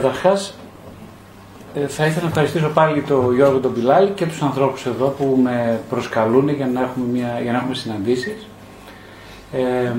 [0.00, 0.54] Καταρχάς,
[1.74, 5.38] ε, θα ήθελα να ευχαριστήσω πάλι τον Γιώργο τον Πιλάλη και τους ανθρώπους εδώ που
[5.42, 8.46] με προσκαλούν για να έχουμε, μια, για να έχουμε συναντήσεις.
[9.52, 9.92] Ε,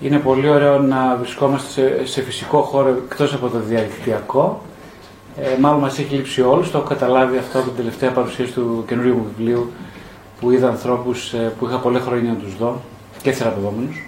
[0.00, 4.62] είναι πολύ ωραίο να βρισκόμαστε σε, φυσικό χώρο εκτός από το διαδικτυακό.
[5.36, 8.84] Ε, μάλλον μας έχει λείψει όλους, το έχω καταλάβει αυτό από την τελευταία παρουσίαση του
[8.86, 9.72] καινούριου μου βιβλίου
[10.40, 12.80] που είδα ανθρώπους ε, που είχα πολλά χρόνια να τους δω
[13.22, 14.06] και θεραπευόμενους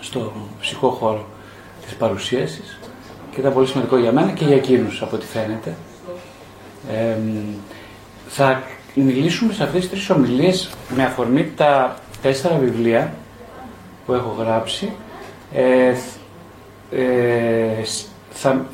[0.00, 1.24] στο φυσικό χώρο
[1.86, 2.78] της παρουσίασης
[3.36, 5.74] και ήταν πολύ σημαντικό για μένα και για εκείνους από ό,τι φαίνεται.
[6.90, 7.16] Ε,
[8.28, 8.62] θα
[8.94, 13.14] μιλήσουμε σε αυτές τις τρεις ομιλίες με αφορμή τα τέσσερα βιβλία
[14.06, 14.92] που έχω γράψει.
[15.52, 15.94] Ε,
[16.90, 17.84] ε,
[18.30, 18.66] θα,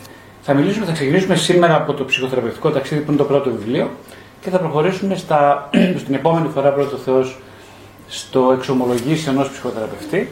[0.43, 3.91] θα μιλήσουμε, θα ξεκινήσουμε σήμερα από το ψυχοθεραπευτικό ταξίδι που είναι το πρώτο βιβλίο
[4.41, 5.71] και θα προχωρήσουμε στα,
[6.03, 7.39] στην επόμενη φορά πρώτο Θεός
[8.09, 10.29] στο εξομολογήσει ενός ψυχοθεραπευτή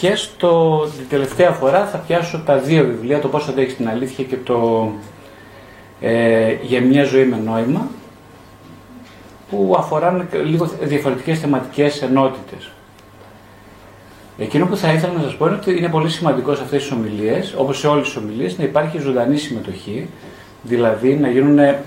[0.00, 4.24] και στο, την τελευταία φορά θα πιάσω τα δύο βιβλία, το πώς αντέχεις την αλήθεια
[4.24, 4.88] και το
[6.00, 7.88] ε, για μια ζωή με νόημα
[9.50, 12.70] που αφορά λίγο διαφορετικές θεματικές ενότητες.
[14.38, 16.92] Εκείνο που θα ήθελα να σας πω είναι ότι είναι πολύ σημαντικό σε αυτές τις
[16.92, 20.08] ομιλίες, όπως σε όλες τις ομιλίες, να υπάρχει ζωντανή συμμετοχή,
[20.62, 21.78] δηλαδή να γίνουν ε,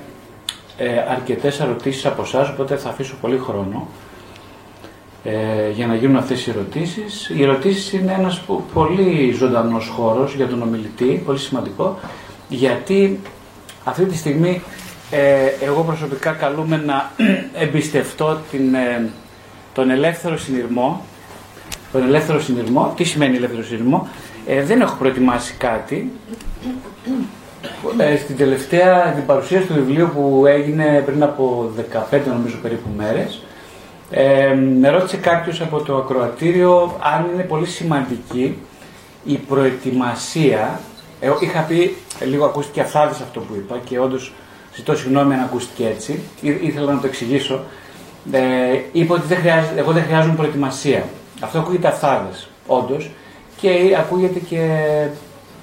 [1.10, 3.88] αρκετές ερωτήσεις από εσάς, οπότε θα αφήσω πολύ χρόνο
[5.24, 7.32] ε, για να γίνουν αυτές οι ερωτήσεις.
[7.36, 8.42] Οι ερωτήσεις είναι ένας
[8.74, 12.00] πολύ ζωντανός χώρος για τον ομιλητή, πολύ σημαντικό,
[12.50, 13.20] γιατί
[13.84, 14.62] αυτή τη στιγμή
[15.12, 17.12] ε, εγώ προσωπικά καλούμε να
[17.64, 19.10] εμπιστευτώ την, ε,
[19.74, 21.02] τον ελεύθερο συνειρμό.
[21.92, 24.08] Τον ελεύθερο συνειρμό, τι σημαίνει ελεύθερο συνειρμό,
[24.46, 26.12] ε, δεν έχω προετοιμάσει κάτι.
[27.98, 31.72] Ε, στην τελευταία την παρουσίαση του βιβλίου που έγινε πριν από
[32.12, 33.43] 15 νομίζω περίπου μέρες,
[34.12, 38.58] ε, με ρώτησε κάποιος από το ακροατήριο αν είναι πολύ σημαντική
[39.24, 40.80] η προετοιμασία.
[41.20, 44.34] Εγώ είχα πει, λίγο ακούστηκε αφθάδες αυτό που είπα και όντως
[44.76, 47.60] ζητώ συγγνώμη αν ακούστηκε έτσι, ήθελα να το εξηγήσω.
[48.32, 48.42] Ε,
[48.92, 51.04] είπα ότι δεν χρειάζεται, εγώ δεν χρειάζομαι προετοιμασία.
[51.40, 53.12] Αυτό ακούγεται αφθάδες, όντως,
[53.58, 54.68] και ακούγεται και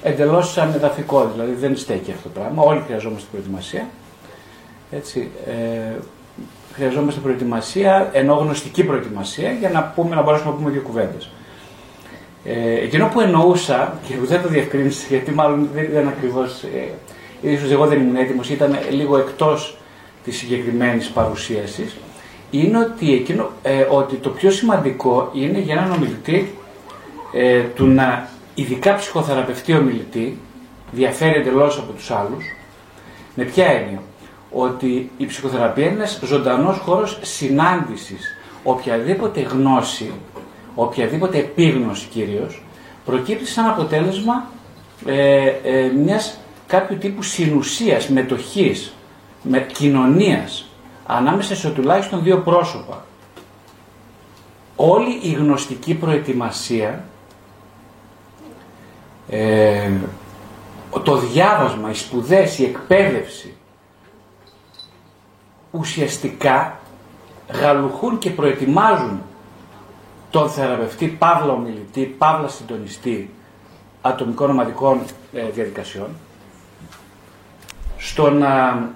[0.03, 2.63] εντελώς ανεδαφικό, δηλαδή δεν στέκει αυτό το πράγμα.
[2.63, 3.89] Όλοι χρειαζόμαστε προετοιμασία.
[4.91, 5.95] Έτσι, ε,
[6.73, 11.31] χρειαζόμαστε προετοιμασία, ενώ γνωστική προετοιμασία, για να, πούμε, να μπορέσουμε να πούμε δύο κουβέντες.
[12.45, 16.63] Ε, εκείνο που εννοούσα, και δεν το διευκρίνησα, γιατί μάλλον δεν ήταν ακριβώς.
[16.63, 19.79] Ε, ίσως εγώ δεν ήμουν έτοιμος, ήταν λίγο εκτός
[20.25, 21.97] της συγκεκριμένης παρουσίασης,
[22.51, 26.55] είναι ότι, εκείνο, ε, ότι το πιο σημαντικό είναι για έναν ομιλητή
[27.33, 30.39] ε, του να ειδικά ψυχοθεραπευτεί ομιλητή,
[30.93, 32.45] διαφέρει εντελώ από τους άλλους,
[33.35, 34.03] με ποια έννοια;
[34.53, 38.37] Ότι η ψυχοθεραπεία είναι ένας ζωντανός χώρος συνάντησης.
[38.63, 40.13] Οποιαδήποτε γνώση,
[40.75, 42.63] οποιαδήποτε επίγνωση κυρίως,
[43.05, 44.51] προκύπτει σαν αποτέλεσμα
[45.07, 48.93] ε, ε, μιας κάποιου τύπου συνουσίας, μετοχής,
[49.43, 50.69] με, κοινωνίας,
[51.07, 53.05] ανάμεσα σε τουλάχιστον δύο πρόσωπα.
[54.77, 57.05] Όλη η γνωστική προετοιμασία,
[59.31, 59.91] ε,
[61.03, 63.55] το διάβασμα, οι σπουδές, η εκπαίδευση,
[65.71, 66.79] ουσιαστικά
[67.53, 69.23] γαλουχούν και προετοιμάζουν
[70.31, 73.31] τον θεραπευτή, παύλα ομιλητή, παύλα συντονιστή
[74.01, 75.01] ατομικών ομαδικών
[75.33, 76.09] ε, διαδικασιών
[77.97, 78.89] στο να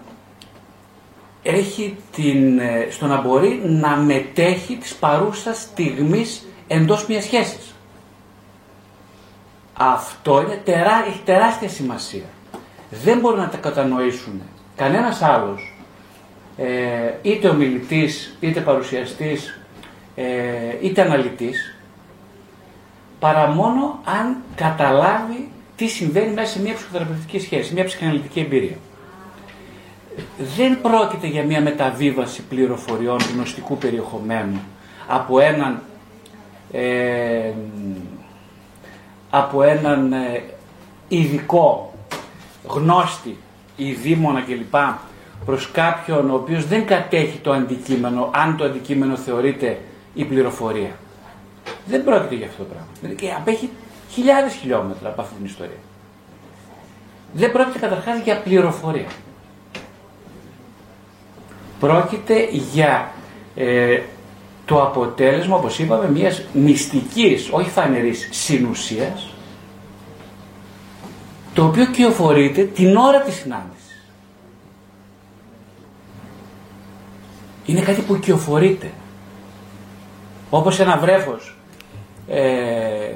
[1.43, 7.75] έχει την, ε, στο να μπορεί να μετέχει της παρούσας στιγμής εντός μιας σχέσης.
[9.75, 12.25] Αυτό είναι τερά, έχει τεράστια σημασία.
[12.91, 14.43] Δεν μπορούν να τα κατανοήσουν
[14.77, 15.74] κανένας άλλος ε,
[17.23, 19.59] είτε ομιλητής, είτε παρουσιαστής,
[20.15, 20.25] ε,
[20.83, 21.77] είτε αναλυτής,
[23.19, 28.77] παρά μόνο αν καταλάβει τι συμβαίνει μέσα σε μια ψυχοθεραπευτική σχέση, μια ψυχαναλυτική εμπειρία.
[30.57, 34.61] Δεν πρόκειται για μια μεταβίβαση πληροφοριών γνωστικού περιεχομένου
[35.07, 35.83] από έναν,
[36.73, 37.53] ε,
[39.31, 40.43] από έναν ε,
[41.09, 41.95] ειδικό
[42.67, 43.37] γνώστη
[43.77, 44.75] ή δήμονα κλπ
[45.45, 49.79] προς κάποιον ο οποίος δεν κατέχει το αντικείμενο, αν το αντικείμενο θεωρείται
[50.15, 50.91] η πληροφορία.
[51.87, 52.87] Δεν πρόκειται για αυτό το πράγμα.
[53.01, 53.71] Δηλαδή και απέχει
[54.11, 55.79] χιλιάδες χιλιόμετρα από αυτή την ιστορία.
[57.33, 59.09] Δεν πρόκειται καταρχάς για πληροφορία.
[61.81, 63.11] Πρόκειται για
[63.57, 64.01] ε,
[64.65, 69.29] το αποτέλεσμα, όπως είπαμε, μιας μυστικής, όχι φανερής συνουσίας,
[71.55, 73.84] το οποίο κυοφορείται την ώρα της συνάντησης.
[77.67, 78.93] Είναι κάτι που κυοφορείται.
[80.51, 81.57] Όπως ένα βρέφος
[82.29, 83.13] ε,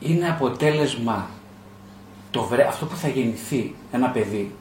[0.00, 1.28] είναι αποτέλεσμα
[2.30, 2.66] το βρε...
[2.66, 4.54] αυτό που θα γεννηθεί ένα παιδί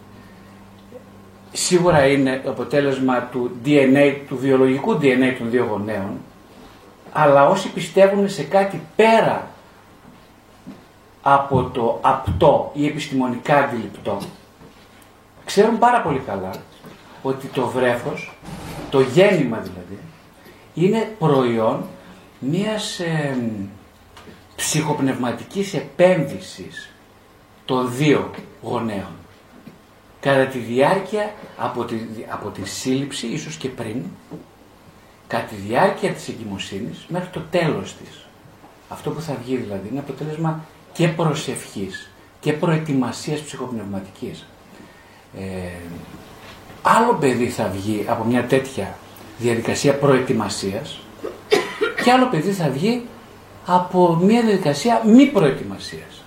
[1.52, 6.18] σίγουρα είναι αποτέλεσμα του DNA, του βιολογικού DNA των δύο γονέων
[7.12, 9.48] αλλά όσοι πιστεύουν σε κάτι πέρα
[11.22, 14.18] από το απτό ή επιστημονικά αντιληπτό
[15.46, 16.52] ξέρουν πάρα πολύ καλά
[17.22, 18.38] ότι το βρέφος,
[18.90, 20.00] το γέννημα δηλαδή,
[20.74, 21.84] είναι προϊόν
[22.40, 23.38] μιας ε,
[24.56, 26.94] ψυχοπνευματικής επένδυσης
[27.66, 28.32] των δύο
[28.62, 29.16] γονέων.
[30.20, 31.96] Κατά τη διάρκεια από τη,
[32.30, 34.04] από τη σύλληψη, ίσως και πριν,
[35.28, 38.26] κατά τη διάρκεια της εγκυμοσύνης μέχρι το τέλος της.
[38.90, 42.10] Αυτό που θα βγει δηλαδή είναι αποτέλεσμα και προσευχής
[42.40, 44.46] και προετοιμασίας ψυχοπνευματικής.
[45.38, 45.42] Ε,
[46.82, 48.98] άλλο παιδί θα βγει από μια τέτοια
[49.38, 51.00] διαδικασία προετοιμασίας
[52.04, 53.06] και άλλο παιδί θα βγει
[53.66, 56.24] από μια διαδικασία μη προετοιμασίας.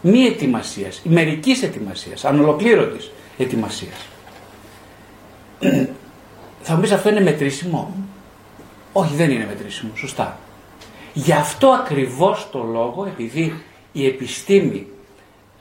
[0.00, 4.06] Μη ετοιμασίας, μερικής ετοιμασίας, ανολοκλήρωτης ετοιμασίας.
[6.62, 7.94] θα μου πεις αυτό είναι μετρήσιμο;
[8.92, 10.38] Όχι δεν είναι μετρήσιμο, σωστά.
[11.12, 13.62] Γι' αυτό ακριβώς το λόγο, επειδή
[13.92, 14.86] η επιστήμη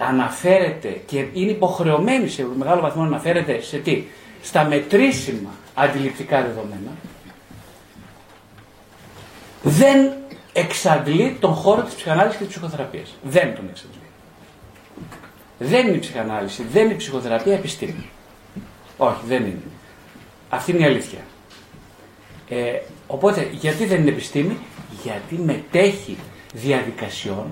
[0.08, 4.04] αναφέρεται και είναι υποχρεωμένη σε μεγάλο βαθμό να αναφέρεται σε τι,
[4.42, 6.92] στα μετρήσιμα αντιληπτικά δεδομένα,
[9.64, 10.12] δεν
[10.54, 13.16] εξαντλεί τον χώρο της ψυχανάλυσης και της ψυχοθεραπείας.
[13.24, 13.98] Δεν τον εξαντλεί.
[15.60, 18.10] Δεν είναι η ψυχανάλυση, δεν είναι η ψυχοθεραπεία επιστήμη.
[18.98, 19.62] Όχι, δεν είναι.
[20.50, 21.20] Αυτή είναι η αλήθεια.
[22.50, 24.58] Ε, οπότε, γιατί δεν είναι επιστήμη,
[25.04, 26.18] γιατί μετέχει
[26.54, 27.52] διαδικασιών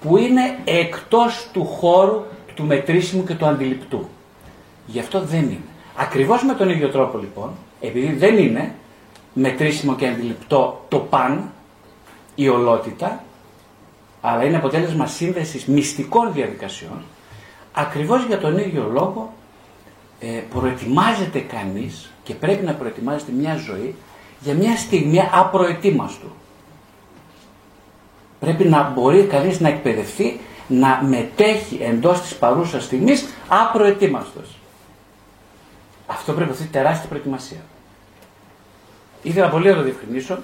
[0.00, 2.22] που είναι εκτός του χώρου
[2.54, 4.08] του μετρήσιμου και του αντιληπτού.
[4.86, 5.60] Γι' αυτό δεν είναι.
[5.96, 7.50] Ακριβώς με τον ίδιο τρόπο λοιπόν,
[7.80, 8.74] επειδή δεν είναι
[9.32, 11.52] μετρήσιμο και αντιληπτό το παν,
[12.34, 13.24] η ολότητα,
[14.20, 17.02] αλλά είναι αποτέλεσμα σύνδεσης μυστικών διαδικασιών,
[17.72, 19.32] ακριβώς για τον ίδιο λόγο
[20.20, 23.94] ε, προετοιμάζεται κανείς και πρέπει να προετοιμάζεται μια ζωή
[24.40, 26.30] για μια στιγμή απροετοίμαστου.
[28.40, 34.58] Πρέπει να μπορεί κανείς να εκπαιδευτεί να μετέχει εντός της παρούσας στιγμής απροετοίμαστος.
[36.06, 37.60] Αυτό πρέπει να είναι τεράστια προετοιμασία.
[39.22, 40.38] Ήθελα πολύ να το διευκρινίσω.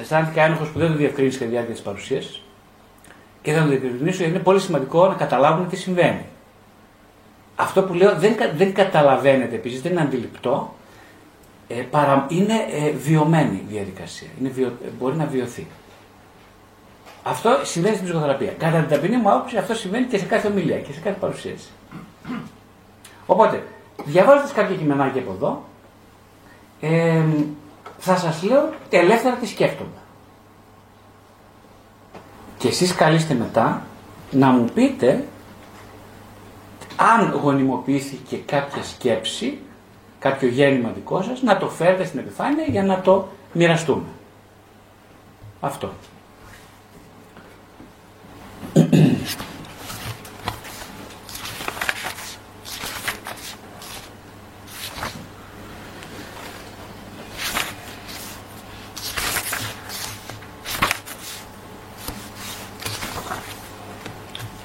[0.00, 2.42] Αισθάνθηκα ένοχος που δεν το διευκρίνησε κατά τη διάρκεια της παρουσίασης.
[3.42, 6.24] Και ήθελα να το διευκρινίσω γιατί είναι πολύ σημαντικό να καταλάβουν τι συμβαίνει.
[7.56, 10.74] Αυτό που λέω δεν, δεν καταλαβαίνετε επίσης, δεν είναι αντιληπτό.
[11.68, 14.28] Ε, παρα, είναι ε, βιωμένη διαδικασία.
[14.40, 15.66] Είναι βιο, μπορεί να βιωθεί.
[17.22, 18.52] Αυτό συμβαίνει στην ψυχοθεραπεία.
[18.52, 21.68] Κατά την ταπεινή μου άποψη, αυτό συμβαίνει και σε κάθε ομιλία και σε κάθε παρουσίαση.
[23.26, 23.66] Οπότε,
[24.04, 25.64] διαβάζοντας κάποια κειμενάκια από εδώ,
[26.80, 27.24] ε,
[27.98, 29.90] θα σας λέω ελεύθερα τι σκέφτομαι.
[32.58, 33.82] Και εσείς καλείστε μετά
[34.30, 35.24] να μου πείτε
[36.96, 39.58] αν γονιμοποιήθηκε κάποια σκέψη,
[40.18, 44.06] κάποιο γέννημα δικό σας, να το φέρετε στην επιφάνεια για να το μοιραστούμε.
[45.60, 45.92] Αυτό.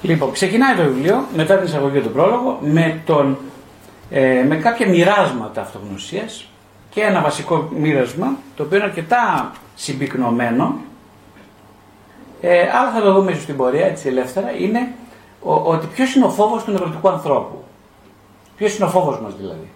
[0.08, 3.38] Λοιπόν, ξεκινάει το βιβλίο μετά την εισαγωγή του πρόλογο με, τον,
[4.10, 6.48] ε, με κάποια μοιράσματα αυτογνωσίας
[6.90, 10.74] και ένα βασικό μοίρασμα το οποίο είναι αρκετά συμπυκνωμένο
[12.40, 14.92] ε, αλλά θα το δούμε ίσως στην πορεία έτσι ελεύθερα είναι
[15.42, 17.64] ο, ότι ποιος είναι ο φόβος του νευρωτικού ανθρώπου.
[18.56, 19.68] Ποιος είναι ο φόβος μας δηλαδή.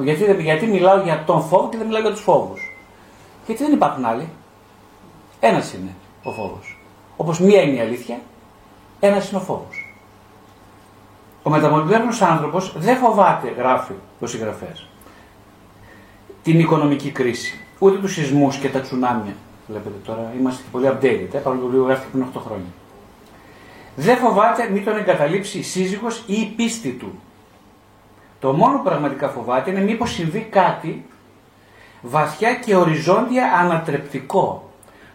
[0.00, 2.76] Γιατί, γιατί μιλάω για τον φόβο και δεν μιλάω για τους φόβους.
[3.46, 4.28] Γιατί δεν υπάρχουν άλλοι.
[5.40, 6.78] Ένας είναι ο φόβος.
[7.16, 8.18] Όπως μία είναι η αλήθεια
[9.04, 9.94] ένας είναι ο φόβος.
[11.42, 14.86] Ο μεταμορφωμένος άνθρωπος δεν φοβάται, γράφει ο συγγραφέας,
[16.42, 19.34] την οικονομική κρίση, ούτε τους σεισμούς και τα τσουνάμια.
[19.66, 22.70] Βλέπετε τώρα, είμαστε πολύ updated, ε, παρόλο που γράφει πριν 8 χρόνια.
[23.96, 27.20] Δεν φοβάται μη τον εγκαταλείψει η σύζυγος ή η πίστη του.
[28.40, 31.04] Το μόνο που πραγματικά φοβάται είναι μήπως συμβεί κάτι
[32.02, 34.70] βαθιά και οριζόντια ανατρεπτικό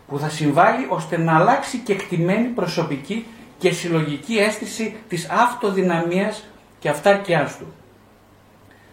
[0.08, 3.26] που θα συμβάλλει ώστε να αλλάξει και εκτιμένη προσωπική
[3.58, 6.44] και συλλογική αίσθηση της αυτοδυναμίας
[6.80, 7.74] και αυτάρκειάς του,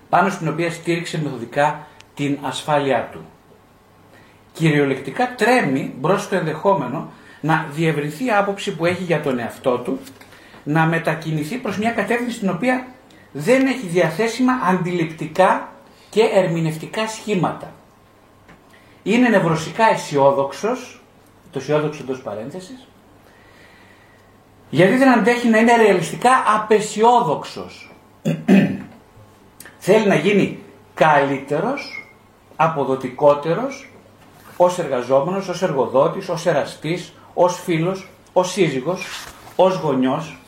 [0.08, 3.24] πάνω στην οποία στήριξε μεθοδικά την ασφάλειά του.
[4.54, 10.00] Κυριολεκτικά τρέμει μπρος στο ενδεχόμενο να διευρυνθεί η άποψη που έχει για τον εαυτό του,
[10.64, 12.86] να μετακινηθεί προς μια κατεύθυνση στην οποία
[13.32, 15.72] δεν έχει διαθέσιμα αντιληπτικά
[16.10, 17.72] και ερμηνευτικά σχήματα.
[19.02, 21.02] Είναι νευρωσικά αισιόδοξος,
[21.50, 22.88] το αισιόδοξο εντός παρένθεσης,
[24.70, 27.92] Γιατί δεν αντέχει να είναι ρεαλιστικά απεσιόδοξος.
[29.78, 30.58] Θέλει να γίνει
[30.94, 32.08] καλύτερος,
[32.56, 33.93] αποδοτικότερος,
[34.56, 39.06] ως εργαζόμενος, ως εργοδότης, ως εραστής, ως φίλος, ως σύζυγος,
[39.56, 40.38] ως γονιός,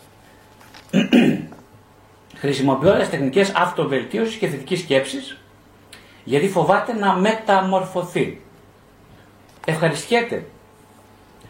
[2.40, 5.38] χρησιμοποιώντας τεχνικές αυτοβελτίωσης και θετικής σκέψης,
[6.24, 8.40] γιατί φοβάται να μεταμορφωθεί.
[9.66, 10.44] Ευχαριστιέται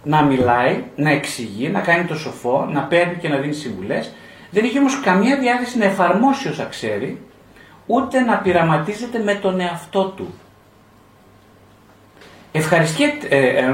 [0.02, 4.12] να μιλάει, να εξηγεί, να κάνει το σοφό, να παίρνει και να δίνει συμβουλές.
[4.50, 7.20] Δεν έχει όμως καμία διάθεση να εφαρμόσει όσα ξέρει,
[7.86, 10.34] ούτε να πειραματίζεται με τον εαυτό του.
[12.56, 13.72] Ευχαριστιέται, ε, ε,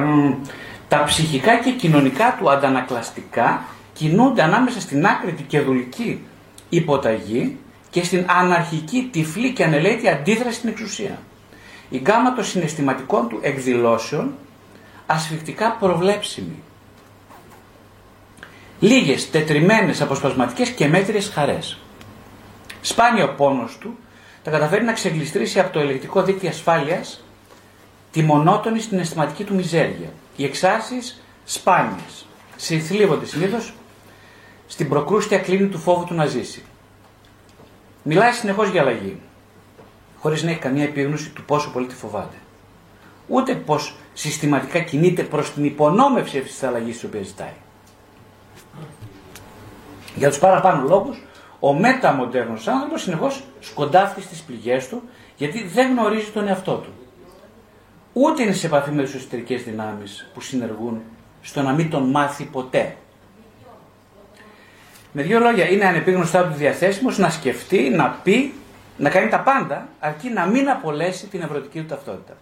[0.88, 6.20] τα ψυχικά και κοινωνικά του αντανακλαστικά κινούνται ανάμεσα στην άκρητη και δουλική
[6.68, 7.56] υποταγή
[7.90, 11.18] και στην αναρχική, τυφλή και ανελαίτη αντίδραση στην εξουσία.
[11.88, 14.34] Η γκάμα των συναισθηματικών του εκδηλώσεων
[15.06, 16.62] ασφικτικά προβλέψιμη.
[18.80, 21.78] Λίγες, τετριμένες, αποσπασματικές και μέτριες χαρές.
[22.80, 23.98] Σπάνιο πόνος του
[24.42, 27.21] τα καταφέρει να ξεγλιστρήσει από το ελεκτικό δίκτυο ασφάλειας
[28.12, 30.08] τη μονότονη στην αισθηματική του μιζέρια.
[30.36, 32.26] Οι εξάσεις σπάνιες.
[32.56, 33.74] Συνθλίβονται συνήθως
[34.66, 36.62] στην προκρούστια κλίνη του φόβου του να ζήσει.
[38.02, 39.20] Μιλάει συνεχώς για αλλαγή,
[40.18, 42.36] χωρίς να έχει καμία επίγνωση του πόσο πολύ τη φοβάται.
[43.28, 43.78] Ούτε πώ
[44.12, 47.52] συστηματικά κινείται προς την υπονόμευση αυτής της αλλαγής της οποίας ζητάει.
[50.14, 51.22] Για τους παραπάνω λόγους,
[51.60, 55.02] ο μεταμοντέρνος άνθρωπος συνεχώς σκοντάφτει στις πληγές του
[55.36, 56.92] γιατί δεν γνωρίζει τον εαυτό του.
[58.12, 61.02] Ούτε είναι σε επαφή με τι εσωτερικές δυνάμεις που συνεργούν
[61.42, 62.96] στο να μην τον μάθει ποτέ.
[65.12, 68.54] Με δύο λόγια, είναι ανεπίγνωστά τους διαθέσιμο να σκεφτεί, να πει,
[68.96, 72.36] να κάνει τα πάντα, αρκεί να μην απολέσει την ευρωτική του ταυτότητα.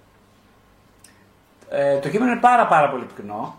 [1.71, 3.55] Ε, το κείμενο είναι πάρα πάρα πολύ πυκνό.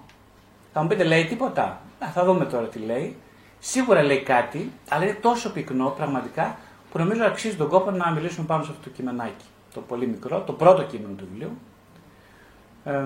[0.73, 3.15] Θα μου πείτε, λέει τίποτα; Να, θα δούμε τώρα τι λέει.
[3.59, 6.57] Σίγουρα λέει κάτι, αλλά είναι τόσο πυκνό πραγματικά
[6.91, 9.45] που νομίζω αξίζει τον κόπο να μιλήσουμε πάνω σε αυτό το κειμενάκι.
[9.73, 11.57] Το πολύ μικρό, το πρώτο κείμενο του βιβλίου.
[12.83, 13.03] Ε,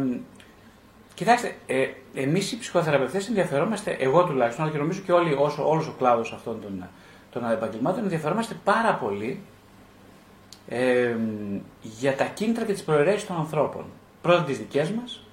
[1.15, 5.87] Κοιτάξτε, ε, εμείς οι ψυχοθεραπευτές ενδιαφερόμαστε, εγώ τουλάχιστον, αλλά και νομίζω και όλοι, όσο, όλος
[5.87, 6.87] ο κλάδος αυτών των,
[7.31, 9.41] των επαγγελμάτων, ενδιαφερόμαστε πάρα πολύ
[10.67, 11.15] ε,
[11.81, 13.85] για τα κίνητρα και τις προαιρέσεις των ανθρώπων.
[14.21, 15.23] Πρώτα τις δικές μας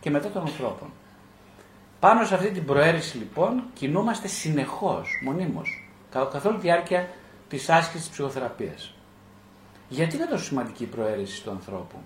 [0.00, 0.88] και μετά των ανθρώπων.
[2.00, 7.08] Πάνω σε αυτή την προαίρεση λοιπόν κινούμαστε συνεχώς, μονίμως, καθ' όλη τη διάρκεια
[7.48, 8.94] της άσκησης της ψυχοθεραπείας.
[9.88, 11.96] Γιατί είναι τόσο σημαντική η προαίρεση του ανθρώπου;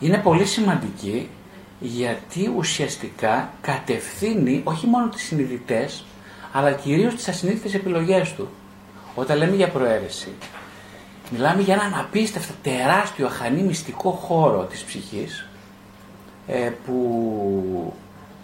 [0.00, 1.28] Είναι πολύ σημαντική
[1.80, 6.04] γιατί ουσιαστικά κατευθύνει όχι μόνο τις συνειδητές,
[6.52, 8.48] αλλά κυρίως τις ασυνείδητες επιλογές του.
[9.14, 10.28] Όταν λέμε για προαίρεση,
[11.30, 15.46] μιλάμε για έναν απίστευτο τεράστιο αχανή μυστικό χώρο της ψυχής,
[16.46, 17.92] ε, που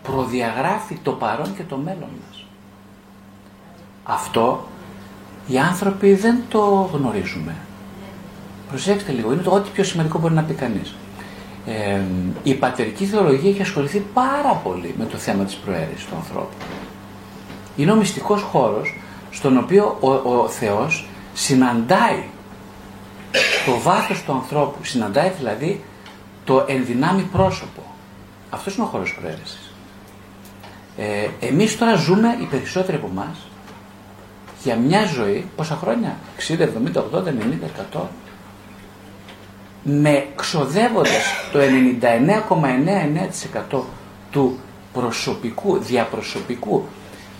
[0.03, 2.45] προδιαγράφει το παρόν και το μέλλον μας.
[4.03, 4.67] Αυτό
[5.47, 7.57] οι άνθρωποι δεν το γνωρίζουμε.
[8.69, 10.95] Προσέξτε λίγο, είναι το ό,τι πιο σημαντικό μπορεί να πει κανείς
[12.43, 16.55] η πατερική θεολογία έχει ασχοληθεί πάρα πολύ με το θέμα της προαίρεσης του ανθρώπου.
[17.77, 18.95] Είναι ο μυστικός χώρος
[19.31, 22.23] στον οποίο ο, ο Θεός συναντάει
[23.67, 25.85] το βάθος του ανθρώπου, συναντάει δηλαδή
[26.45, 27.83] το ενδυνάμει πρόσωπο.
[28.51, 29.73] Αυτός είναι ο χώρος προαίρεσης.
[30.97, 33.37] Ε, εμείς τώρα ζούμε, οι περισσότεροι από εμάς
[34.63, 36.17] για μια ζωή, πόσα χρόνια,
[36.49, 38.01] 60, 70, 80, 90, 100,
[39.83, 41.23] με ξοδεύοντας
[41.53, 41.59] το
[43.71, 43.81] 99,99%
[44.31, 44.59] του
[44.93, 46.85] προσωπικού, διαπροσωπικού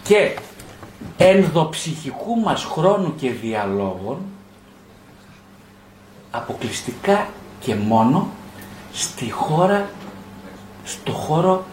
[0.03, 0.37] και
[1.17, 4.19] ενδοψυχικού μας χρόνου και διαλόγων
[6.31, 7.29] αποκλειστικά
[7.61, 8.31] και μόνο
[8.93, 9.91] στη χώρα,
[10.85, 11.65] στο χώρο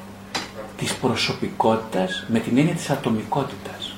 [0.77, 3.95] της προσωπικότητας με την έννοια της ατομικότητας.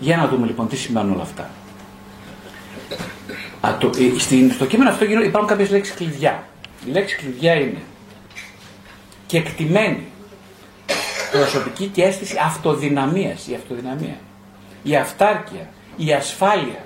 [0.00, 1.50] Για να δούμε λοιπόν τι σημαίνουν όλα αυτά.
[3.66, 6.44] Α, το, ε, στην, στο κείμενο αυτό υπάρχουν κάποιες λέξεις κλειδιά.
[6.86, 7.82] Η λέξη κλειδιά είναι
[9.26, 10.04] και εκτιμένη
[11.32, 14.16] προσωπική και αίσθηση αυτοδυναμίας, η αυτοδυναμία,
[14.82, 16.84] η αυτάρκεια, η ασφάλεια.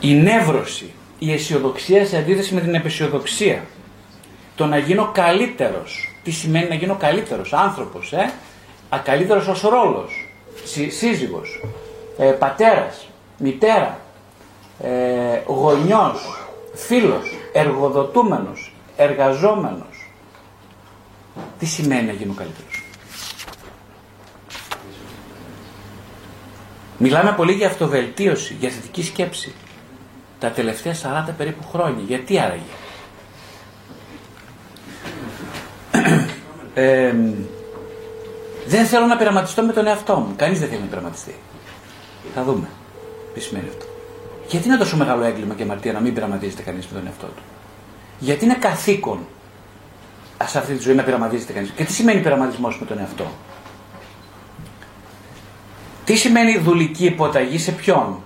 [0.00, 3.64] Η νεύρωση, η αισιοδοξία σε αντίθεση με την επαισιοδοξία.
[4.56, 6.14] Το να γίνω καλύτερος.
[6.22, 8.32] Τι σημαίνει να γίνω καλύτερος άνθρωπος, ε;
[8.88, 10.23] Ακαλύτερος ως ρόλος
[10.88, 11.64] σύζυγος,
[12.18, 13.08] ε, πατέρας,
[13.38, 13.98] μητέρα,
[14.80, 20.10] ε, γονιός, φίλος, εργοδοτούμενος, εργαζόμενος.
[21.58, 22.82] Τι σημαίνει να γίνω καλύτερος;
[26.98, 29.52] Μιλάμε πολύ για αυτοβελτίωση, για θετική σκέψη.
[30.38, 32.04] Τα τελευταία 40 περίπου χρόνια.
[32.06, 32.62] Γιατί άραγε;
[38.66, 40.34] δεν θέλω να πειραματιστώ με τον εαυτό μου.
[40.36, 41.34] Κανείς δεν θέλει να πειραματιστεί.
[42.34, 42.68] Θα δούμε.
[43.34, 43.84] Τι σημαίνει αυτό.
[44.48, 47.42] Γιατί είναι τόσο μεγάλο έγκλημα και αμαρτία να μην πειραματίζεται κανείς με τον εαυτό του;
[48.18, 49.26] Γιατί είναι καθήκον
[50.46, 53.26] σε αυτή τη ζωή να πειραματίζεται κανείς; Και τι σημαίνει πειραματισμός με τον εαυτό;
[56.04, 58.22] Τι σημαίνει δουλική υποταγή σε ποιον;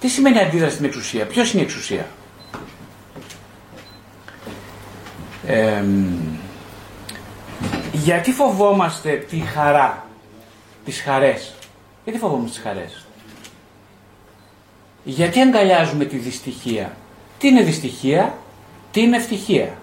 [0.00, 2.06] Τι σημαίνει αντίδραση στην εξουσία; Ποιος είναι η εξουσία;
[7.92, 10.06] Γιατί φοβόμαστε τη χαρά,
[10.84, 11.54] τις χαρές;
[12.04, 13.06] Γιατί φοβόμαστε τις χαρές;
[15.04, 16.96] Γιατί αγκαλιάζουμε τη δυστυχία;
[17.38, 18.34] Τι είναι δυστυχία,
[18.90, 19.76] τι είναι ευτυχία;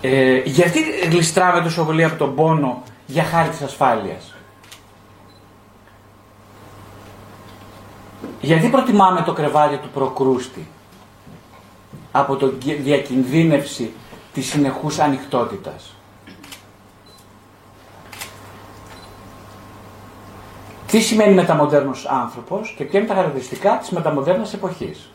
[0.00, 0.80] Ε, γιατί
[1.10, 4.34] γλιστράμε τόσο πολύ από τον πόνο για χάρη της ασφάλειας;
[8.40, 10.68] Γιατί προτιμάμε το κρεβάτι του προκρούστη
[12.12, 13.92] από το διακινδύνευση
[14.34, 15.94] της συνεχούς ανοιχτότητας.
[20.86, 25.10] Τι σημαίνει μεταμοντέρνος άνθρωπος και ποια είναι τα χαρακτηριστικά της μεταμοντέρνας εποχής.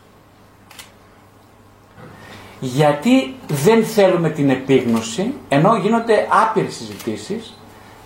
[2.59, 7.57] Γιατί δεν θέλουμε την επίγνωση, ενώ γίνονται άπειρες συζητήσεις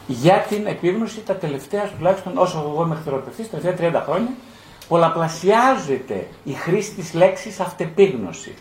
[0.08, 4.32] για την επίγνωση τα τελευταία, τουλάχιστον όσο εγώ είμαι χθεροπευτής, τα τελευταία 30 χρόνια,
[4.88, 8.54] πολλαπλασιάζεται η χρήση της λέξης αυτεπίγνωση.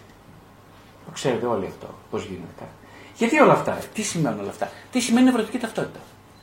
[1.05, 2.65] Το ξέρετε όλοι αυτό, πώς γίνεται.
[3.17, 5.99] Γιατί όλα αυτά, τι σημαίνουν όλα αυτά, τι σημαίνει ευρωτική ταυτότητα.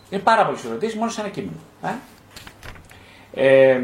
[0.10, 1.58] Είναι πάρα πολλές ερωτήσεις μόνο σε ένα κείμενο.
[1.82, 1.90] Ε;
[3.34, 3.82] Ε,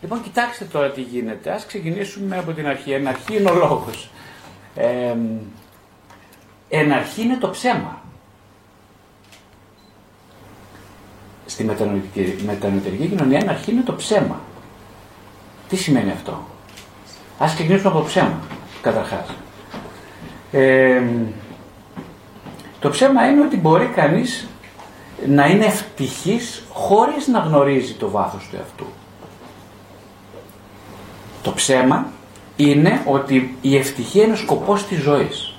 [0.00, 1.50] λοιπόν, κοιτάξτε τώρα τι γίνεται.
[1.50, 2.92] Ας ξεκινήσουμε από την αρχή.
[2.92, 4.10] Εν αρχή είναι ο λόγος.
[4.74, 5.14] Ε,
[6.68, 8.02] εν αρχή είναι το ψέμα.
[11.46, 11.64] Στη
[12.44, 14.40] μετανοητική κοινωνία εν αρχή είναι το ψέμα.
[15.68, 16.46] Τι σημαίνει αυτό;
[17.38, 18.40] Ας ξεκινήσουμε από το ψέμα,
[18.82, 19.26] καταρχάς.
[20.52, 21.02] Ε,
[22.80, 24.48] το ψέμα είναι ότι μπορεί κανείς
[25.26, 28.86] να είναι ευτυχής χωρίς να γνωρίζει το βάθος του εαυτού.
[31.42, 32.06] Το ψέμα
[32.56, 35.54] είναι ότι η ευτυχία είναι ο σκοπός της ζωής.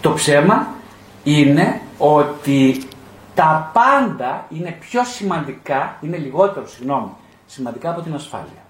[0.00, 0.68] Το ψέμα
[1.24, 2.82] είναι ότι
[3.34, 7.10] τα πάντα είναι πιο σημαντικά, είναι λιγότερο, συγγνώμη,
[7.46, 8.64] σημαντικά από την ασφάλεια.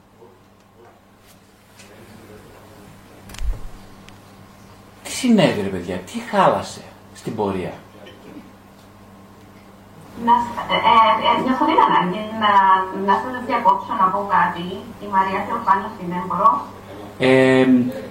[5.03, 6.83] Τι συνέβη ρε παιδιά, τι χάλασε
[7.21, 7.73] στην πορεία;
[10.27, 10.35] Να,
[10.75, 10.77] ε,
[11.29, 12.53] ε, νιώθω την ανάγκη να,
[13.09, 14.65] να σας διακόψω να πω κάτι.
[15.05, 16.51] Η Μαρία Θεοφάνος είναι, μπορώ.
[17.19, 17.67] Ε,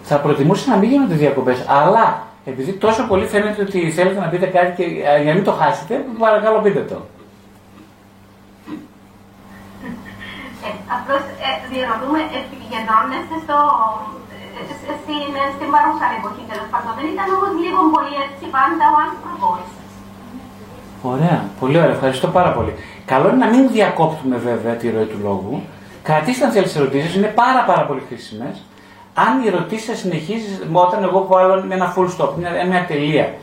[0.10, 2.06] θα προτιμούσα να μην γίνονται διακοπές, αλλά
[2.46, 4.86] επειδή τόσο πολύ φαίνεται ότι θέλετε να πείτε κάτι και
[5.24, 6.98] για να μην το χάσετε, παρακαλώ πείτε το.
[10.66, 14.19] Ε, απλώς ε, διαρωτούμε, επικεντρώνεστε στο, ε,
[15.02, 16.92] στην, στην παρούσα εποχή τέλο πάντων.
[17.00, 19.60] Δεν ήταν όμως λίγο πολύ έτσι πάντα ο άνθρωπος.
[21.14, 22.74] Ωραία, πολύ ωραία, ευχαριστώ πάρα πολύ.
[23.12, 25.56] Καλό είναι να μην διακόπτουμε βέβαια τη ροή του λόγου.
[26.08, 28.56] Κρατήστε αν θέλετε ερωτήσεις, είναι πάρα πάρα πολύ χρήσιμες
[29.14, 33.34] αν η ερωτήσει σας συνεχίζει, όταν εγώ βάλω ένα full stop, μια, μια τελεία,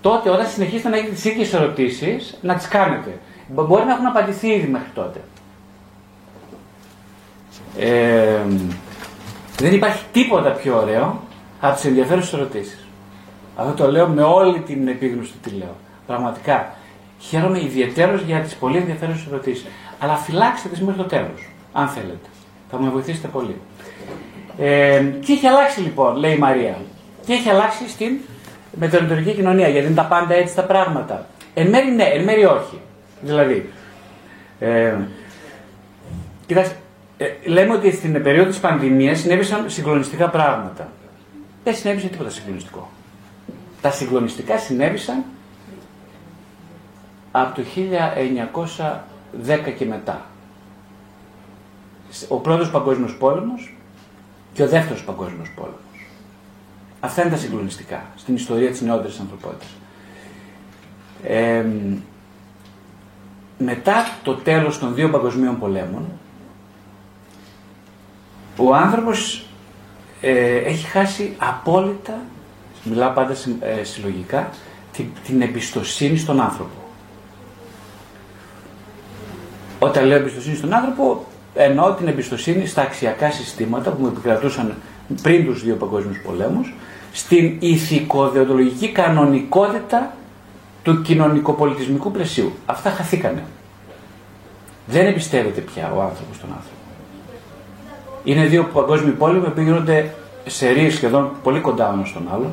[0.00, 3.18] τότε όταν συνεχίσετε να έχετε τις ίδιες ερωτήσεις, να τις κάνετε.
[3.48, 5.20] Μπορεί να έχουν απαντηθεί ήδη μέχρι τότε.
[7.78, 8.40] Ε,
[9.58, 11.22] δεν υπάρχει τίποτα πιο ωραίο
[11.60, 12.86] από τις ενδιαφέρουσες ερωτήσεις.
[13.56, 15.76] Αυτό το λέω με όλη την επίγνωση του τι λέω.
[16.06, 16.74] Πραγματικά.
[17.18, 19.66] Χαίρομαι ιδιαίτερω για τις πολύ ενδιαφέρουσες ερωτήσεις.
[19.98, 22.28] Αλλά φυλάξτε τις μέχρι το τέλος, αν θέλετε.
[22.70, 23.56] Θα με βοηθήσετε πολύ.
[24.58, 26.76] Ε, τι έχει αλλάξει λοιπόν, λέει η Μαρία.
[27.26, 28.18] Τι έχει αλλάξει στην
[28.72, 31.26] μετεωρητορική κοινωνία, γιατί είναι τα πάντα έτσι τα πράγματα.
[31.54, 32.80] Εν μέρει ναι, εν μέρει όχι.
[33.20, 33.70] Δηλαδή,
[34.58, 34.94] ε,
[36.46, 36.76] κοιτάξτε,
[37.18, 40.88] ε, λέμε ότι στην περίοδο της πανδημίας συνέβησαν συγκλονιστικά πράγματα.
[41.64, 42.90] Δεν συνέβησε τίποτα συγκλονιστικό.
[43.80, 45.24] Τα συγκλονιστικά συνέβησαν
[47.32, 47.62] από το
[49.46, 50.24] 1910 και μετά.
[52.28, 53.76] Ο πρώτος παγκόσμιος πόλεμος
[54.52, 55.80] και ο δεύτερος παγκόσμιος πόλεμος.
[57.00, 59.68] Αυτά είναι τα συγκλονιστικά στην ιστορία της νεότερης ανθρωπότητας.
[63.58, 66.04] μετά το τέλος των δύο παγκοσμίων πολέμων,
[68.56, 69.46] ο άνθρωπος
[70.20, 72.18] ε, έχει χάσει απόλυτα,
[72.82, 74.50] μιλάω πάντα ε, συλλογικά,
[74.92, 76.74] την, την εμπιστοσύνη στον άνθρωπο.
[79.78, 84.74] Όταν λέω εμπιστοσύνη στον άνθρωπο, εννοώ την εμπιστοσύνη στα αξιακά συστήματα που μου επικρατούσαν
[85.22, 86.74] πριν τους δύο παγκόσμιους πολέμους,
[87.12, 90.14] στην ηθικοδιοντολογική κανονικότητα
[90.82, 92.52] του κοινωνικοπολιτισμικού πλαισίου.
[92.66, 93.44] Αυτά χαθήκανε.
[94.86, 96.75] Δεν εμπιστεύεται πια ο άνθρωπος τον άνθρωπο.
[98.26, 100.14] Είναι δύο παγκόσμιοι πόλεμοι που γίνονται
[100.46, 102.50] σε ρίες σχεδόν πολύ κοντά ένας στον άλλον.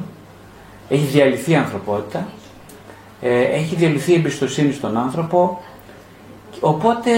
[0.90, 2.28] Έχει διαλυθεί η ανθρωπότητα.
[3.22, 5.62] Ε, έχει διαλυθεί η εμπιστοσύνη στον άνθρωπο.
[6.60, 7.12] Οπότε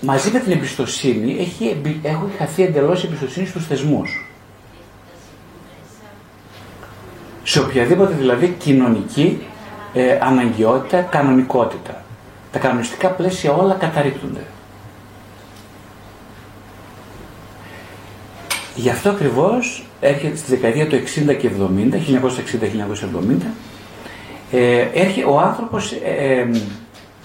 [0.00, 4.28] μαζί με την εμπιστοσύνη έχει, έχει χαθεί εντελώς η εμπιστοσύνη στους θεσμούς.
[7.42, 9.42] Σε οποιαδήποτε δηλαδή κοινωνική
[9.94, 12.04] ε, αναγκαιότητα, κανονικότητα.
[12.52, 14.40] Τα κανονιστικά πλαίσια όλα καταρρύπτονται.
[18.74, 23.52] Γι' αυτό ακριβώς έρχεται στη δεκαετία του 60 και 70, 1960-1970,
[24.50, 26.48] ε, έρχεται ο άνθρωπος, ε, ε,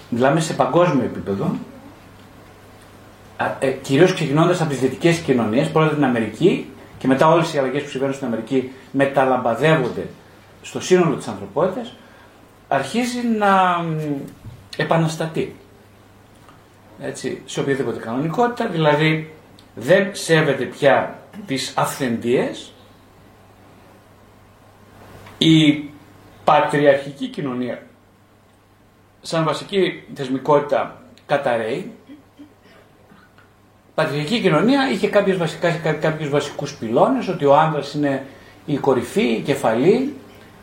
[0.09, 1.55] μιλάμε σε παγκόσμιο επίπεδο,
[3.59, 7.83] ε, κυρίως ξεκινώντας από τις δυτικές κοινωνίες, πρώτα την Αμερική και μετά όλες οι αλλαγές
[7.83, 10.07] που συμβαίνουν στην Αμερική μεταλαμπαδεύονται
[10.61, 11.95] στο σύνολο της ανθρωπότητας,
[12.67, 13.83] αρχίζει να
[14.77, 15.55] επαναστατεί.
[17.01, 19.33] Έτσι, σε οποιαδήποτε κανονικότητα, δηλαδή
[19.75, 22.73] δεν σέβεται πια τις αυθεντίες,
[25.37, 25.83] η
[26.43, 27.83] πατριαρχική κοινωνία
[29.21, 31.91] σαν βασική θεσμικότητα καταραίει.
[33.87, 38.25] Η πατριαρχική κοινωνία είχε κάποιες, βασικά, κάποιους βασικούς πυλώνες, ότι ο άνδρας είναι
[38.65, 40.15] η κορυφή, η κεφαλή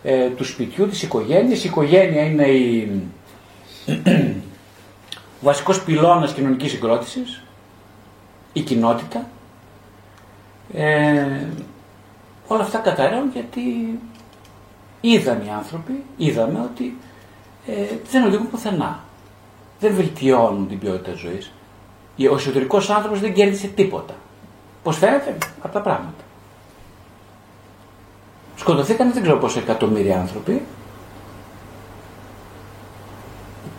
[0.03, 1.65] ε, του σπιτιού, της οικογένειας.
[1.65, 3.01] Η οικογένεια είναι η,
[3.89, 3.93] ο
[5.41, 7.43] βασικός πυλώνας κοινωνικής συγκρότησης,
[8.53, 9.27] η κοινότητα.
[10.73, 11.47] Ε,
[12.47, 13.61] όλα αυτά καταραίουν γιατί
[15.01, 16.97] είδαν οι άνθρωποι, είδαμε ότι
[17.67, 17.73] ε,
[18.11, 19.01] δεν οδηγούν πουθενά.
[19.81, 21.53] Δεν βελτιώνουν την ποιότητα ζωής.
[22.31, 24.15] Ο εσωτερικός άνθρωπος δεν κέρδισε τίποτα.
[24.83, 26.25] Πώς φαίνεται; Από τα πράγματα.
[28.57, 30.63] Σκοτωθήκαν δεν ξέρω πόσα εκατομμύρια άνθρωποι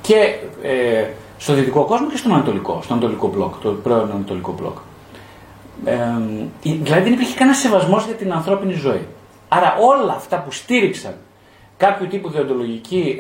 [0.02, 4.78] και ε, στο δυτικό κόσμο και στον Ανατολικό, στο Ανατολικό μπλοκ, το πρώην Ανατολικό μπλοκ.
[5.86, 5.94] Ε,
[6.62, 9.08] δηλαδή δεν υπήρχε κανένας σεβασμός για την ανθρώπινη ζωή.
[9.48, 11.16] Άρα όλα αυτά που στήριξαν
[11.78, 13.18] κάποιο τύπου διοντολογική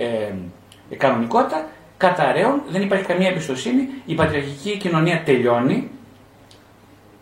[0.89, 1.65] ε, κανονικότητα
[1.97, 5.89] καταραίουν, δεν υπάρχει καμία εμπιστοσύνη, η πατριαρχική κοινωνία τελειώνει.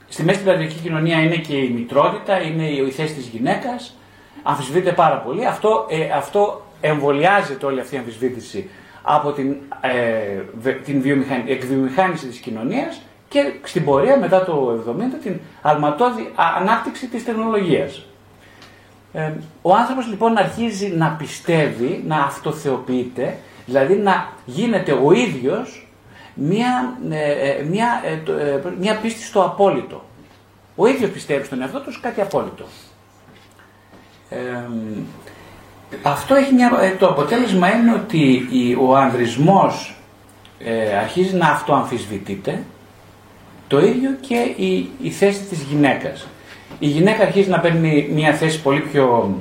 [0.08, 3.98] Στη μέση της πατριαρχική κοινωνία είναι και η μητρότητα, είναι η θέση της γυναίκας,
[4.44, 5.46] αμφισβητείται πάρα πολύ.
[5.46, 8.70] Αυτό, ε, αυτό εμβολιάζεται όλη αυτή η αμφισβήτηση
[9.02, 11.04] από την, ε, την
[11.48, 13.02] εκβιομηχάνηση της κοινωνίας
[13.36, 14.94] και στην πορεία μετά το 70
[15.24, 18.06] την αλματώδη ανάπτυξη της τεχνολογίας.
[19.14, 25.88] Ε, ο άνθρωπος λοιπόν αρχίζει να πιστεύει, να αυτοθεοποιείται, δηλαδή να γίνεται ο ίδιος
[26.34, 28.02] μια, ε, μια,
[28.80, 30.04] μια πίστη στο απόλυτο.
[30.76, 32.66] Ο ίδιος πιστεύει στον εαυτό του κάτι απόλυτο.
[36.04, 38.48] αυτό έχει μια, το αποτέλεσμα είναι ότι
[38.82, 39.96] ο ανδρισμός
[41.02, 42.64] αρχίζει να αυτοαμφισβητείται
[43.68, 46.28] το ίδιο και η, η θέση της γυναίκας.
[46.80, 49.36] Η γυναίκα αρχίζει να παίρνει μια θέση πολύ πιο,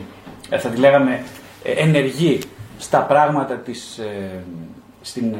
[0.51, 1.23] ε, θα τη λέγαμε,
[1.63, 2.39] ε, ενεργή
[2.79, 4.43] στα πράγματα της, ε,
[5.01, 5.35] στην,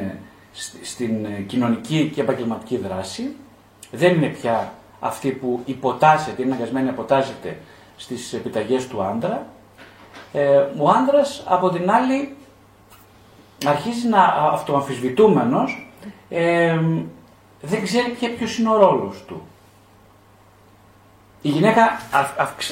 [0.81, 3.35] στην κοινωνική και επαγγελματική δράση.
[3.91, 7.57] Δεν είναι πια αυτή που υποτάσσεται, είναι αναγκασμένη να υποτάσσεται
[7.97, 9.47] στις επιταγές του άντρα.
[10.77, 12.35] ο άντρας από την άλλη
[13.65, 15.89] αρχίζει να αυτοαμφισβητούμενος
[17.65, 19.41] δεν ξέρει πια ποιος είναι ο ρόλος του.
[21.41, 21.99] Η γυναίκα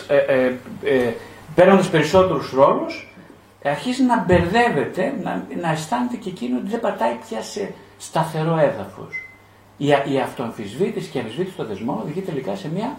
[0.07, 0.53] ε, ε,
[0.83, 1.13] ε,
[1.55, 3.15] παίρνοντας περισσότερους ρόλους
[3.63, 9.27] αρχίζει να μπερδεύεται, να, να αισθάνεται και εκείνο ότι δεν πατάει πια σε σταθερό έδαφος.
[9.77, 12.97] Η, η αυτοαμφισβήτηση και η αμφισβήτηση των δεσμών οδηγεί τελικά σε μια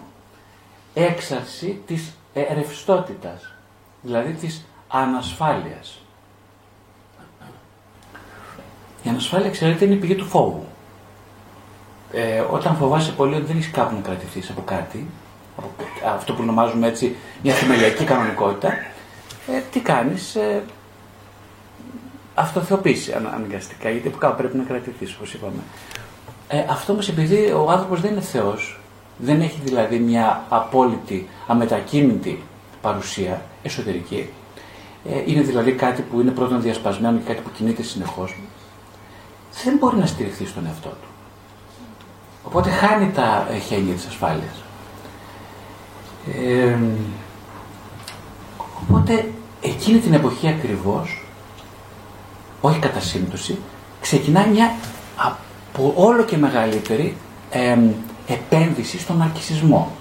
[0.93, 3.53] έξαρση της ε, ρευστότητας,
[4.01, 5.99] δηλαδή της ανασφάλειας.
[9.03, 10.65] Η ανασφάλεια, ξέρετε, είναι η πηγή του φόβου
[12.11, 15.07] ε, όταν φοβάσαι πολύ ότι δεν έχεις κάπου να κρατηθείς από κάτι,
[15.57, 15.69] από
[16.15, 18.69] αυτό που ονομάζουμε έτσι μια θεμελιακή κανονικότητα,
[19.47, 20.63] ε, τι κάνεις, ε,
[22.35, 25.61] αυτοθεωπήσει αναγκαστικά, γιατί από κάπου πρέπει να κρατηθείς, όπως είπαμε.
[26.47, 28.79] Ε, αυτό όμως επειδή ο άνθρωπος δεν είναι Θεός,
[29.17, 32.43] δεν έχει δηλαδή μια απόλυτη, αμετακίνητη
[32.81, 34.29] παρουσία εσωτερική,
[35.09, 38.39] ε, είναι δηλαδή κάτι που είναι πρώτον διασπασμένο και κάτι που κινείται συνεχώς,
[39.63, 41.07] δεν μπορεί να στηριχθεί στον εαυτό του.
[42.45, 44.63] Οπότε χάνει τα χέρια της ασφάλειας.
[48.81, 49.31] οπότε
[49.61, 51.25] εκείνη την εποχή ακριβώς,
[52.61, 53.57] όχι κατά σύμπτωση,
[54.01, 54.75] ξεκινά μια
[55.15, 57.17] από όλο και μεγαλύτερη
[58.27, 59.91] επένδυση στον αρκισισμό.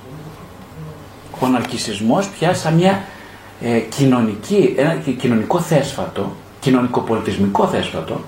[1.40, 3.04] Ο ναρκισισμός πια σαν μια
[3.61, 8.20] ε, κοινωνική, ένα κοινωνικό θέσφατο, κοινωνικοπολιτισμικό θέσφατο,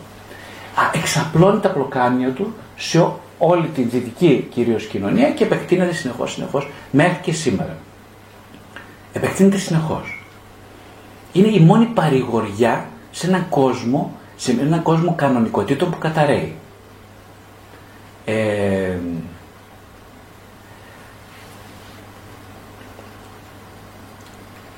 [0.95, 2.99] εξαπλώνει τα πλοκάμια του σε
[3.39, 7.77] όλη την δυτική κυρίως κοινωνία και επεκτείνεται συνεχώς, συνεχώς μέχρι και σήμερα.
[9.13, 10.25] Επεκτείνεται συνεχώς.
[11.33, 16.55] Είναι η μόνη παρηγοριά σε έναν κόσμο, σε έναν κόσμο κανονικοτήτων που καταραίει.
[18.25, 18.97] Ε,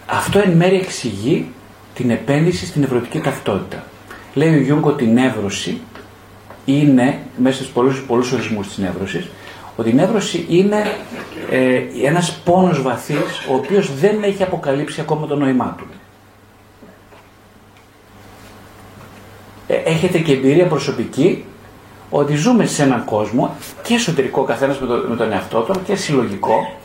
[0.07, 1.53] αυτό εν μέρει εξηγεί
[1.94, 3.85] την επένδυση στην ευρωτική ταυτότητα.
[4.35, 5.81] Λέει ο Γιούγκο ότι η νεύρωση
[6.69, 9.29] είναι, μέσα στους πολλούς, πολλούς ορισμούς της νεύρωσης,
[9.77, 10.97] ότι η νεύρωση είναι
[11.51, 15.87] ε, ένας πόνος βαθύς, ο οποίος δεν έχει αποκαλύψει ακόμα το νόημά του.
[19.67, 21.45] Ε, έχετε και εμπειρία προσωπική
[22.11, 25.95] ότι ζούμε σε έναν κόσμο και εσωτερικό καθένας με, το, με τον εαυτό του και
[25.95, 26.79] συλλογικό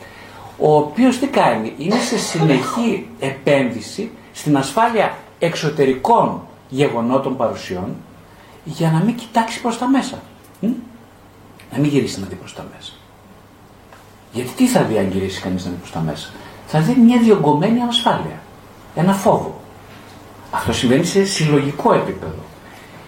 [0.58, 7.96] ο οποίος τι κάνει, είναι σε συνεχή επένδυση στην ασφάλεια εξωτερικών γεγονότων παρουσιών
[8.64, 10.22] για να μην κοιτάξεις προς τα μέσα.
[11.72, 12.92] Να μην γυρίσεις να δει προς τα μέσα.
[14.32, 16.30] Γιατί τι θα δει αν γυρίσει κανείς να δει προς τα μέσα;
[16.66, 18.42] Θα δει μια διωγγωμένη ανασφάλεια.
[18.94, 19.60] Ένα φόβο.
[20.50, 22.42] Αυτό συμβαίνει σε συλλογικό επίπεδο.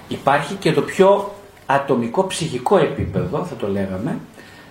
[0.08, 1.34] Υπάρχει και το πιο
[1.66, 4.18] ατομικό ψυχικό επίπεδο, θα το λέγαμε,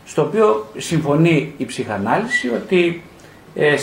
[0.05, 3.03] στο οποίο συμφωνεί η ψυχανάλυση ότι
[3.55, 3.75] ε,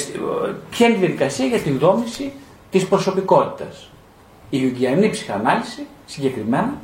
[0.71, 2.33] ποια είναι η διαδικασία για την δόμηση
[2.71, 3.91] της προσωπικότητας.
[4.51, 6.75] Η Ιουγγιανή ψυχανάλυση συγκεκριμένα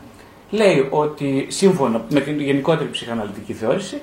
[0.50, 4.00] λέει ότι σύμφωνα με την γενικότερη ψυχαναλυτική θεώρηση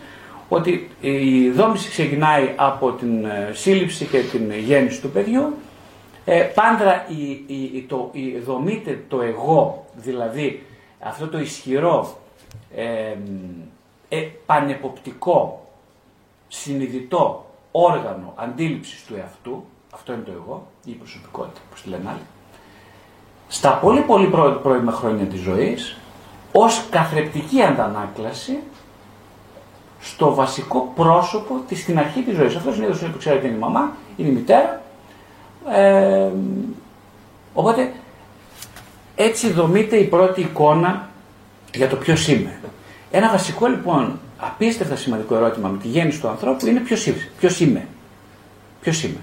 [0.49, 5.53] ότι η δόμηση ξεκινάει από την ε, σύλληψη και την γέννηση του παιδιού.
[6.25, 7.43] Ε, πάντα η,
[7.77, 10.63] η, το, η, δομείται το εγώ, δηλαδή
[10.99, 12.17] αυτό το ισχυρό
[12.75, 13.15] ε,
[14.09, 15.67] ε, πανεποπτικό,
[16.47, 22.09] συνειδητό όργανο αντίληψης του εαυτού, αυτό είναι το εγώ ή η προσωπικότητα, όπως τη λένε
[22.09, 22.25] άλλοι,
[23.47, 24.27] στα πολύ πολύ
[24.61, 25.97] πρώιμα χρόνια της ζωής,
[26.57, 28.57] ως καθρεπτική αντανάκλαση
[30.01, 32.55] στο βασικό πρόσωπο της στην αρχή της ζωής.
[32.55, 34.81] Αυτός είναι ο που ξέρετε είναι η μαμά, είναι η μητέρα.
[35.71, 36.29] Ε,
[37.53, 37.93] οπότε
[39.15, 41.09] έτσι δομείται η πρώτη εικόνα
[41.73, 42.59] για το ποιος είμαι.
[43.11, 47.87] Ένα βασικό λοιπόν απίστευτα σημαντικό ερώτημα με τη γέννηση του ανθρώπου είναι ποιος, ποιος είμαι.
[48.81, 49.21] Ποιος είμαι.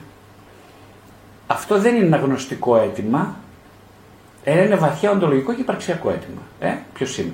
[1.46, 3.36] Αυτό δεν είναι ένα γνωστικό αίτημα,
[4.44, 6.40] είναι βαθιά οντολογικό και υπαρξιακό αίτημα.
[6.60, 7.32] Ε, ποιος είμαι.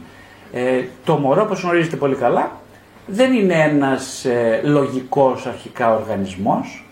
[0.53, 2.51] Ε, το μωρό, όπως γνωρίζετε πολύ καλά,
[3.07, 6.85] δεν είναι ένας ε, λογικός αρχικά οργανισμός,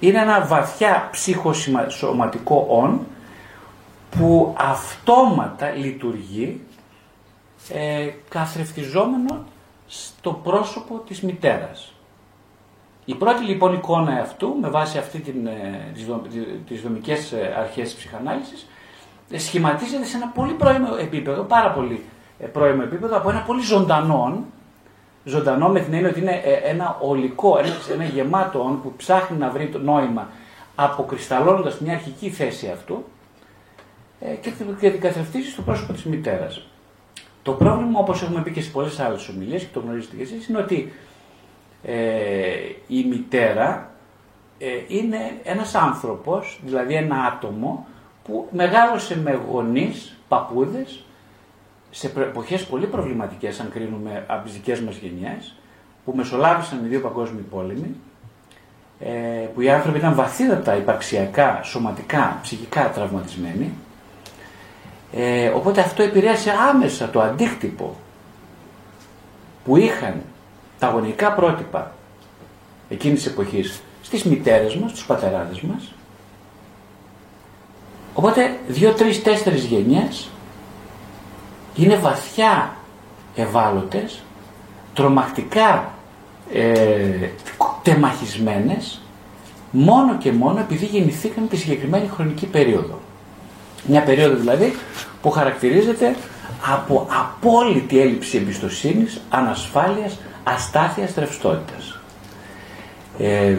[0.00, 3.06] είναι ένα βαθιά ψυχοσωματικό όν
[4.10, 6.60] που αυτόματα λειτουργεί
[7.68, 9.44] ε, καθρεφτιζόμενο
[9.86, 11.92] στο πρόσωπο της μητέρας.
[13.04, 16.22] Η πρώτη λοιπόν εικόνα αυτού, με βάση αυτή την, ε, τις, δο,
[16.66, 18.66] τις δομικές ε, αρχές της ψυχανάλυσης, ε,
[19.36, 22.04] σχηματίζεται σε ένα πολύ πρώιμο επίπεδο, πάρα πολύ
[22.52, 24.44] πρώιμο επίπεδο, από ένα πολύ ζωντανό,
[25.24, 29.68] ζωντανό με την έννοια ότι είναι ένα ολικό, ένα, ένα γεμάτο που ψάχνει να βρει
[29.68, 30.28] το νόημα
[30.74, 33.04] αποκρισταλώνοντας μια αρχική θέση αυτού
[34.40, 36.66] και, και την καθρεφτίζει στο πρόσωπο της μητέρας.
[37.42, 40.48] Το πρόβλημα, όπως έχουμε πει και σε πολλές άλλες ομιλίες και το γνωρίζετε και εσείς,
[40.48, 40.92] είναι ότι
[41.82, 41.94] ε,
[42.86, 43.90] η μητέρα
[44.58, 47.86] ε, είναι ένας άνθρωπος, δηλαδή ένα άτομο,
[48.24, 51.04] που μεγάλωσε με γονείς, παππούδες,
[51.90, 55.54] σε εποχές πολύ προβληματικές, αν κρίνουμε από τις δικές μας γενιές,
[56.04, 57.96] που μεσολάβησαν οι δύο παγκόσμιοι πόλεμοι,
[59.00, 59.10] ε,
[59.54, 63.72] που οι άνθρωποι ήταν βαθύτατα υπαρξιακά, σωματικά, ψυχικά τραυματισμένοι,
[65.12, 67.96] ε, οπότε αυτό επηρέασε άμεσα το αντίκτυπο
[69.64, 70.22] που είχαν
[70.78, 71.94] τα γονικά πρότυπα
[72.88, 75.92] εκείνης της εποχής στις μητέρες μας, στους πατεράδες μας.
[78.14, 80.30] Οπότε δύο, τρεις, τέσσερις γενιές
[81.74, 82.76] είναι βαθιά
[83.34, 84.22] ευάλωτες,
[84.94, 85.92] τρομακτικά
[86.52, 87.28] ε,
[87.82, 89.00] τεμαχισμένες,
[89.70, 92.98] μόνο και μόνο επειδή γεννηθήκαν τη συγκεκριμένη χρονική περίοδο.
[93.86, 94.74] Μια περίοδο δηλαδή
[95.22, 96.14] που χαρακτηρίζεται
[96.72, 101.98] από απόλυτη έλλειψη εμπιστοσύνης, ανασφάλειας, αστάθειας, ρευστότητας.
[103.18, 103.56] Ε,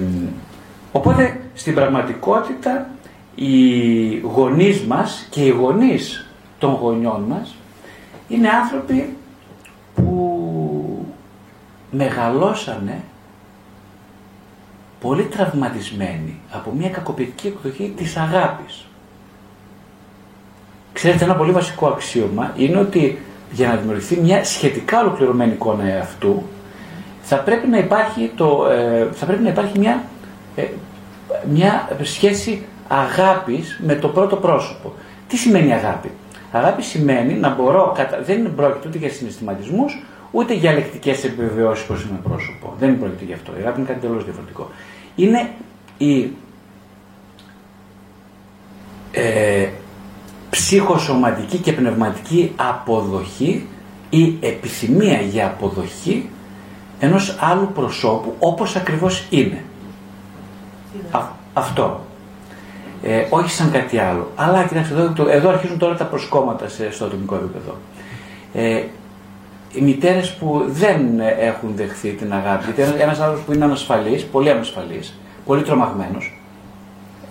[0.92, 2.90] οπότε στην πραγματικότητα
[3.36, 7.56] οι γονείς μας και οι γονείς των γονιών μας
[8.28, 9.15] είναι άνθρωποι
[9.96, 11.06] που
[11.91, 13.02] μεγαλώσανε
[15.02, 18.86] πολύ τραυματισμένοι από μια κακοποιητική εκδοχή της αγάπης.
[20.94, 23.17] Ξέρετε, ένα πολύ βασικό αξίωμα είναι ότι
[23.52, 26.44] για να δημιουργηθεί μια σχετικά ολοκληρωμένη εικόνα αυτού,
[27.22, 30.04] θα πρέπει να υπάρχει, το, ε, θα πρέπει να υπάρχει μια,
[30.56, 30.63] ε,
[31.52, 34.93] μια σχέση αγάπης με το πρώτο πρόσωπο.
[35.27, 36.12] Τι σημαίνει αγάπη;
[36.51, 41.93] Αγάπη σημαίνει να μπορώ, δεν είναι πρόκειται ούτε για συναισθηματισμούς, ούτε για λεκτικές επιβεβαιώσεις πω
[41.93, 42.73] είμαι πρόσωπο.
[42.80, 43.51] Δεν πρόκειται γι' αυτό.
[43.51, 44.69] Η αγάπη είναι κάτι τελείω διαφορετικό.
[45.15, 45.49] Είναι
[45.97, 46.32] η
[49.12, 49.67] ε,
[50.49, 53.67] ψυχοσωματική και πνευματική αποδοχή
[54.10, 56.30] ή επιθυμία για αποδοχή
[56.99, 59.63] ενός άλλου προσώπου όπως ακριβώς είναι.
[61.54, 62.06] αυτό.
[63.04, 64.32] Ε, όχι σαν κάτι άλλο.
[64.36, 67.78] Αλλά κοιτάξτε, εδώ, εδώ αρχίζουν τώρα τα προσκόμματα σε, στο ατομικό επίπεδο.
[68.54, 68.84] Ε,
[69.74, 74.50] οι μητέρες που δεν έχουν δεχθεί την αγάπη, γιατί ένας άνθρωπος που είναι ανασφαλής, πολύ
[74.50, 76.42] ανασφαλής, πολύ τρομαγμένος,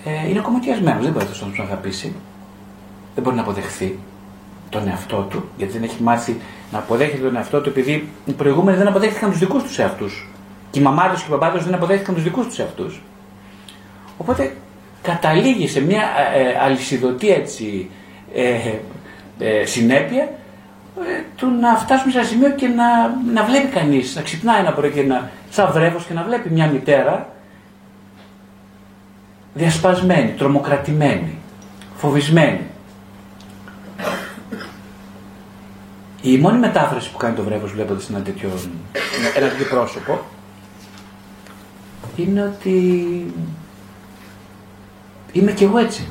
[0.05, 1.01] ε, είναι κομμωτιασμένο.
[1.01, 2.15] Δεν μπορεί να τον αγαπήσει.
[3.15, 3.99] Δεν μπορεί να αποδεχθεί
[4.69, 6.41] τον εαυτό του, γιατί δεν έχει μάθει
[6.73, 10.29] να αποδέχεται τον εαυτό του, επειδή οι προηγούμενοι δεν αποδέχτηκαν τους δικούς τους εαυτούς.
[10.71, 13.03] Και οι μαμάδες και οι παπάδες δεν αποδέχτηκαν τους δικούς τους εαυτούς.
[14.19, 14.57] Οπότε
[15.03, 16.03] καταλήγει σε μια
[16.35, 17.91] ε, ε αλυσιδωτή έτσι,
[18.35, 18.55] ε,
[19.39, 20.23] ε, συνέπεια
[20.99, 24.73] ε, του να φτάσουμε σε ένα σημείο και να, να βλέπει κανείς, να ξυπνάει ένα
[24.73, 27.29] πρωί και να, σαν βρέφος και να βλέπει μια μητέρα
[29.55, 31.39] διασπασμένη, τρομοκρατημένη,
[31.97, 32.61] φοβισμένη.
[36.23, 38.51] Η μόνη μετάφραση που κάνει το βρέφος βλέποντας ένα τέτοιο,
[39.37, 40.21] ένα τέτοιο πρόσωπο
[42.17, 43.27] είναι ότι
[45.33, 46.07] είμαι κι εγώ έτσι.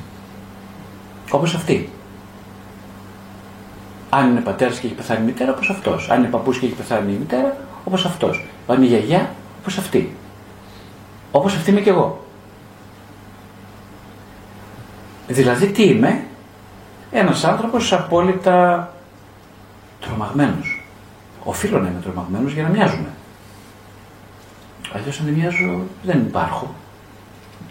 [1.30, 1.90] Όπως αυτή.
[4.10, 6.10] Αν είναι πατέρας και έχει πεθάνει η μητέρα, όπως αυτός.
[6.10, 8.44] Αν είναι παππούς και έχει πεθάνει η μητέρα, όπως αυτός.
[8.66, 10.16] Αν είναι γιαγιά, όπως αυτή.
[11.30, 12.24] Όπως αυτή είμαι κι εγώ.
[15.28, 16.24] Δηλαδή τι είμαι,
[17.10, 18.88] ένας άνθρωπος απόλυτα
[20.00, 20.84] τρομαγμένος.
[21.44, 23.08] Οφείλω να είμαι τρομαγμένος για να μοιάζουμε.
[24.92, 26.74] Αλλιώς αν δεν μοιάζω, δεν υπάρχω.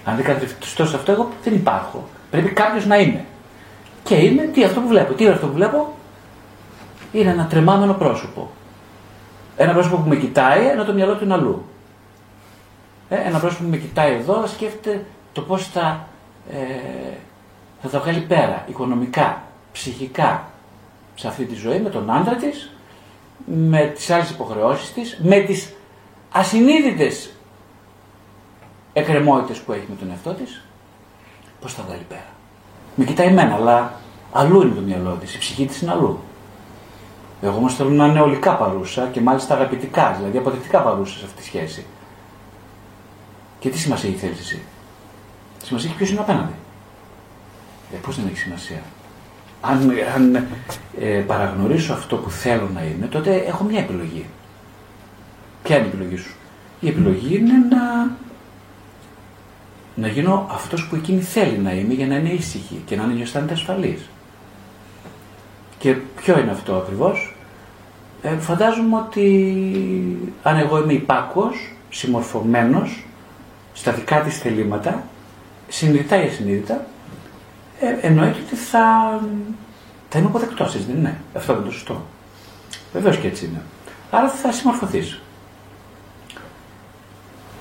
[0.05, 2.07] Αν δεν κατευθυνθώ σε αυτό, εγώ δεν υπάρχω.
[2.31, 3.25] Πρέπει κάποιος να είναι.
[4.03, 5.13] Και είμαι τι αυτό που βλέπω.
[5.13, 5.93] Τι είναι αυτό που βλέπω,
[7.11, 8.49] είναι ένα τρεμάμενο πρόσωπο.
[9.57, 11.65] Ένα πρόσωπο που με κοιτάει, ενώ το μυαλό του είναι αλλού.
[13.09, 16.07] Ε, ένα πρόσωπο που με κοιτάει εδώ, σκέφτεται το πώς θα,
[16.51, 17.13] ε,
[17.81, 20.49] θα τα βγάλει πέρα, οικονομικά, ψυχικά,
[21.15, 22.71] σε αυτή τη ζωή, με τον άντρα της,
[23.45, 25.73] με τις άλλες υποχρεώσεις της, με τις
[26.31, 27.29] ασυνείδητες
[28.93, 30.61] εκκρεμότητες που έχει με τον εαυτό της,
[31.61, 32.25] πώς θα βγάλει πέρα.
[32.95, 33.93] Με κοιτάει εμένα, αλλά
[34.31, 36.19] αλλού είναι το μυαλό της, η ψυχή της είναι αλλού.
[37.41, 41.37] Εγώ όμως θέλω να είναι ολικά παρούσα και μάλιστα αγαπητικά, δηλαδή αποδεκτικά παρούσα σε αυτή
[41.37, 41.85] τη σχέση.
[43.59, 44.61] Και τι σημασία έχει θέλεις εσύ;
[45.63, 46.53] Σημασία έχει ποιος είναι απέναντι;
[47.93, 48.81] Ε, Πώς δεν έχει σημασία.
[49.61, 50.47] Αν, αν
[50.99, 54.25] ε, παραγνωρίσω αυτό που θέλω να είμαι, τότε έχω μια επιλογή.
[55.63, 56.35] Ποια είναι η επιλογή σου;
[56.79, 58.11] Η επιλογή είναι να,
[59.95, 63.21] να γίνω αυτός που εκείνη θέλει να είμαι για να είναι ήσυχη και να είναι
[63.21, 64.09] αισθάνεται ασφαλής.
[65.77, 67.33] Και ποιο είναι αυτό ακριβώς;
[68.21, 73.03] Ε, φαντάζομαι ότι αν εγώ είμαι υπάκουος, συμμορφωμένος
[73.73, 75.03] στα δικά της θελήματα,
[75.67, 76.85] συνειδητά ή ασυνείδητα,
[77.79, 79.19] ε, εννοείται ότι θα,
[80.09, 82.01] θα είμαι αποδεκτός, έτσι δεν είναι; Αυτό είναι το σωστό.
[82.93, 83.61] Βεβαίως και έτσι είναι.
[84.11, 85.19] Άρα θα συμμορφωθείς.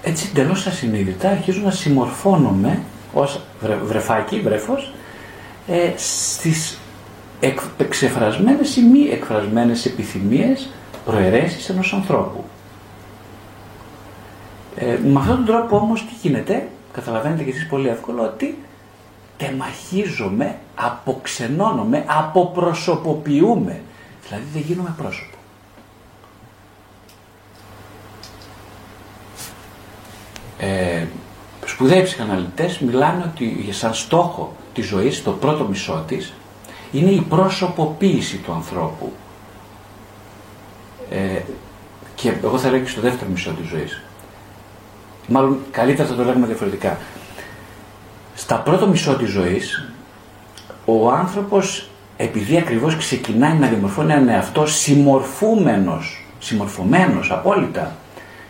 [0.08, 3.40] Έτσι εντελώς ασυνείδητα αρχίζω να συμμορφώνομαι ως
[3.84, 4.92] βρεφάκι, βρέφος,
[5.68, 6.78] ε, στις
[7.78, 10.68] εξεφρασμένες ή μη εκφρασμένες επιθυμίες,
[11.04, 12.44] προαιρέσεις ενός ανθρώπου.
[14.76, 18.58] Ε, με αυτόν τον τρόπο όμως τι γίνεται, καταλαβαίνετε και εσείς πολύ εύκολο, ότι
[19.36, 23.80] τεμαχίζομαι, αποξενώνομαι, αποπροσωποποιούμε.
[24.26, 25.37] Δηλαδή δεν γίνομαι πρόσωπος.
[30.58, 31.06] Ε,
[31.66, 36.32] σπουδαίοι ψυχαναλυτές μιλάνε ότι σαν στόχο της ζωής, το πρώτο μισό της,
[36.92, 39.12] είναι η προσωποποίηση του ανθρώπου.
[41.10, 41.40] Ε,
[42.14, 44.02] και εγώ θα λέγω και στο δεύτερο μισό της ζωής.
[45.28, 46.98] Μάλλον καλύτερα θα το λέγουμε διαφορετικά.
[48.34, 49.92] Στα πρώτο μισό της ζωής,
[50.84, 57.96] ο άνθρωπος επειδή ακριβώς ξεκινάει να δημορφώνει έναν εαυτό συμμορφούμενος, συμμορφωμένος απόλυτα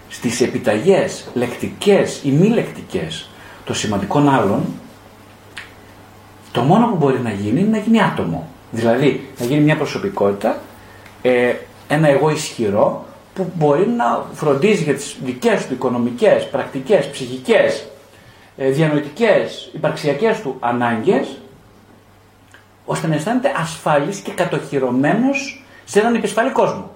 [0.09, 3.31] στις επιταγές λεκτικές ή μη λεκτικές
[3.65, 4.65] των σημαντικών άλλων,
[6.53, 8.49] το μόνο που μπορεί να γίνει είναι να γίνει άτομο.
[8.71, 10.59] Δηλαδή να γίνει μια προσωπικότητα,
[11.23, 11.55] ε,
[11.89, 13.05] ένα εγώ ισχυρό
[13.35, 17.89] που μπορεί να φροντίζει για τις δικές του οικονομικές, πρακτικές, ψυχικές,
[18.57, 21.39] ε, διανοητικές, υπαρξιακές του ανάγκες
[22.85, 26.91] ώστε να αισθάνεται ασφαλής και κατοχυρωμένος σε έναν επισφαλή κόσμο.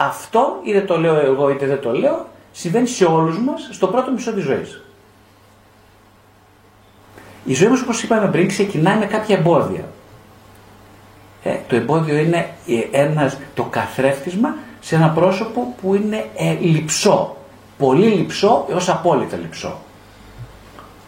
[0.00, 4.10] Αυτό, είτε το λέω εγώ είτε δεν το λέω, συμβαίνει σε όλους μας στο πρώτο
[4.10, 4.82] μισό της ζωής.
[7.44, 9.84] Η ζωή μας όπως είπαμε πριν ξεκινάει με κάποια εμπόδια.
[11.42, 17.36] Ε, το εμπόδιο είναι ε, ένας, το καθρέφτισμα σε ένα πρόσωπο που είναι ε, λυψό.
[17.78, 19.78] Πολύ λυψό έως απόλυτα λυψό.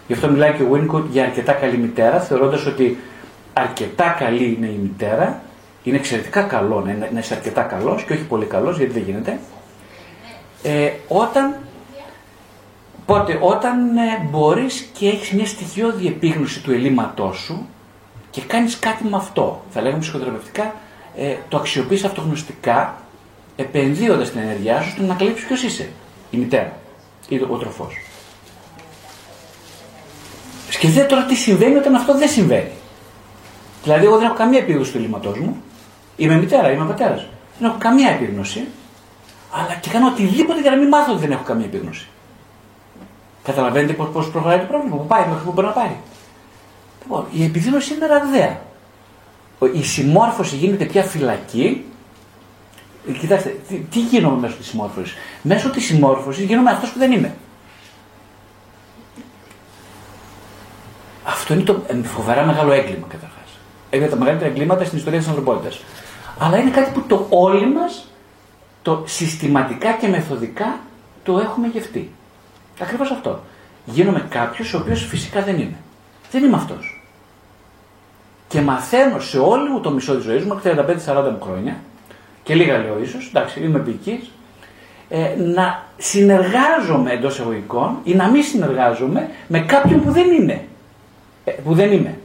[0.07, 2.99] Γι' αυτό μιλάει και ο Winnicott για αρκετά καλή μητέρα, θεωρώντας ότι
[3.53, 5.43] αρκετά καλή είναι η μητέρα,
[5.83, 9.39] είναι εξαιρετικά καλό να, να είσαι αρκετά καλός και όχι πολύ καλός, γιατί δεν γίνεται,
[10.63, 11.57] ε, όταν,
[13.07, 17.69] πότε, όταν ε, μπορείς και έχεις μια στοιχειώδη επίγνωση του ελλείμματός σου
[18.31, 20.75] και κάνεις κάτι με αυτό, θα λέγαμε ψυχοθεραπευτικά,
[21.17, 22.97] ε, το αξιοποιείς αυτογνωστικά,
[23.57, 25.89] επενδύοντας την ενέργειά σου στο να καλύψεις ποιος είσαι,
[26.31, 26.73] η μητέρα
[27.29, 27.95] ή ο τροφός.
[30.69, 32.71] Σκεφτείτε τώρα τι συμβαίνει όταν αυτό δεν συμβαίνει.
[33.83, 35.63] Δηλαδή, εγώ δεν έχω καμία επίγνωση του ελλείμματός μου.
[36.21, 37.27] Είμαι μητέρα, είμαι πατέρας.
[37.59, 38.67] Δεν έχω καμία επίγνωση.
[39.53, 42.07] Αλλά και κάνω οτιδήποτε για να μην μάθω ότι δεν έχω καμία επίγνωση.
[43.43, 45.97] Καταλαβαίνετε πώ προχωράει το πρόβλημα, που πάει μέχρι που μπορεί να πάει.
[47.03, 48.61] Λοιπόν, η επιδείνωση είναι ραγδαία.
[49.73, 51.85] Η συμμόρφωση γίνεται πια φυλακή.
[53.09, 57.13] Ε, κοιτάξτε, τι, τι γίνομαι μέσω της συμμόρφωσης; Μέσω της συμμόρφωσης γίνομαι αυτός που δεν
[57.13, 57.35] είμαι.
[61.25, 63.59] Αυτό είναι το ε, φοβερά μεγάλο έγκλημα καταρχάς.
[63.91, 65.81] Είναι τα μεγαλύτερα εγκλήματα στην ιστορία της ανθρωπότητας.
[66.43, 68.07] Αλλά είναι κάτι που το όλοι μας
[68.83, 70.79] το συστηματικά και μεθοδικά
[71.23, 72.11] το έχουμε γευτεί.
[72.81, 73.41] Ακριβώς αυτό.
[73.85, 75.77] Γίνομαι κάποιος ο οποίος φυσικά δεν είμαι.
[76.31, 77.05] Δεν είμαι αυτός.
[78.49, 81.77] Και μαθαίνω σε όλη μου το μισό της ζωής μου, 35-40 μου χρόνια,
[82.43, 84.29] και λίγα λέω ίσως, εντάξει, είμαι ποιητή,
[85.09, 90.65] ε, να συνεργάζομαι εντός εγωικών ή να μην συνεργάζομαι με κάποιον που δεν είναι.
[91.45, 92.19] Ε, που δεν είμαι.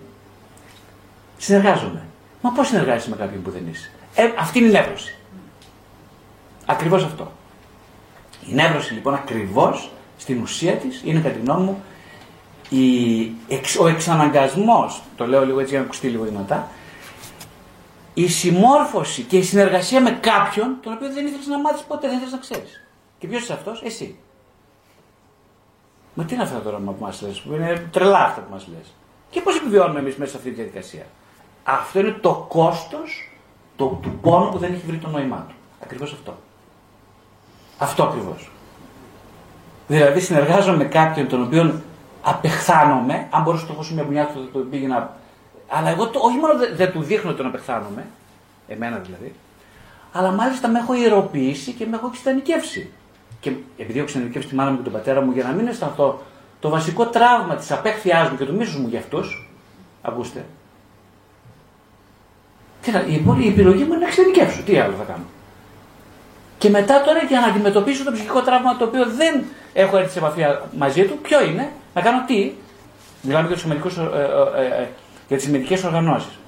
[1.38, 2.03] Συνεργάζομαι.
[2.41, 5.16] Μα πώς συνεργάζεσαι με κάποιον που δεν είσαι; Ε, αυτή είναι η νεύρωση.
[6.66, 7.32] Ακριβώς αυτό.
[8.49, 11.84] Η νεύρωση λοιπόν ακριβώς στην ουσία της είναι κατά τη γνώμη μου
[13.80, 16.68] ο εξαναγκασμός, το λέω λίγο έτσι για να ακουστεί λίγο δυνατά,
[18.13, 22.16] η συμμόρφωση και η συνεργασία με κάποιον τον οποίο δεν ήθελες να μάθεις ποτέ, δεν
[22.16, 22.84] ήθελες να ξέρεις.
[23.20, 24.18] Και ποιος είσαι αυτός, εσύ.
[26.13, 28.93] Μα τι είναι αυτά τώρα που μας λες, που είναι τρελά αυτά που μας λες;
[29.30, 31.05] Και πώς επιβιώνουμε εμείς μέσα σε αυτή τη διαδικασία;
[31.63, 32.45] Αυτό είναι το
[33.78, 35.56] κόστο του πόνου που δεν έχει βρει το νόημά του.
[35.84, 36.38] Ακριβώς αυτό.
[37.78, 38.52] Αυτό ακριβώς.
[39.88, 41.82] Δηλαδή συνεργάζομαι με κάποιον τον οποίο
[42.22, 45.18] απεχθάνομαι, αν μπορούσα να το έχω μια μπουνιά του, το πήγαινα.
[45.68, 48.06] Αλλά εγώ το, όχι μόνο δεν, του δείχνω τον απεχθάνομαι,
[48.68, 49.34] εμένα δηλαδή,
[50.12, 52.92] αλλά μάλιστα με έχω ιεροποιήσει και με έχω εξειδανικεύσει.
[53.40, 56.22] Και επειδή έχω εξειδανικεύσει τη μάνα μου και τον πατέρα μου για να μην αισθανθώ
[56.60, 59.50] το βασικό τραύμα της απέχθειάς μου και του μίσους μου για αυτούς,
[60.02, 60.46] ακούστε.
[62.86, 64.62] Κοίτα, η, η επιλογή μου είναι να εξειδικεύσω.
[64.66, 65.24] Τι άλλο θα κάνω.
[66.58, 70.20] Και μετά τώρα για να αντιμετωπίσω το ψυχικό τραύμα το οποίο δεν έχω έρθει σε
[70.20, 70.42] επαφή
[70.78, 72.52] μαζί του, ποιο είναι, να κάνω τι;
[73.22, 74.88] Μιλάμε για, τους ε, ε, ε, ε,
[75.28, 76.40] για τις σημαντικές οργανώσεις.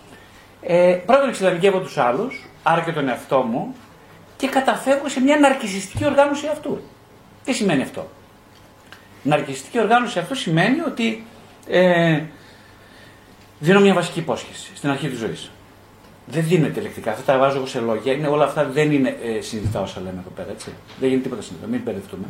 [0.62, 3.76] Ε, πρώτον εξειδικεύω τους άλλους, άρα και τον εαυτό μου,
[4.38, 6.82] και καταφεύγω σε μια ναρκισιστική οργάνωση αυτού.
[7.44, 8.10] Τι σημαίνει αυτό;
[9.24, 11.26] Ναρκιστική οργάνωση αυτό σημαίνει ότι
[11.68, 12.22] ε,
[13.60, 15.52] δίνω μια βασική υπόσχεση στην αρχή της ζωής.
[16.28, 17.12] Δεν δίνεται λεκτικά.
[17.12, 18.14] Αυτά τα βάζω εγώ σε λόγια.
[18.14, 20.50] Είναι, όλα αυτά δεν είναι ε, συνειδητά όσα λέμε εδώ πέρα.
[20.52, 20.74] Έτσι.
[21.00, 21.70] Δεν γίνεται τίποτα συνειδητά.
[21.70, 22.26] Μην μπερδευτούμε.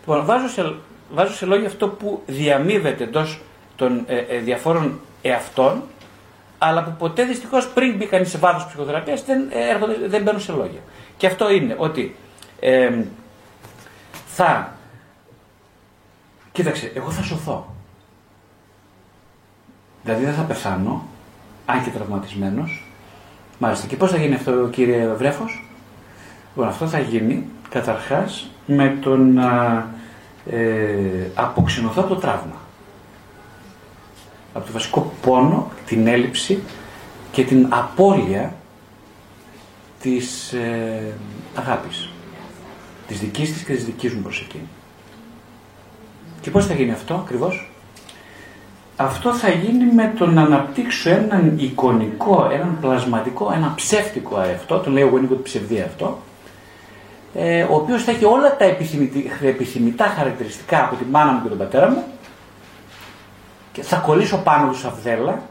[0.00, 0.74] Λοιπόν, βάζω σε,
[1.12, 3.40] βάζω σε λόγια αυτό που διαμείβεται εντός
[3.76, 5.82] των ε, ε, διαφόρων εαυτών,
[6.58, 10.52] αλλά που ποτέ δυστυχώς πριν μπει κανείς σε βάθος ψυχοθεραπείας δεν, ε, δεν μπαίνουν σε
[10.52, 10.80] λόγια.
[11.16, 12.16] Και αυτό είναι ότι
[12.60, 13.02] ε,
[14.26, 14.78] θα
[16.58, 17.74] Κοίταξε, εγώ θα σωθώ.
[20.02, 21.06] Δηλαδή δεν θα πεθάνω,
[21.66, 22.87] αν και τραυματισμένος.
[23.58, 23.86] Μάλιστα.
[23.86, 25.68] Και πώς θα γίνει αυτό, κύριε Βρέφος,
[26.58, 29.86] Λοιπόν, αυτό θα γίνει καταρχάς με το να
[30.50, 32.60] ε, αποξενωθώ από το τραύμα.
[34.52, 36.62] Από το βασικό πόνο, την έλλειψη
[37.30, 38.54] και την απώλεια
[40.00, 41.14] της ε,
[41.54, 42.08] αγάπης.
[43.06, 44.68] Της δικής της και της δικής μου προς εκείνη.
[46.40, 47.70] Και πώς θα γίνει αυτό ακριβώς;
[49.00, 54.90] Αυτό θα γίνει με το να αναπτύξω έναν εικονικό, έναν πλασματικό, ένα ψεύτικο αευτό, το
[54.90, 56.18] λέει ο Winnicott ψευδή αυτό,
[57.34, 58.64] ε, ο οποίος θα έχει όλα τα
[59.42, 62.04] επιθυμητά χαρακτηριστικά από τη μάνα μου και τον πατέρα μου
[63.72, 65.42] και θα κολλήσω πάνω του σαφδέλα,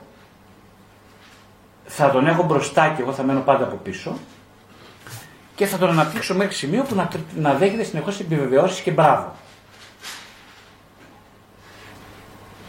[1.85, 4.17] θα τον έχω μπροστά και εγώ θα μένω πάντα από πίσω
[5.55, 9.31] και θα τον αναπτύξω μέχρι σημείο που να, να δέχεται συνεχώς επιβεβαιώσεις και μπράβο.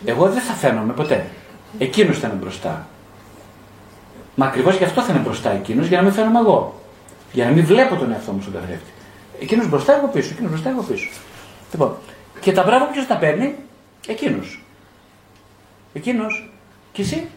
[0.04, 1.26] Εγώ δεν θα φαίνομαι ποτέ.
[1.78, 2.86] Εκείνος θα είναι μπροστά.
[4.34, 6.80] Μα ακριβώς γι' αυτό θα είναι μπροστά εκείνος, για να μην φαίνομαι εγώ.
[7.32, 8.90] Για να μην βλέπω τον εαυτό μου στον καθρέφτη.
[9.40, 10.28] Εκείνος μπροστά, εγώ πίσω.
[10.32, 11.08] Εκείνος μπροστά, εγώ πίσω.
[11.70, 11.96] Λοιπόν,
[12.40, 13.54] και τα μπράβο ποιος τα παίρνει,
[14.06, 14.64] εκείνος.
[15.92, 16.50] Εκείνος.
[16.92, 17.28] Και εσύ;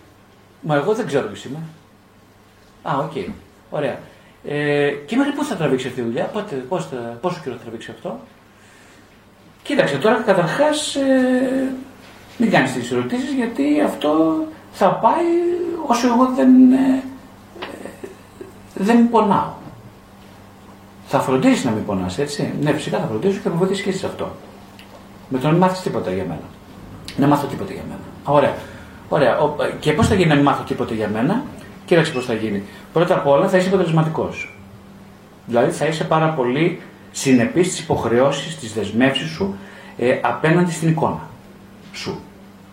[0.61, 1.59] Μα εγώ δεν ξέρω ποιος είμαι.
[2.81, 3.11] Α, OK.
[3.15, 3.27] Okay.
[3.69, 3.99] Ωραία.
[4.43, 7.61] Ε, και μέχρι πού θα τραβήξει αυτή η δουλειά, πότε, πώς θα, πόσο καιρό θα
[7.61, 8.19] τραβήξει αυτό;
[9.63, 11.73] Κοίταξε, τώρα καταρχάς ε,
[12.41, 14.11] μην κάνεις τις ερωτήσεις γιατί αυτό
[14.71, 15.25] θα πάει
[15.87, 17.03] όσο εγώ δεν, ε,
[17.59, 18.07] ε
[18.73, 19.51] δεν πονάω.
[21.07, 22.53] Θα φροντίσεις να μην πονάς, έτσι.
[22.61, 24.31] Ναι, φυσικά θα φροντίσω και θα με βοηθήσει και σε αυτό.
[25.29, 26.41] Με το να μην μάθεις τίποτα για μένα.
[27.17, 27.99] Να μάθω τίποτα για μένα.
[28.37, 28.55] Ωραία.
[29.09, 29.37] Ωραία.
[29.79, 31.43] Και πώς θα γίνει να μην μάθω τίποτα για μένα,
[31.85, 32.63] κοίταξε πώς θα γίνει.
[32.93, 34.57] Πρώτα απ' όλα θα είσαι αποτελεσματικός.
[35.45, 36.81] Δηλαδή θα είσαι πάρα πολύ
[37.11, 39.55] συνεπής στις υποχρεώσεις, στις δεσμεύσεις σου
[39.97, 41.27] ε, απέναντι στην εικόνα
[41.93, 42.19] σου.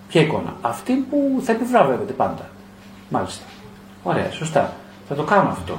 [0.09, 2.49] Ποια εικόνα; Αυτή που θα επιβραβεύεται πάντα.
[3.09, 3.45] Μάλιστα.
[4.03, 4.73] Ωραία, σωστά.
[5.09, 5.75] Θα το κάνω αυτό.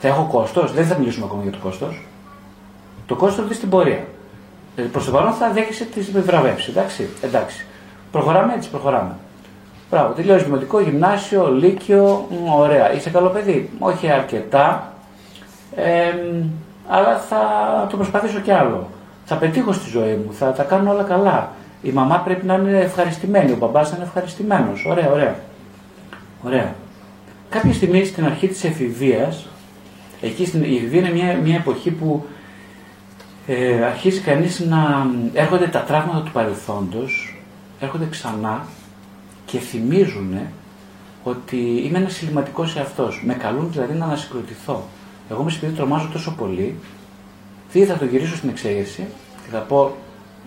[0.00, 2.02] Θα έχω κόστος; Δεν θα μιλήσουμε ακόμα για το κόστος.
[3.06, 4.04] Το κόστος δεις στην πορεία.
[4.76, 6.68] Ε, Προς το παρόν θα δέχεσαι τις επιβραβεύσεις.
[6.68, 7.66] Εντάξει; εντάξει.
[8.12, 9.16] Προχωράμε έτσι, προχωράμε.
[9.90, 12.28] Μπράβο, τελειώσει δημοτικό, γυμνάσιο, λύκειο.
[12.58, 12.92] Ωραία.
[12.92, 14.92] Είσαι καλό παιδί; Όχι αρκετά.
[15.74, 16.14] Ε,
[16.88, 17.38] αλλά θα
[17.90, 18.88] το προσπαθήσω κι άλλο.
[19.24, 20.32] Θα πετύχω στη ζωή μου.
[20.32, 21.50] Θα τα κάνω όλα καλά.
[21.82, 23.52] Η μαμά πρέπει να είναι ευχαριστημένη.
[23.52, 24.84] Ο μπαμπάς να είναι ευχαριστημένος.
[24.86, 25.36] Ωραία, ωραία.
[26.42, 26.74] Ωραία.
[27.50, 29.48] Κάποια στιγμή στην αρχή της εφηβείας,
[30.20, 32.26] εκεί στην, η εφηβεία είναι μια, μια εποχή που
[33.46, 37.36] ε, αρχίζει κανείς να έρχονται τα τραύματα του παρελθόντος,
[37.80, 38.64] έρχονται ξανά
[39.46, 40.38] και θυμίζουν
[41.24, 43.22] ότι είμαι ένας συλληματικός εαυτός.
[43.24, 44.82] Με καλούν δηλαδή να ανασυγκροτηθώ.
[45.30, 46.74] Εγώ με επειδή τρομάζω τόσο πολύ,
[47.72, 49.06] τι θα το γυρίσω στην εξαίρεση
[49.42, 49.96] και θα πω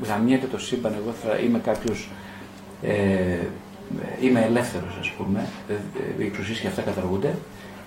[0.08, 2.10] γαμιέται το σύμπαν, εγώ θα είμαι κάποιος.
[2.84, 3.46] Ε,
[4.22, 7.36] είμαι ελεύθερος, ας πούμε, ε, ε, οι εξουσίες και αυτά καταργούνται,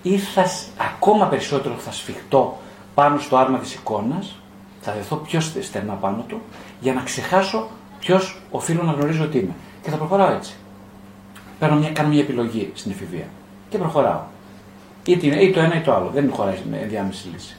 [0.02, 0.44] ή θα,
[0.78, 2.58] ακόμα περισσότερο θα σφιχτώ
[2.94, 4.36] πάνω στο άρμα της εικόνας,
[4.80, 6.40] θα δεθώ πιο στενά πάνω του,
[6.80, 9.54] για να ξεχάσω ποιος οφείλω να γνωρίζω ότι είμαι.
[9.82, 10.54] Και θα προχωράω έτσι.
[11.58, 13.26] Παίρνω μια, κάνω μια επιλογή στην εφηβεία
[13.68, 14.20] και προχωράω.
[15.06, 16.10] Είτε είναι ή το ένα ή το άλλο.
[16.14, 17.56] Δεν χωράει με ενδιάμεση λύση.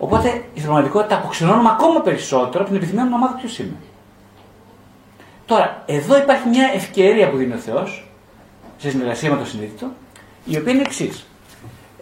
[0.00, 3.76] Οπότε η πραγματικότητα αποξενώνουμε ακόμα περισσότερο από την επιθυμία μου να μάθω ποιο είμαι.
[5.46, 8.08] Τώρα, εδώ υπάρχει μια ευκαιρία που δίνει ο Θεός,
[8.78, 9.86] σε συνεργασία με το συνείδητο,
[10.44, 11.26] η οποία είναι εξής.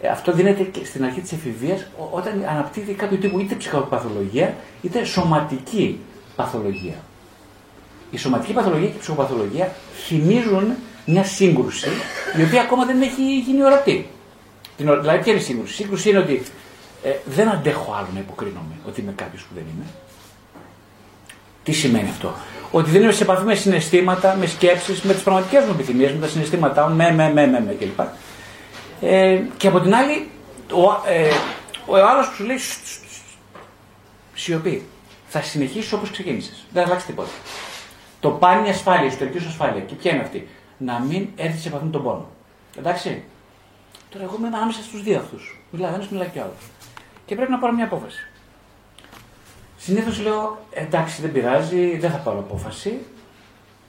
[0.01, 5.03] Ε, αυτό δίνεται και στην αρχή της εφηβείας όταν αναπτύσσεται κάποιο τύπου είτε ψυχοπαθολογία είτε
[5.03, 5.99] σωματική
[6.35, 6.95] παθολογία.
[8.11, 9.71] Η σωματική παθολογία και η ψυχοπαθολογία
[10.07, 10.73] θυμίζουν
[11.05, 11.89] μια σύγκρουση
[12.37, 14.07] η οποία ακόμα δεν έχει γίνει ορατή.
[14.77, 16.43] Δηλαδή, ποια είναι η σύγκρουση; Η σύγκρουση είναι ότι
[17.03, 19.85] ε, δεν αντέχω άλλο να υποκρίνομαι ότι είμαι κάποιος που δεν είμαι.
[21.63, 22.33] Τι σημαίνει αυτό;
[22.71, 26.19] Ότι δεν είμαι σε επαφή με συναισθήματα, με σκέψεις, με τις πραγματικές μου επιθυμίες, με
[26.19, 27.99] τα συναισθήματά μου, με, με, με, με, με κλπ.
[29.01, 30.29] Ε, και από την άλλη,
[30.71, 31.29] ο, ε,
[31.85, 32.57] ο άλλος που σου λέει
[34.33, 34.87] σιωπή.
[35.27, 36.65] Θα συνεχίσει όπως ξεκίνησες.
[36.73, 37.29] Δεν αλλάξει τίποτα.
[38.19, 39.81] Το πάνι ασφάλειας, εσωτερική ασφάλεια.
[39.81, 40.47] Και ποια είναι αυτή;
[40.77, 42.27] Να μην έρθεις σε επαφή με τον πόνο.
[42.77, 43.23] Εντάξει.
[44.09, 45.61] Τώρα εγώ είμαι ανάμεσα στους δύο αυτούς.
[45.71, 46.55] Μιλάει ένας, μιλάει κι άλλος
[47.29, 48.27] και πρέπει να πάρω μια απόφαση.
[49.77, 52.99] Συνήθως λέω εντάξει δεν πειράζει, δεν θα πάρω απόφαση.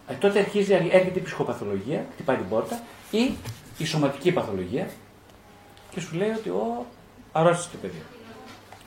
[0.08, 2.80] Ε, τότε αρχίζει, έρχεται η ψυχοπαθολογία, χτυπάει την πόρτα
[3.10, 3.30] ή
[3.78, 4.88] η σωματική παθολογία
[5.90, 6.86] και σου λέει ότι ο
[7.32, 8.02] αρρώστησε το παιδί.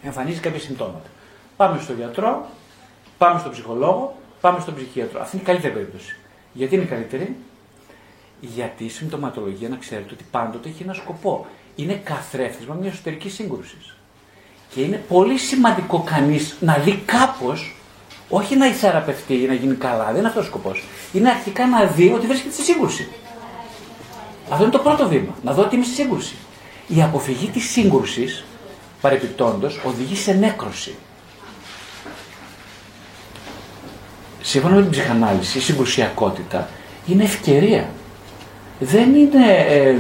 [0.04, 1.10] Εμφανίζει κάποια συμπτώματα.
[1.58, 2.45] Πάμε στον γιατρό,
[3.18, 5.22] πάμε στον ψυχολόγο, πάμε στον ψυχίατρο.
[5.22, 6.16] Αυτή είναι η καλύτερη περίπτωση.
[6.54, 7.36] Γιατί είναι η καλύτερη,
[8.39, 11.45] γιατί η συμπτωματολογία να ξέρετε ότι πάντοτε έχει ένα σκοπό.
[11.76, 13.97] Είναι καθρέφτισμα μιας εσωτερικής σύγκρουσης.
[14.74, 17.76] Και είναι πολύ σημαντικό κανείς να δει κάπως,
[18.30, 20.84] όχι να ηθεραπευτεί ή να γίνει καλά, δεν είναι αυτός ο σκοπός.
[21.13, 23.07] Είναι αρχικά να δει ότι βρίσκεται σε σύγκρουση.
[24.49, 25.36] Αυτό είναι το πρώτο βήμα.
[25.43, 26.36] Να δω ότι είμαι σε σύγκρουση.
[26.88, 28.43] Η αποφυγή της σύγκρουσης,
[29.01, 30.95] παρεπιπτόντω, οδηγεί σε νέκρωση.
[34.41, 36.69] Σύμφωνα με την ψυχανάλυση, η συγκρουσιακότητα
[37.07, 37.89] είναι ευκαιρία.
[38.80, 39.95] Δεν είναι, ε,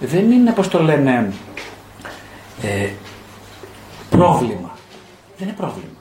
[0.00, 1.32] δεν είναι πώς το λένε,
[2.62, 2.88] ε,
[4.10, 4.76] πρόβλημα.
[5.38, 5.98] Δεν είναι πρόβλημα.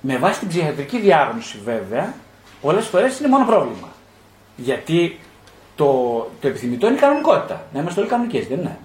[0.00, 2.14] Με βάση την ψυχιατρική διάγνωση βέβαια,
[2.60, 3.88] πολλές φορές είναι μόνο πρόβλημα.
[4.56, 5.18] Γιατί
[5.76, 5.86] το,
[6.40, 7.66] το επιθυμητό είναι η κανονικότητα.
[7.72, 8.78] Να είμαστε όλοι κανονικές, δεν είναι.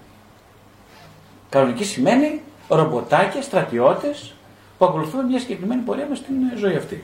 [1.50, 4.34] Κανονική σημαίνει ρομποτάκια, στρατιώτες
[4.78, 7.04] που ακολουθούν μια συγκεκριμένη πορεία με στην ζωή αυτή.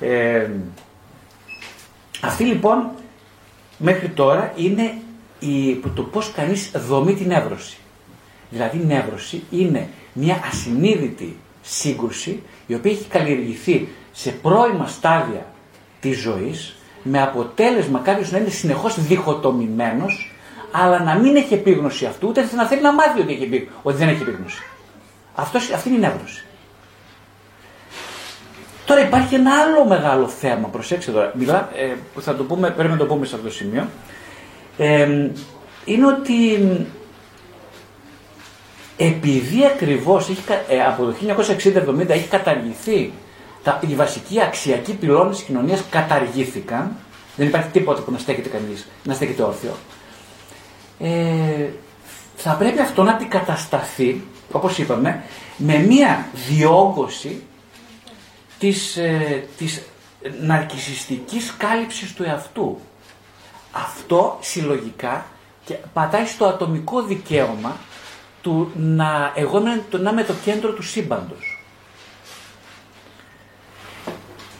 [0.00, 0.50] Ε,
[2.22, 2.90] αυτή λοιπόν
[3.78, 4.94] μέχρι τώρα είναι
[5.38, 7.76] η, το πώς κανείς δομεί την εύρωση.
[8.50, 15.46] Δηλαδή η νεύρωση είναι μια ασυνείδητη σύγκρουση η οποία έχει καλλιεργηθεί σε πρώιμα στάδια
[16.00, 20.32] της ζωής με αποτέλεσμα κάποιος να είναι συνεχώς διχοτομημένος
[20.72, 24.08] αλλά να μην έχει επίγνωση αυτού ούτε να θέλει να μάθει ότι, έχει, ότι δεν
[24.08, 24.62] έχει επίγνωση.
[25.34, 26.44] Αυτός, αυτή είναι η νεύρωση.
[28.84, 32.96] Τώρα υπάρχει ένα άλλο μεγάλο θέμα, προσέξτε τώρα, μιλά, ε, θα το πούμε, πρέπει να
[32.96, 33.88] το πούμε σε αυτό το σημείο,
[34.78, 35.30] ε,
[35.84, 36.58] είναι ότι
[39.06, 40.28] επειδή ακριβώς
[40.68, 41.14] ε, από το
[41.98, 43.12] 1960-70 έχει καταργηθεί
[43.62, 46.96] τα, οι βασικοί αξιακοί πυλώνες της κοινωνίας καταργήθηκαν
[47.36, 49.72] δεν υπάρχει τίποτα που να στέκεται κανείς, να στέκεται όρθιο
[50.98, 51.68] ε,
[52.36, 54.22] θα πρέπει αυτό να αντικατασταθεί
[54.52, 55.22] όπως είπαμε
[55.56, 57.42] με μία διόγκωση
[58.58, 59.82] της, ε, της
[60.40, 62.78] ναρκισιστικής κάλυψης του εαυτού.
[63.72, 65.26] Αυτό συλλογικά
[65.64, 67.76] και πατάει στο ατομικό δικαίωμα
[68.42, 69.58] του να εγώ
[69.90, 71.56] να είμαι το κέντρο του σύμπαντος.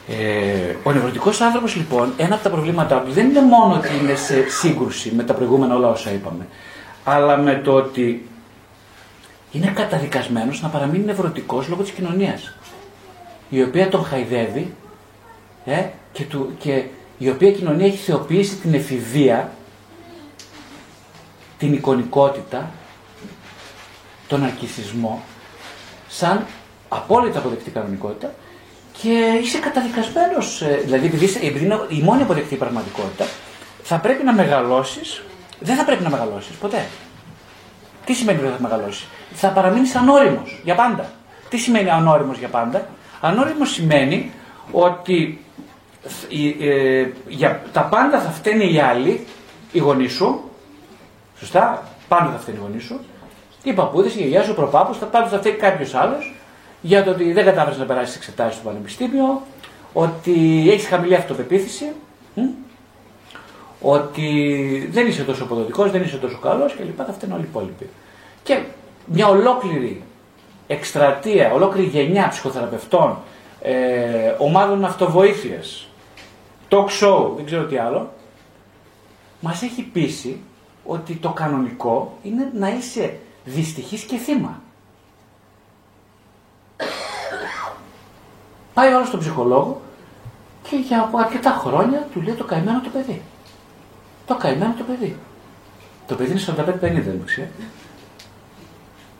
[0.07, 4.15] Ε, ο νευρωτικός άνθρωπος λοιπόν, ένα από τα προβλήματά του δεν είναι μόνο ότι είναι
[4.15, 6.47] σε σύγκρουση με τα προηγούμενα όλα όσα είπαμε,
[7.03, 8.29] αλλά με το ότι
[9.51, 12.55] είναι καταδικασμένος να παραμείνει νευρωτικός λόγω της κοινωνίας,
[13.49, 14.73] η οποία τον χαϊδεύει
[15.65, 16.83] ε, και, του, και
[17.17, 19.51] η οποία κοινωνία έχει θεοποιήσει την εφηβεία,
[21.57, 22.71] την εικονικότητα,
[24.33, 25.23] τον αρκισισμό,
[26.07, 26.45] σαν
[26.89, 28.33] απόλυτα αποδεκτή κανονικότητα
[29.01, 33.25] και είσαι καταδικασμένος, ε, δηλαδή επειδή, είναι η μόνη αποδεκτή πραγματικότητα,
[33.83, 35.23] θα πρέπει να μεγαλώσεις,
[35.59, 36.85] δεν θα πρέπει να μεγαλώσεις ποτέ.
[38.05, 41.11] Τι σημαίνει ότι δεν θα μεγαλώσεις; Θα παραμείνεις ανώριμος για πάντα.
[41.49, 42.87] Τι σημαίνει ανώριμος για πάντα;
[43.21, 44.31] Ανώριμος σημαίνει
[44.71, 45.45] ότι
[46.59, 49.27] ε, για τα πάντα θα φταίνει οι άλλοι,
[49.71, 50.49] οι γονείς σου.
[51.39, 52.99] Σωστά, πάντα θα φταίνει οι γονείς σου.
[53.63, 56.35] Οι παππούδες, η γιαγιά σου, ο προπάπου, θα πάντα θα φταίνει κάποιος άλλος
[56.81, 59.41] για το ότι δεν κατάφερες να περάσεις εξετάσεις στο πανεπιστήμιο,
[59.93, 61.85] ότι έχεις χαμηλή αυτοπεποίθηση,
[63.81, 64.29] ότι
[64.91, 67.03] δεν είσαι τόσο αποδοτικός, δεν είσαι τόσο καλός κλπ.
[67.05, 67.89] Θα φταίνουν όλοι οι υπόλοιποι.
[68.43, 68.63] Και
[69.05, 70.03] μια ολόκληρη
[70.67, 73.17] εκστρατεία, ολόκληρη γενιά ψυχοθεραπευτών,
[73.61, 75.87] ε, ομάδων αυτοβοήθειας,
[76.69, 78.11] talk show, δεν ξέρω τι άλλο,
[79.39, 80.39] μας έχει πείσει
[80.85, 83.13] ότι το κανονικό είναι να είσαι
[83.45, 84.61] δυστυχής και θύμα.
[88.73, 89.81] Πάει όλο στον ψυχολόγο
[90.69, 93.21] και για από αρκετά χρόνια του λέει το καημένο το παιδί.
[94.25, 95.17] Το καημένο το παιδί.
[96.07, 97.47] Το παιδί είναι 45-50, δεν ξέρω.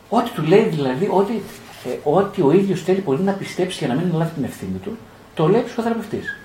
[0.09, 1.33] Ό,τι του λέει δηλαδή, ό,τι,
[1.85, 4.97] ε, ό,τι ο ίδιος θέλει πολύ να πιστέψει για να μην λάβει την ευθύνη του,
[5.33, 6.37] το λέει ψυχοθεραπευτής.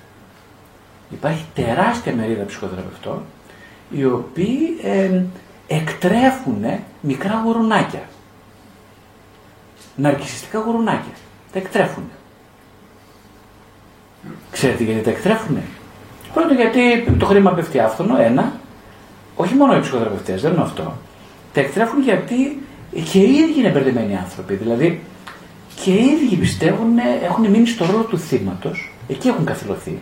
[1.11, 3.22] Υπάρχει τεράστια μερίδα ψυχοθεραπευτών
[3.91, 5.22] οι οποίοι ε,
[5.68, 6.64] εκτρέφουν
[7.00, 8.02] μικρά γουρουνάκια.
[9.96, 11.12] Ναρκιστικά γουρουνάκια.
[11.52, 12.04] Τα εκτρέφουν.
[14.50, 15.58] Ξέρετε γιατί τα εκτρέφουν.
[16.34, 18.52] Πρώτον γιατί το χρήμα πέφτει άφθονο, ένα.
[19.36, 20.92] Όχι μόνο οι ψυχοθεραπευτές, δεν είναι αυτό.
[21.52, 22.62] Τα εκτρέφουν γιατί
[23.12, 24.54] και οι ίδιοι είναι μπερδεμένοι άνθρωποι.
[24.54, 25.02] Δηλαδή
[25.84, 29.98] και οι ίδιοι πιστεύουν, έχουν μείνει στο ρόλο του θύματος, εκεί έχουν καθυλωθεί.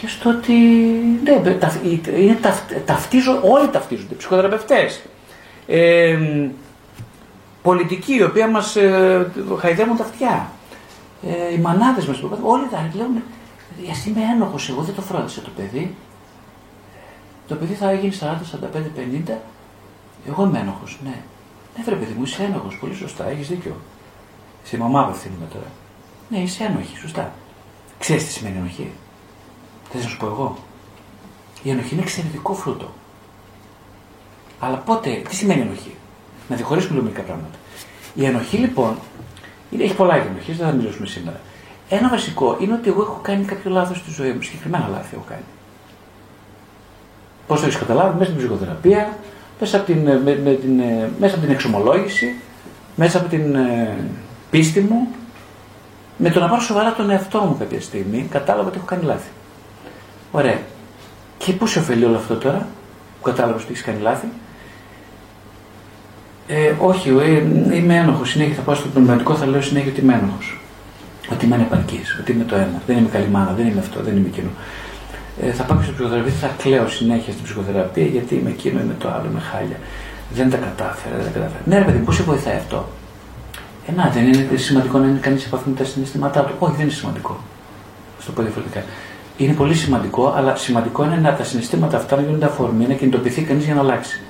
[0.00, 0.52] Και στο ότι
[1.24, 1.58] ναι,
[2.16, 2.38] είναι,
[2.84, 5.02] ταυτίζω, όλοι ταυτίζονται, ψυχοθεραπευτές,
[5.66, 6.18] ε,
[7.62, 10.50] πολιτικοί οι οποίοι μας ε, χαϊδεύουν τα αυτιά,
[11.22, 13.22] ε, οι μανάδες μας, όλοι τα λέγουν,
[13.90, 15.94] εσύ είμαι ένοχος, εγώ δεν το φρόντισα το παιδί,
[17.48, 18.90] το παιδί θα γίνει 40, 45,
[19.28, 19.32] 50
[20.28, 21.22] εγώ είμαι ένοχος, ναι.
[21.76, 22.78] Ναι, βρε παιδί μου, είσαι ένοχος.
[22.78, 23.76] Πολύ σωστά, έχεις δίκιο.
[24.64, 25.70] Σε μαμά απευθύνουμε τώρα.
[26.28, 27.32] Ναι, είσαι ένοχη, σωστά.
[27.98, 28.90] Ξέρεις τι σημαίνει ενοχή.
[29.96, 30.56] Θες να σου πω εγώ;
[31.62, 32.92] Η ενοχή είναι εξαιρετικό φρούτο.
[34.58, 35.94] Αλλά πότε, τι σημαίνει ενοχή;
[36.48, 37.58] Να διχωρίσουμε λίγο μερικά πράγματα.
[38.14, 38.98] Η ενοχή λοιπόν,
[39.78, 41.40] έχει πολλά ενοχής, δεν θα μιλήσουμε σήμερα.
[41.88, 44.42] Ένα βασικό είναι ότι εγώ έχω κάνει κάποιο λάθος στη ζωή μου.
[44.42, 45.44] Συγκεκριμένα λάθη έχω κάνει.
[47.46, 49.18] Πώς το έχεις καταλάβει, μέσα στην ψυχοθεραπεία,
[49.60, 52.34] μέσα από την, με, με την, ε, μέσα από την εξομολόγηση,
[52.96, 53.96] μέσα από την ε,
[54.50, 55.08] πίστη μου,
[56.16, 59.28] με το να πάρω σοβαρά τον εαυτό μου κάποια στιγμή, κατάλαβα ότι έχω κάνει λάθη.
[60.36, 60.58] Ωραία.
[61.38, 62.68] Και πού σε ωφελεί όλο αυτό τώρα,
[63.16, 64.26] που κατάλαβα ότι έχεις κάνει λάθη;
[66.46, 68.30] Ε, όχι, ε, είμαι ένοχος.
[68.30, 70.60] Συνέχεια θα πάω στο πνευματικό, θα λέω συνέχεια ότι είμαι ένοχος.
[71.32, 72.82] Ότι είμαι ανεπαρκής, ότι είμαι το ένα.
[72.86, 74.48] Δεν είμαι καλή μάνα, δεν είμαι αυτό, δεν είμαι εκείνο
[75.40, 79.08] ε, θα πάω στην ψυχοθεραπεία, θα κλαίω συνέχεια στην ψυχοθεραπεία γιατί είμαι εκείνο, είμαι το
[79.08, 79.78] άλλο, είμαι χάλια.
[80.34, 81.62] Δεν τα κατάφερα, δεν τα κατάφερα.
[81.64, 82.88] Ναι, ρε παιδί, πώς σε βοηθάει αυτό;
[83.86, 86.54] Ε, να, δεν είναι σημαντικό να είναι κανείς σε επαφή με τα συναισθήματά του.
[86.58, 87.40] Όχι, δεν είναι σημαντικό.
[88.20, 88.82] Στο πω διαφορετικά.
[89.36, 93.42] Είναι πολύ σημαντικό, αλλά σημαντικό είναι να τα συναισθήματα αυτά να γίνονται αφορμή, να κινητοποιηθεί
[93.42, 94.20] κανείς για να αλλάξει.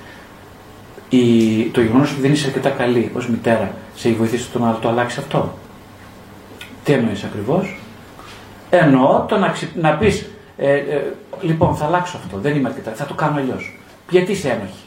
[1.09, 4.79] Η, το γεγονός ότι δεν είσαι αρκετά καλή ως μητέρα σε έχει βοηθήσει το να
[4.81, 5.53] το αλλάξει αυτό;
[6.83, 7.79] Τι εννοείς ακριβώς;
[8.69, 10.25] Εννοώ το να, να πεις
[10.57, 12.37] ε, ε, λοιπόν, θα αλλάξω αυτό.
[12.37, 12.91] Δεν είμαι αρκετά.
[12.91, 13.79] Θα το κάνω αλλιώς.
[14.09, 14.83] Γιατί είσαι ένοχη;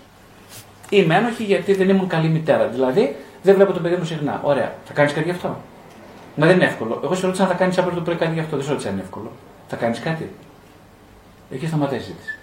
[0.88, 2.66] Είμαι ένοχη γιατί δεν ήμουν καλή μητέρα.
[2.66, 4.40] Δηλαδή, δεν βλέπω το παιδί μου συχνά.
[4.42, 4.74] Ωραία.
[4.84, 5.56] Θα κάνεις κάτι γι' αυτό;
[6.36, 7.00] Μα δεν είναι εύκολο.
[7.04, 8.56] Εγώ σε ρώτησα να θα κάνεις αύριο το πρωί κάτι γι' αυτό.
[8.56, 9.30] Δεν σε ρώτησα αν είναι εύκολο.
[9.70, 10.30] Θα κάνεις κάτι.
[11.50, 12.38] Εκεί σταματάει η συζήτηση.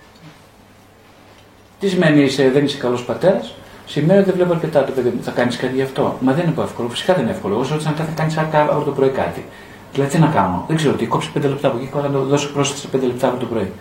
[1.80, 3.56] Τι σημαίνει είσαι, δεν είσαι καλός πατέρας,
[3.88, 5.24] Σήμερα δεν βλέπω αρκετά το παιδί μου.
[5.24, 6.90] Θα κάνεις κάτι γι' αυτό; Μα δεν είναι εύκολο.
[6.90, 7.54] Φυσικά δεν είναι εύκολο.
[7.54, 9.46] Εγώ ρώτησα αν θα κάνει αύριο το πρωί κάτι.
[9.94, 11.06] Δηλαδή τι να κάνω; Δεν ξέρω τι.
[11.06, 13.72] Κόψεις 5 λεπτά από εκεί και να το δώσω πρόσθεση 5 λεπτά από το πρωί.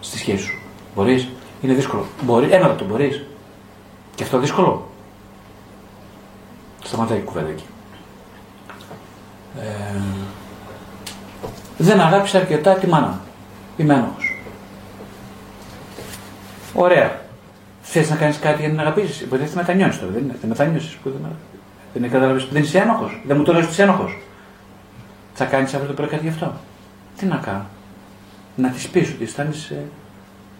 [0.00, 0.58] Στη σχέση σου.
[0.94, 1.28] Μπορείς;
[1.60, 2.04] Είναι δύσκολο.
[2.22, 2.50] Μπορεί.
[2.50, 3.24] Ένα λεπτό μπορείς.
[4.14, 4.88] Και αυτό δύσκολο.
[6.84, 7.64] Σταματάει η κουβέντα εκεί.
[9.58, 10.00] Ε,
[11.78, 13.20] δεν αγάπησα αρκετά τη μάνα.
[13.76, 14.38] Είμαι ένοχος.
[16.74, 17.20] Ωραία.
[17.82, 20.36] Θες να κάνεις κάτι για να την αγαπήσεις; Μπορεί να τη μετανιώσει τώρα, δεν είναι.
[20.40, 21.30] Θα μετανιώσεις που δεν
[21.92, 23.22] Δεν κατάλαβε που δεν είσαι ένοχος.
[23.26, 24.18] Δεν μου το λες ότι είσαι ένοχος.
[25.34, 26.52] Θα κάνεις αύριο το πρωί κάτι γι' αυτό.
[27.16, 27.66] Τι να κάνω;
[28.56, 29.82] Να της πεις ότι αισθάνεσαι.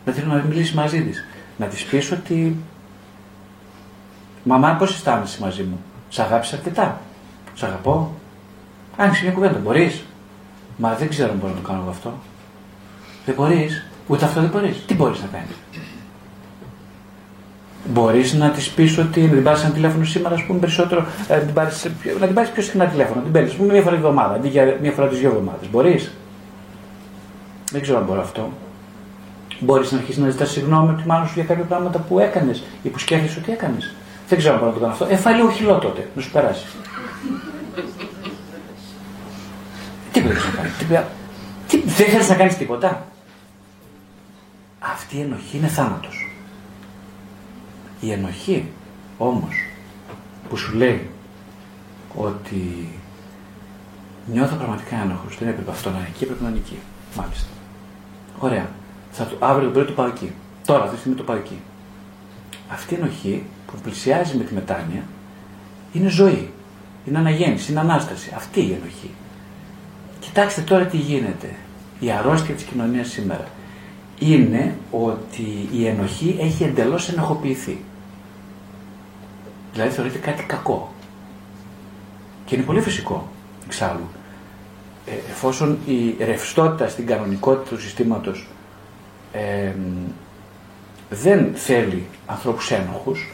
[0.04, 1.24] Να θέλω να μιλήσεις μαζί της.
[1.56, 2.56] Να της πεις ότι.
[4.42, 7.00] Μαμά, πώς αισθάνεσαι μαζί μου; Σ' αγάπησα αρκετά.
[7.54, 8.14] Σ' αγαπώ.
[8.96, 9.58] Άνοιξε μια κουβέντα.
[9.58, 10.04] Μπορείς.
[10.76, 12.12] Μα δεν ξέρω αν μπορώ να το κάνω αυτό.
[13.24, 13.86] Δεν μπορείς.
[14.06, 14.84] Ούτε αυτό δεν μπορείς.
[14.86, 15.56] Τι μπορείς να κάνεις.
[17.88, 21.06] Μπορείς να της πεις ότι να την πάρεις ένα τηλέφωνο σήμερα, ας πούμε, περισσότερο.
[21.28, 21.86] Ε, να την πάρεις
[22.20, 23.16] να την πάρεις πιο συχνά τηλέφωνο.
[23.16, 25.28] Να την παίρνεις, ας πούμε, μία φορά τη εβδομάδα αντί για μία φορά τις δύο
[25.28, 25.68] εβδομάδες.
[25.70, 26.12] Μπορείς.
[27.70, 28.50] Δεν ξέρω αν μπορώ αυτό.
[29.60, 32.62] Μπορείς να αρχίσεις να ζητάς συγγνώμη από τη μάνα σου για κάποια πράγματα που έκανες
[32.82, 33.94] ή που σκέφτεσαι ότι έκανες.
[34.28, 35.06] Δεν ξέρω αν μπορώ να το κάνω αυτό.
[35.10, 36.66] Ε, φάει λίγο χυλό τότε, να σου περάσει.
[40.14, 40.76] Τι πρέπει να κάνεις.
[40.78, 43.06] Τι, τι, δεν θέλεις να κάνεις τίποτα.
[44.78, 46.30] Αυτή η ενοχή είναι θάνατος.
[48.00, 48.72] Η ενοχή
[49.18, 49.54] όμως
[50.48, 51.10] που σου λέει
[52.14, 52.88] ότι
[54.26, 56.78] νιώθω πραγματικά ένοχος, δεν έπρεπε αυτό να είναι εκεί, έπρεπε να είναι εκεί.
[57.16, 57.48] Μάλιστα.
[58.38, 58.68] Ωραία.
[59.12, 60.32] Θα το, αύριο το πρωί το πάω εκεί.
[60.66, 61.60] Τώρα, αυτή τη στιγμή το πάω εκεί.
[62.68, 65.02] Αυτή η ενοχή που πλησιάζει με τη μετάνοια
[65.92, 66.52] είναι ζωή.
[67.04, 68.32] Είναι αναγέννηση, είναι ανάσταση.
[68.36, 69.10] Αυτή η ενοχή.
[70.24, 71.54] Κοιτάξτε τώρα τι γίνεται.
[72.00, 73.48] Η αρρώστια της κοινωνίας σήμερα
[74.18, 77.84] είναι ότι η ενοχή έχει εντελώς ενοχοποιηθεί.
[79.72, 80.92] Δηλαδή θεωρείται κάτι κακό.
[82.44, 83.28] Και είναι πολύ φυσικό,
[83.66, 84.08] εξάλλου.
[85.06, 88.48] Ε, εφόσον η ρευστότητα στην κανονικότητα του συστήματος
[91.10, 93.32] δεν θέλει ανθρώπους ένοχους,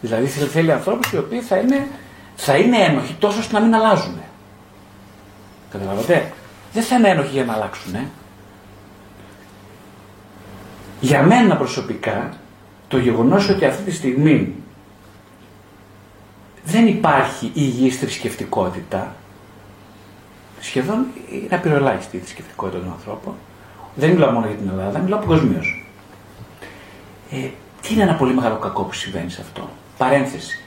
[0.00, 1.88] δηλαδή θέλει ανθρώπους οι οποίοι θα είναι,
[2.36, 4.14] θα είναι ένοχοι τόσο ώστε να μην αλλάζουν.
[5.70, 6.32] Καταλαβαίνετε.
[6.72, 7.94] Δεν θα είναι ένοχοι για να αλλάξουν.
[11.00, 12.32] Για μένα προσωπικά,
[12.88, 14.54] το γεγονός ότι αυτή τη στιγμή
[16.64, 19.14] δεν υπάρχει υγιής θρησκευτικότητα,
[20.60, 23.34] σχεδόν είναι απειροελάχιστη η θρησκευτικότητα των ανθρώπων,
[23.94, 25.86] δεν μιλάω μόνο για την Ελλάδα, μιλάω παγκοσμίως.
[27.30, 27.48] Ε,
[27.80, 30.62] τι είναι ένα πολύ μεγάλο κακό που συμβαίνει σε αυτό; Παρένθεση.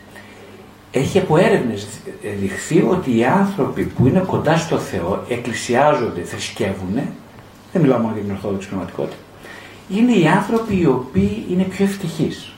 [0.91, 1.87] Έχει από έρευνες
[2.39, 6.93] δειχθεί ότι οι άνθρωποι που είναι κοντά στο Θεό, εκκλησιάζονται, θρησκεύουν,
[7.71, 9.15] δεν μιλάω μόνο για την Ορθόδοξη πνευματικότητα,
[9.89, 12.53] είναι οι άνθρωποι οι οποίοι είναι πιο ευτυχείς.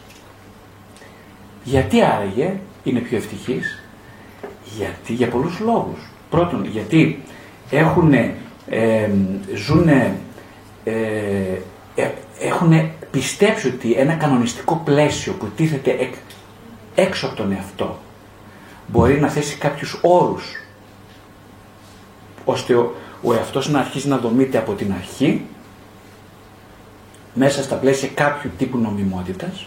[1.64, 2.54] Γιατί άραγε
[2.84, 3.84] είναι πιο ευτυχείς,
[4.78, 6.10] γιατί για πολλούς λόγους.
[6.30, 7.22] Πρώτον, γιατί
[7.70, 9.10] έχουν, ε,
[9.56, 10.16] ζουνε,
[10.84, 10.94] ε,
[12.40, 16.10] έχουν πιστέψει ότι ένα κανονιστικό πλαίσιο που τίθεται
[16.96, 18.00] έξω από τον εαυτό
[18.88, 20.44] μπορεί να θέσει κάποιους όρους
[22.46, 25.46] ώστε ο, ο εαυτός να αρχίσει να δομείται από την αρχή
[27.34, 29.66] μέσα στα πλαίσια κάποιου τύπου νομιμότητας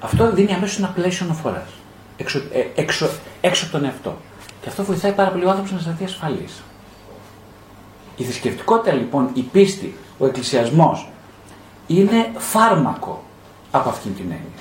[0.00, 1.68] αυτό δίνει αμέσως ένα πλαίσιο αναφοράς.
[2.16, 3.08] Έξω, ε, έξω,
[3.40, 4.16] έξω από τον εαυτό.
[4.60, 6.62] Και αυτό βοηθάει πάρα πολύ ο άνθρωπος να αισθανθεί ασφαλής.
[8.16, 11.08] Η θρησκευτικότητα λοιπόν, η πίστη, ο εκκλησιασμός
[11.86, 13.24] είναι φάρμακο
[13.70, 14.60] από αυτήν την έννοια.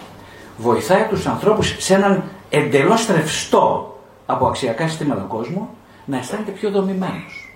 [0.58, 5.76] Βοηθάει τους ανθρώπους σε έναν εντελώς ρευστό από αξιακά συστήματα κόσμο
[6.06, 7.54] να αισθάνεται πιο δομημένος,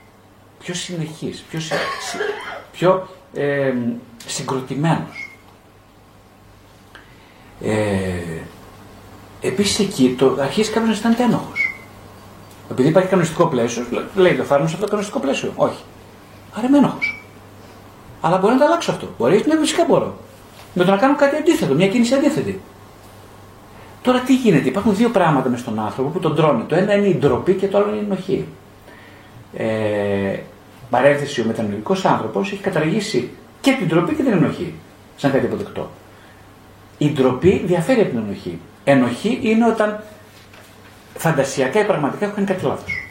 [0.59, 1.59] πιο συνεχής, πιο,
[2.71, 3.73] πιο ε,
[4.25, 5.31] συγκροτημένος.
[7.61, 8.41] Ε,
[9.45, 11.75] Επίσης εκεί το, αρχίζει κάποιος να αισθάνεται ένοχος.
[12.71, 13.85] Επειδή υπάρχει κανονιστικό πλαίσιο,
[14.15, 15.53] λέει το φάρμακο σε αυτό το κανονιστικό πλαίσιο.
[15.55, 15.83] Όχι.
[16.53, 17.25] Άρα είμαι ένοχος.
[18.21, 19.07] Αλλά μπορεί να το αλλάξω αυτό.
[19.17, 20.13] Μπορεί, ναι, φυσικά μπορώ.
[20.73, 22.61] Με το να κάνω κάτι αντίθετο, μια κίνηση αντίθετη.
[24.03, 26.63] Τώρα τι γίνεται, υπάρχουν δύο πράγματα μες στον άνθρωπο που τον τρώνε.
[26.67, 28.47] Το ένα είναι η ντροπή και το άλλο είναι η ενοχή.
[29.57, 30.37] Ε,
[30.89, 33.29] παρένθεση, ο μετανοητικός άνθρωπος έχει καταργήσει
[33.61, 34.73] και την ντροπή και την ενοχή.
[35.15, 35.89] Σαν κάτι αποδεκτό.
[36.97, 38.59] Η ντροπή διαφέρει από την ενοχή.
[38.83, 40.03] Ενοχή είναι όταν
[41.17, 43.07] φαντασιακά ή πραγματικά έχω κάνει κάτι λάθος.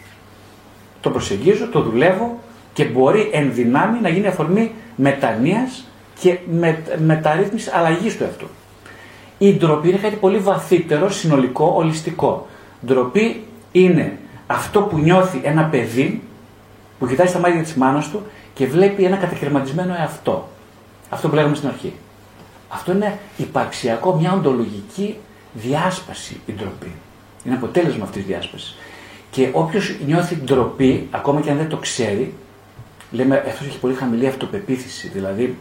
[1.01, 2.39] Το προσεγγίζω, το δουλεύω
[2.73, 5.85] και μπορεί εν δυνάμει να γίνει αφορμή μετανοίας
[6.21, 8.47] και με, μεταρρύθμισης αλλαγής του εαυτού.
[9.43, 12.47] Η ντροπή είναι κάτι πολύ βαθύτερο, συνολικό, ολιστικό.
[12.87, 16.23] Ντροπή είναι αυτό που νιώθει ένα παιδί
[16.99, 18.23] που κοιτάει στα μάτια της μάνας του
[18.55, 20.49] και βλέπει ένα κατακαιρματισμένο εαυτό.
[21.09, 21.93] Αυτό που λέγαμε στην αρχή.
[22.69, 25.17] Αυτό είναι υπαρξιακό, μια οντολογική
[25.53, 26.93] διάσπαση η ντροπή.
[27.45, 28.77] Είναι αποτέλεσμα αυτής της διάσπασης.
[29.31, 32.35] Και όποιος νιώθει ντροπή, ακόμα και αν δεν το ξέρει,
[33.11, 35.09] λέμε αυτός έχει πολύ χαμηλή αυτοπεποίθηση.
[35.09, 35.57] Δηλαδή,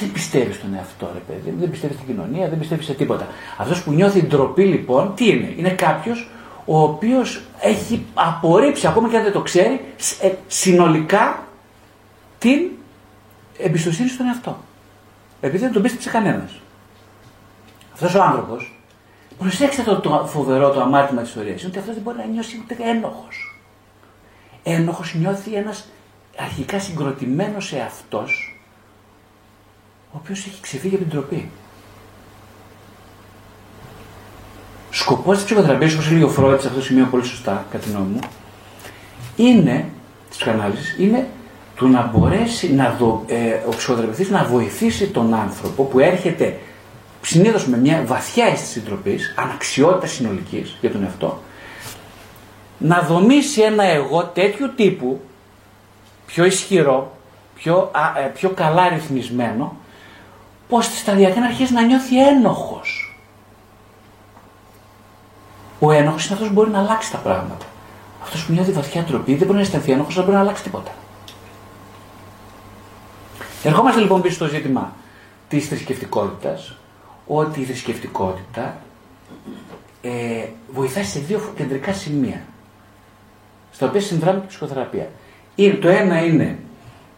[0.00, 3.26] δεν πιστεύεις στον εαυτό, ρε παιδί, δεν πιστεύεις στην κοινωνία, δεν πιστεύεις σε τίποτα.
[3.56, 6.30] Αυτός που νιώθει ντροπή, λοιπόν, τι είναι, είναι κάποιος
[6.64, 9.80] ο οποίος έχει απορρίψει, ακόμα και αν δεν το ξέρει,
[10.20, 11.42] ε, συνολικά
[12.38, 12.60] την
[13.58, 14.58] εμπιστοσύνη στον εαυτό.
[15.40, 16.60] Επειδή δεν τον πίστεψε κανένας.
[17.92, 18.80] Αυτός ο άνθρωπος,
[19.38, 22.62] προσέξτε το, το φοβερό το αμάρτημα της ιστορίας, είναι ότι αυτός δεν μπορεί να νιώσει
[22.64, 23.60] ούτε ένοχος.
[24.62, 25.88] Ένοχος νιώθει ένας
[26.38, 28.57] αρχικά συγκροτημένος εαυτός, ο
[30.22, 31.50] οποίος έχει ξεφύγει από την τροπή.
[34.90, 37.90] Σκοπός της ψυχοθεραπείας, όπως λέει ο Φρόιτ σε αυτό το σημείο πολύ σωστά, κατά τη
[37.90, 38.20] γνώμη μου,
[39.36, 39.88] είναι,
[40.28, 41.28] της ψυχανάλυση, είναι
[41.76, 46.58] το να μπορέσει να δω, ε, ο ψυχοθεραπευτής να βοηθήσει τον άνθρωπο που έρχεται
[47.20, 51.42] συνήθως με μια βαθιά αίσθηση ντροπής, αναξιότητας συνολικής για τον εαυτό,
[52.78, 55.20] να δομήσει ένα εγώ τέτοιου τύπου,
[56.26, 57.16] πιο ισχυρό,
[57.54, 59.76] πιο, α, ε, πιο καλά ρυθμισμένο,
[60.68, 63.16] πως σταδιακά να αρχίσει να νιώθει ένοχος.
[65.80, 67.66] Ο ένοχος είναι αυτός που μπορεί να αλλάξει τα πράγματα.
[68.22, 70.90] Αυτός που νιώθει βαθιά ντροπή δεν μπορεί να αισθανθεί ένοχος, δεν μπορεί να αλλάξει τίποτα.
[73.62, 74.92] Ερχόμαστε λοιπόν πίσω στο ζήτημα
[75.48, 76.76] της θρησκευτικότητας,
[77.26, 78.76] ότι η θρησκευτικότητα
[80.02, 82.42] ε, βοηθάει σε δύο κεντρικά σημεία,
[83.72, 85.10] στα οποία συνδράμει η ψυχοθεραπεία.
[85.80, 86.58] Το ένα είναι,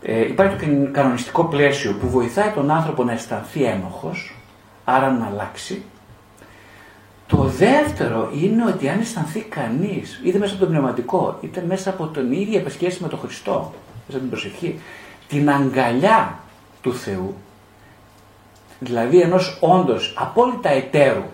[0.03, 4.37] ε, υπάρχει το κανονιστικό πλαίσιο που βοηθάει τον άνθρωπο να αισθανθεί ένοχος,
[4.85, 5.83] άρα να αλλάξει.
[7.27, 12.07] Το δεύτερο είναι ότι αν αισθανθεί κανείς, είτε μέσα από το πνευματικό, είτε μέσα από
[12.07, 13.73] την ίδια επασχέση με τον Χριστό,
[14.07, 14.81] μέσα από την προσευχή,
[15.29, 16.39] την αγκαλιά
[16.83, 17.35] του Θεού,
[18.79, 21.25] δηλαδή ενός όντως απόλυτα εταίρου,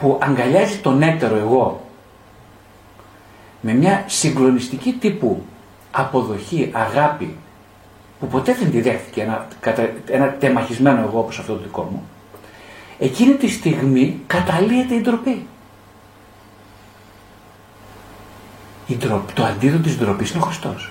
[0.00, 1.83] που αγκαλιάζει τον έτερο εγώ
[3.64, 5.44] με μια συγκλονιστική τύπου
[5.90, 7.36] αποδοχή, αγάπη
[8.20, 9.48] που ποτέ δεν τη δέχτηκε ένα,
[10.06, 12.02] ένα τεμαχισμένο εγώ όπως αυτό το δικό μου
[12.98, 15.46] εκείνη τη στιγμή καταλύεται η ντροπή.
[18.86, 20.90] Η ντροπ, το αντίδοτο της ντροπής είναι ο Χριστός.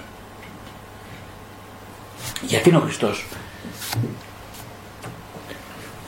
[2.42, 3.26] Γιατί είναι ο Χριστός;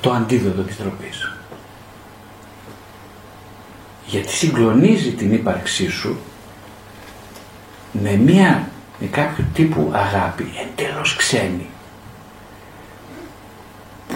[0.02, 1.32] Το αντίδοτο της ντροπής.
[4.06, 6.18] Γιατί συγκλονίζει την ύπαρξή σου
[8.02, 8.70] με μία,
[9.00, 11.68] με κάποιο τύπου αγάπη εντελώς ξένη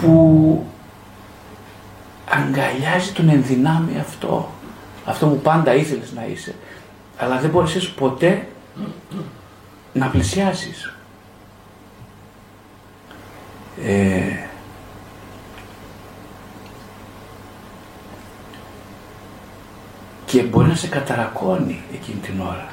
[0.00, 0.66] που
[2.28, 4.50] αγκαλιάζει τον ενδυνάμει αυτό.
[5.04, 6.54] Αυτό που πάντα ήθελες να είσαι
[7.20, 8.46] αλλά δεν μπορείς ποτέ
[9.92, 10.94] να πλησιάσεις.
[13.84, 14.48] Ε,
[20.24, 22.68] και μπορεί να σε καταρακώνει εκείνη την ώρα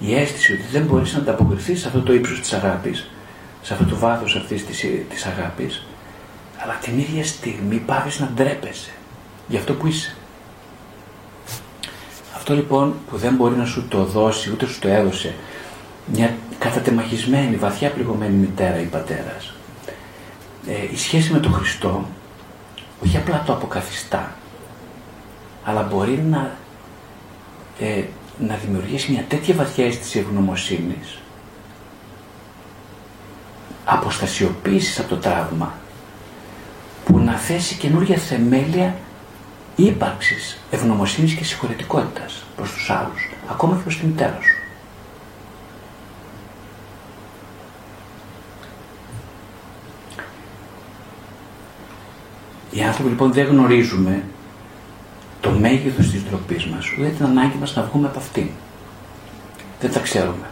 [0.00, 3.10] η αίσθηση ότι δεν μπορείς να ανταποκριθείς σε αυτό το ύψος της αγάπης
[3.62, 5.86] σε αυτό το βάθος αυτής της, της αγάπης
[6.56, 8.90] αλλά την ίδια στιγμή πάβεις να ντρέπεσαι
[9.48, 10.14] για αυτό που είσαι.
[12.34, 15.34] Αυτό λοιπόν που δεν μπορεί να σου το δώσει ούτε σου το έδωσε
[16.06, 19.54] μια κατατεμαχισμένη, βαθιά πληγωμένη μητέρα ή πατέρας
[20.66, 22.04] ε, η σχέση με τον Χριστό
[23.04, 24.32] όχι απλά το αποκαθιστά
[25.64, 26.50] αλλά μπορεί να,
[27.80, 28.02] ε,
[28.46, 31.18] να δημιουργήσει μια τέτοια βαθιά αίσθηση ευγνωμοσύνης
[33.84, 35.74] αποστασιοποίησης από το τραύμα
[37.04, 38.96] που να θέσει καινούργια θεμέλια
[39.76, 44.54] ύπαρξης ευγνωμοσύνης και συγχωρετικότητας προς τους άλλους, ακόμα και προς τη μητέρα σου.
[52.70, 54.22] Οι άνθρωποι λοιπόν δεν γνωρίζουμε
[55.40, 58.48] το μέγεθος της ντροπής μας, ούτε την ανάγκη μας να βγούμε από αυτήν.
[59.80, 60.50] Δεν τα ξέρουμε.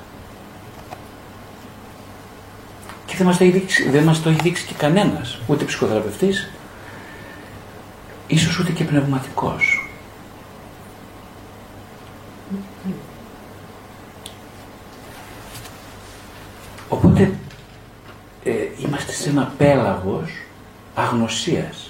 [3.07, 6.51] Και δεν μας το έχει δείξει, δεν μας το έχει δείξει και κανένας, ούτε ψυχοθεραπευτής,
[8.27, 9.89] ίσως ούτε και πνευματικός.
[16.89, 17.33] Οπότε
[18.45, 20.31] ε, είμαστε σε ένα πέλαγος
[20.95, 21.88] αγνωσίας.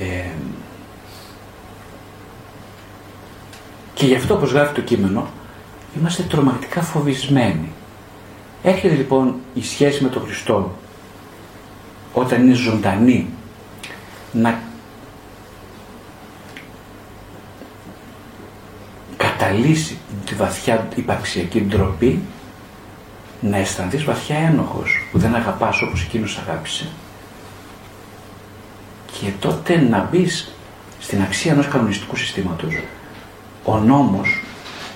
[0.00, 0.30] Ε,
[3.94, 5.28] και γι' αυτό όπως γράφει το κείμενο
[5.98, 7.72] είμαστε τρομακτικά φοβισμένοι.
[8.62, 10.74] Έρχεται λοιπόν η σχέση με τον Χριστό
[12.12, 13.30] όταν είναι ζωντανή
[14.32, 14.58] να
[19.16, 22.22] καταλύσει τη βαθιά υπαρξιακή ντροπή
[23.40, 26.88] να αισθανθείς βαθιά ένοχος που δεν αγαπάς όπως εκείνος αγάπησε
[29.20, 30.52] και τότε να μπεις
[31.00, 32.82] στην αξία ενός κανονιστικού συστήματος.
[33.64, 34.42] Ο νόμος,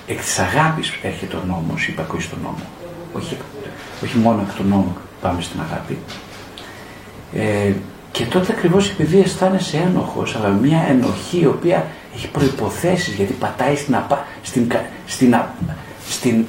[0.07, 2.65] εκ της αγάπης έρχεται ο νόμος, υπακούει στον νόμο.
[3.13, 3.37] Όχι,
[4.03, 5.97] όχι μόνο εκ του νόμου πάμε στην αγάπη.
[7.33, 7.73] Ε,
[8.11, 13.75] και τότε ακριβώς επειδή αισθάνεσαι ένοχος, αλλά μια ενοχή η οποία έχει προποθέσει γιατί πατάει
[13.75, 14.71] στην, απα, στην,
[15.05, 15.35] στην,
[16.07, 16.45] στην,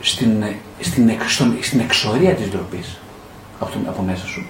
[0.00, 0.44] στην,
[0.80, 1.10] στην,
[1.60, 2.98] στην εξορία της ντροπής
[3.58, 4.46] από, από μέσα σου.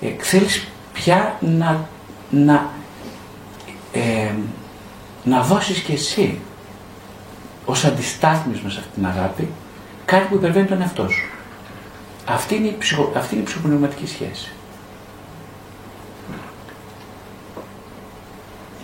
[0.00, 1.88] Ε, θέλεις πια να,
[2.30, 2.70] να,
[3.92, 4.32] ε,
[5.24, 6.40] να δώσεις και εσύ
[7.64, 9.48] ως αντιστάθμισμα σε αυτή την αγάπη
[10.04, 11.28] κάτι που υπερβαίνει τον εαυτό σου.
[12.26, 14.52] Αυτή είναι η, ψυχο, αυτή είναι η ψυχοπνευματική σχέση.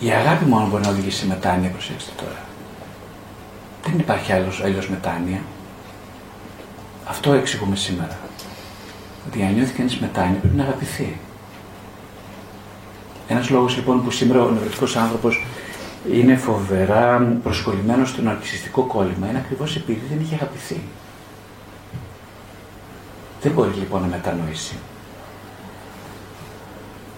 [0.00, 2.44] Η αγάπη μόνο μπορεί να οδηγήσει σε μετάνοια, προσέξτε τώρα.
[3.84, 5.40] Δεν υπάρχει άλλος, αλλιώς μετάνοια.
[7.08, 8.18] Αυτό εξηγούμε σήμερα.
[9.26, 11.18] Ότι αν νιώθει κανείς μετάνοια πρέπει να αγαπηθεί.
[13.28, 15.44] Ένας λόγος λοιπόν που σήμερα ο νευρωτικός άνθρωπος
[16.12, 20.80] είναι φοβερά προσκολλημένος στο ναρκιστικό κόλλημα είναι ακριβώς επειδή δεν είχε αγαπηθεί.
[23.42, 24.76] Δεν μπορεί λοιπόν να μετανοήσει.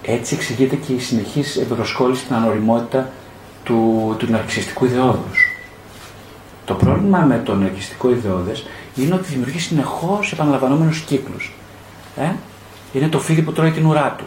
[0.02, 3.10] Έτσι εξηγείται και η συνεχής εμπροσκόλληση στην ανοριμότητα
[3.64, 5.46] του, του ναρκιστικού ιδεώδους.
[6.64, 11.52] Το πρόβλημα με το ναρκισσιστικό ιδεώδες είναι ότι δημιουργεί συνεχώς επαναλαμβανόμενους κύκλους.
[12.16, 12.32] Ε;
[12.92, 14.24] Είναι το φίδι που τρώει την ουρά του.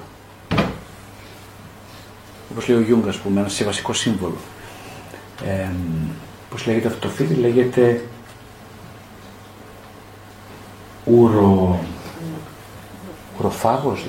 [2.54, 4.42] Όπως λέει ο Γιουνγκ, ας πούμε, ένας βασικός σύμβολος.
[5.46, 5.70] Ε,
[6.50, 8.04] πώς λέγεται αυτό το φίδι, λέγεται
[11.06, 11.80] ουρο...
[13.40, 14.06] ουροφάγος.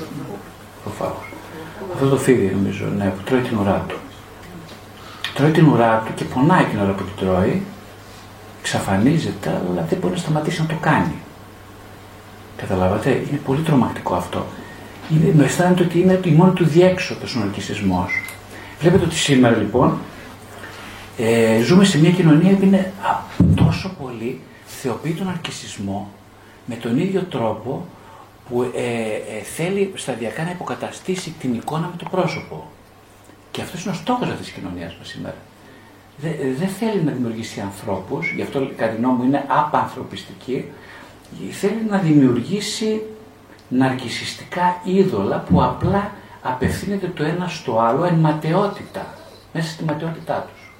[0.84, 1.32] ουροφάγος.
[1.94, 3.96] Αυτό το φίδι νομίζω, ναι, που τρώει την ουρά του.
[5.34, 7.62] Τρώει την ουρά του και πονάει την ώρα που την τρώει,
[8.60, 11.14] εξαφανίζεται, αλλά δεν μπορεί να σταματήσει να το κάνει.
[12.56, 14.46] Καταλάβατε, είναι πολύ τρομακτικό αυτό.
[15.10, 18.12] Είναι, με αισθάνεται ότι είναι η μόνη του διέξοδος ο ναρκισισμός.
[18.80, 19.98] Βλέπετε ότι σήμερα λοιπόν
[21.18, 22.92] ε, ζούμε σε μια κοινωνία που είναι
[23.54, 26.10] τόσο πολύ θεοποιεί τον αρκισισμό
[26.66, 27.86] με τον ίδιο τρόπο
[28.48, 28.68] που ε,
[29.38, 32.70] ε, θέλει σταδιακά να υποκαταστήσει την εικόνα με το πρόσωπο.
[33.50, 35.36] Και αυτός είναι ο στόχος αυτής της κοινωνίας μας σήμερα.
[36.58, 40.64] Δεν θέλει να δημιουργήσει ανθρώπους, γι' αυτό κατά τη μου είναι απανθρωπιστική,
[41.50, 43.02] θέλει να δημιουργήσει
[43.76, 46.10] ναρκισιστικά είδωλα που απλά
[46.42, 49.06] απευθύνεται το ένα στο άλλο εν ματαιότητα,
[49.52, 50.72] μέσα στη ματαιότητά τους.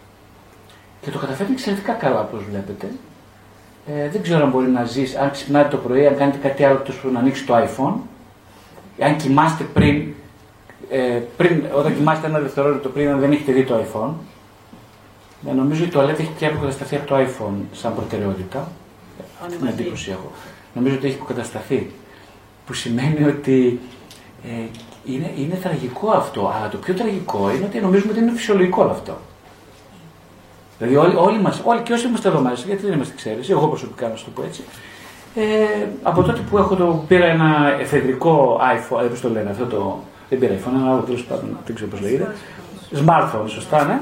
[1.00, 2.86] Και το καταφέρνει εξαιρετικά καλά, όπως βλέπετε.
[3.86, 6.78] Ε, δεν ξέρω αν μπορεί να ζήσει, αν ξυπνάτε το πρωί, αν κάνετε κάτι άλλο
[6.78, 7.94] τόσο να ανοίξει το iPhone,
[9.00, 10.14] αν κοιμάστε πριν,
[10.90, 14.12] ε, πριν όταν κοιμάστε ένα δευτερόλεπτο πριν, αν δεν έχετε δει το iPhone,
[15.48, 18.68] ε, νομίζω ότι η τουαλέτα έχει πια αποκατασταθεί από το iPhone σαν προτεραιότητα.
[19.58, 20.30] Την εντύπωση έχω.
[20.74, 21.90] Νομίζω ότι έχει αποκατασταθεί.
[22.66, 23.80] Που σημαίνει ότι
[24.44, 24.68] ε,
[25.04, 29.18] είναι, είναι τραγικό αυτό, αλλά το πιο τραγικό είναι ότι νομίζουμε ότι είναι φυσιολογικό αυτό.
[30.78, 33.66] Δηλαδή όλοι, όλοι μας, όλοι και όσοι είμαστε εδώ μέσα, γιατί δεν είμαστε ξέρεις, εγώ
[33.66, 34.62] προσωπικά να σου το πω έτσι,
[35.34, 40.00] ε, από τότε που έχω το, πήρα ένα εφεδρικό iPhone, ε, το λένε αυτό το,
[40.28, 42.34] δεν πήρα iPhone, ένα άλλο τέλος πάντων, δεν ξέρω πώς λέγεται,
[43.06, 44.00] smartphone, σωστά, ναι,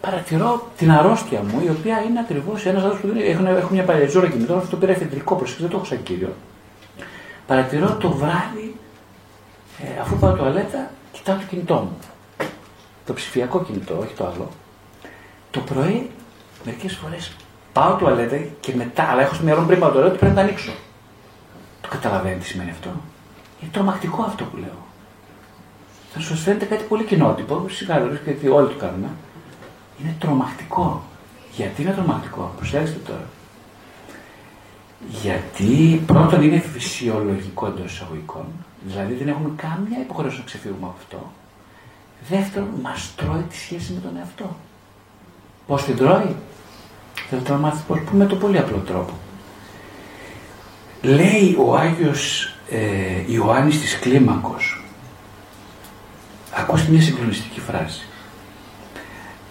[0.00, 3.82] παρατηρώ την αρρώστια μου, η οποία είναι ακριβώς ένας άνθρωπος που δεν έχω, έχω μια
[3.82, 6.32] παλιά ζώρα κινητό, αυτό το πήρα εφεδρικό, προσέξτε, δεν το έχω σαν κύριο.
[7.46, 8.76] Παρατηρώ το βράδυ
[9.78, 11.98] ε, αφού πάω τουαλέτα, κοιτάω το κινητό μου.
[13.06, 14.48] Το ψηφιακό κινητό, όχι το άλλο.
[15.50, 16.10] Το πρωί,
[16.64, 17.32] μερικές φορές
[17.72, 20.40] πάω τουαλέτα και μετά, αλλά έχω στο μυαλό μου πριν πάω τουαλέτα, πρέπει να τα
[20.40, 20.72] ανοίξω.
[21.80, 22.88] Το καταλαβαίνετε τι σημαίνει αυτό.
[23.60, 24.86] Είναι τρομακτικό αυτό που λέω.
[26.12, 29.08] Θα σου φαίνεται κάτι πολύ κοινότυπο, σιγά γιατί όλοι το κάνουμε.
[30.00, 31.02] Είναι τρομακτικό.
[31.56, 33.24] Γιατί είναι τρομακτικό, προσέξτε τώρα.
[35.08, 38.44] Γιατί πρώτον είναι φυσιολογικό εντός εισαγωγικών,
[38.84, 41.32] δηλαδή δεν έχουμε καμία υποχρέωση να ξεφύγουμε από αυτό.
[42.28, 44.56] Δεύτερον, μας τρώει τη σχέση με τον εαυτό.
[45.66, 46.36] Πώς την τρώει,
[47.28, 49.12] θέλετε να μάθετε πώς, με το πολύ απλό τρόπο.
[51.02, 54.84] Λέει ο Άγιος ε, Ιωάννης της Κλίμακος,
[56.54, 58.06] ακούστε μια συγκλονιστική φράση.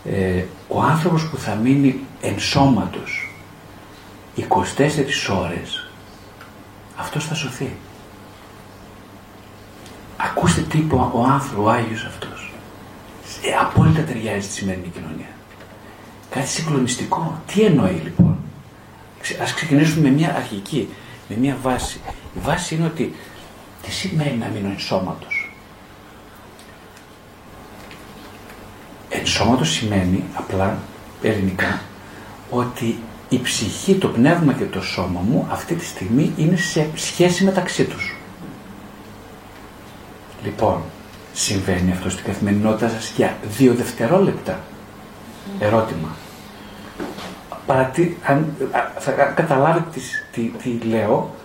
[0.06, 3.31] Ε, ο άνθρωπος που θα μείνει ενσώματος
[4.48, 5.90] 24 ώρες
[6.96, 7.76] αυτός θα σωθεί.
[10.18, 12.54] Ακούστε τι είπε ο άνθρωπος, ο Άγιος αυτός.
[13.44, 15.30] Ε, απόλυτα ταιριάζει στη σημερινή κοινωνία.
[16.30, 17.42] Κάτι συγκλονιστικό.
[17.46, 18.38] Τι εννοεί λοιπόν;
[19.42, 20.90] Ας ξεκινήσουμε με μια αρχική,
[21.30, 22.00] με μια βάση.
[22.36, 23.16] Η βάση είναι ότι
[23.82, 25.52] τι σημαίνει να μείνω ενσώματος;
[29.10, 30.78] Ενσώματος σημαίνει απλά
[31.22, 31.82] ελληνικά
[32.50, 33.00] ότι
[33.32, 37.84] η ψυχή, το πνεύμα και το σώμα μου αυτή τη στιγμή είναι σε σχέση μεταξύ
[37.86, 38.16] τους.
[40.44, 40.82] Λοιπόν,
[41.34, 44.60] συμβαίνει αυτό στην καθημερινότητα σας για δύο δευτερόλεπτα.
[45.60, 46.16] Ερώτημα.
[47.66, 48.56] Παρατη, αν,
[49.00, 50.00] θα καταλάβετε
[50.32, 51.36] τι, τι, λέω,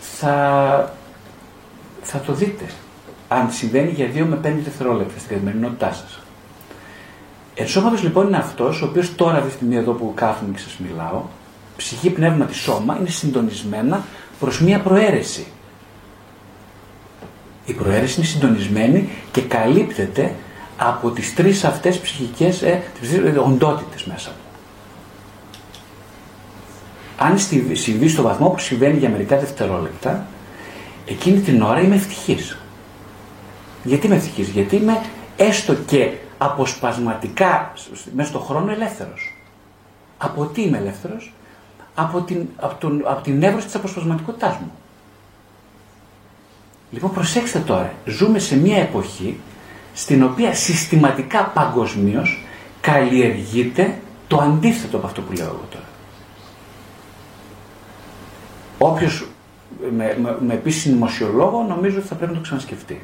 [0.00, 0.94] θα,
[2.02, 2.64] θα το δείτε.
[3.28, 6.20] Αν συμβαίνει για δύο με πέντε δευτερόλεπτα στην καθημερινότητά σας.
[7.60, 10.78] Ενσώματος λοιπόν είναι αυτός, ο οποίος τώρα αυτή τη στιγμή εδώ που κάθομαι και σας
[10.78, 11.22] μιλάω,
[11.76, 14.04] ψυχή, πνεύμα τη σώμα είναι συντονισμένα
[14.40, 15.46] προς μία προαίρεση.
[17.64, 20.34] Η προαίρεση είναι συντονισμένη και καλύπτεται
[20.76, 22.82] από τις τρεις αυτές ψυχικές ε,
[23.44, 24.42] οντότητες μέσα μου.
[27.18, 27.38] Αν
[27.72, 30.26] συμβεί στο βαθμό που συμβαίνει για μερικά δευτερόλεπτα,
[31.06, 32.58] εκείνη την ώρα είμαι ευτυχής.
[33.84, 35.00] Γιατί είμαι ευτυχής, γιατί είμαι
[35.36, 37.72] έστω και αποσπασματικά
[38.14, 39.34] μέσα στον χρόνο ελεύθερος.
[40.18, 41.32] Από τι είμαι ελεύθερος,
[41.94, 44.72] από την, από τον, από την εύρωση της αποσπασματικότητάς μου.
[46.90, 49.40] Λοιπόν προσέξτε τώρα, ζούμε σε μια εποχή
[49.94, 52.44] στην οποία συστηματικά παγκοσμίως
[52.80, 55.84] καλλιεργείται το αντίθετο από αυτό που λέω εγώ τώρα.
[58.78, 59.26] Όποιος
[59.96, 63.00] με, με, με πει συνωμοσιολόγο νομίζω ότι θα πρέπει να το ξανασκεφτεί.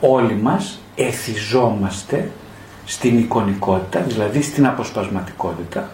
[0.00, 2.30] Όλοι μας εθιζόμαστε
[2.84, 5.90] στην εικονικότητα, δηλαδή στην αποσπασματικότητα,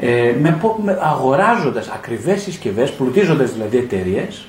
[0.00, 4.48] ε, με, με, αγοράζοντας ακριβές συσκευές, πλουτίζοντας δηλαδή εταιρείες,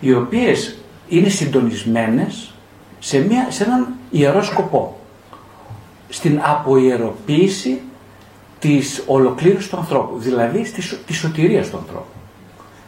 [0.00, 0.76] οι οποίες
[1.08, 2.52] είναι συντονισμένες
[2.98, 4.98] σε, μια, σε έναν ιερό σκοπό.
[6.08, 7.80] Στην αποϊεροποίηση
[8.58, 12.04] της ολοκλήρωσης του ανθρώπου, δηλαδή στη, της σωτηρίας του ανθρώπου.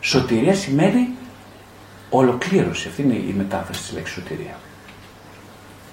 [0.01, 1.09] Σωτηρία σημαίνει
[2.11, 4.57] ολοκλήρωση, αυτή είναι η μετάφραση της λέξης σωτηρία.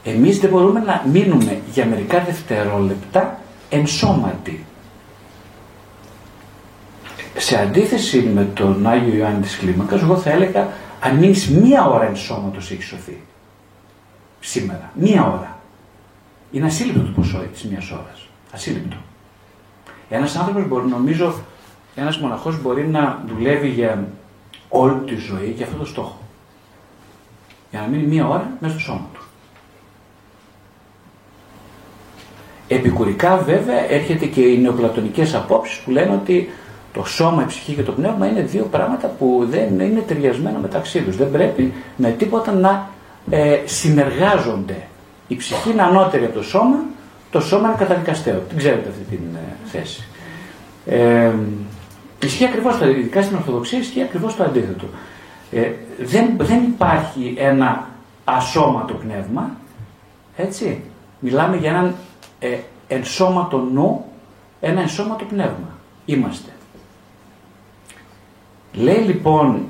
[0.04, 3.40] Εμείς δεν μπορούμε να μείνουμε για μερικά δευτερόλεπτα
[3.70, 4.66] ενσώματοι.
[7.38, 10.68] Σε αντίθεση με τον Άγιο Ιωάννη της Κλίμακας, εγώ θα έλεγα
[11.00, 13.22] αν μείνεις μία ώρα ενσώματος έχεις σωθεί.
[14.40, 14.92] Σήμερα.
[14.94, 15.58] Μία ώρα.
[16.52, 18.28] Είναι ασύλληπτο το ποσό της μίας ώρας.
[18.54, 18.98] Ασύλληπτο.
[20.10, 21.34] Ένας άνθρωπος μπορεί, νομίζω,
[21.96, 24.08] ένας μοναχός μπορεί να δουλεύει για
[24.70, 26.18] όλη τη ζωή για αυτό το στόχο.
[27.72, 29.19] Για να μείνει μία ώρα μέσα στο σώμα του.
[32.72, 36.50] Επικουρικά βέβαια έρχεται και οι νεοπλατωνικές απόψεις που λένε ότι
[36.94, 41.02] το σώμα, η ψυχή και το πνεύμα είναι δύο πράγματα που δεν είναι ταιριασμένα μεταξύ
[41.02, 41.18] τους.
[41.18, 42.90] Δεν πρέπει με τίποτα να
[43.30, 44.78] ε, συνεργάζονται.
[45.28, 46.78] Η ψυχή είναι ανώτερη από το σώμα,
[47.32, 48.40] το σώμα είναι καταδικαστέο.
[48.50, 50.08] Την ξέρετε αυτή την ε, θέση.
[50.86, 51.32] Ε,
[52.24, 54.86] ισχύει ακριβώς το ειδικά στην Ορθοδοξία ισχύει ακριβώς το αντίθετο.
[55.52, 57.88] Ε, δεν, δεν υπάρχει ένα
[58.24, 59.52] ασώματο πνεύμα,
[60.36, 60.82] έτσι.
[61.20, 61.96] Μιλάμε για έναν
[62.40, 64.06] ε, ενσώματο νου,
[64.60, 65.78] ένα ενσώματο πνεύμα.
[66.06, 66.50] Είμαστε.
[68.74, 69.66] Λέει λοιπόν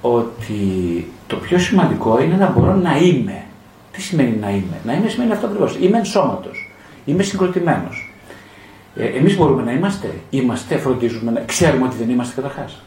[0.00, 3.44] ότι το πιο σημαντικό είναι να μπορώ να είμαι.
[3.92, 5.76] Τι σημαίνει να είμαι; Να είμαι σημαίνει αυτό ακριβώς.
[5.80, 6.72] Είμαι ενσώματος.
[7.04, 8.12] Είμαι συγκροτημένος.
[8.96, 11.40] Ε, Εμείς μπορούμε να είμαστε; Είμαστε, φροντίζουμε να.
[11.40, 12.82] Ξέρουμε ότι δεν είμαστε καταρχάς.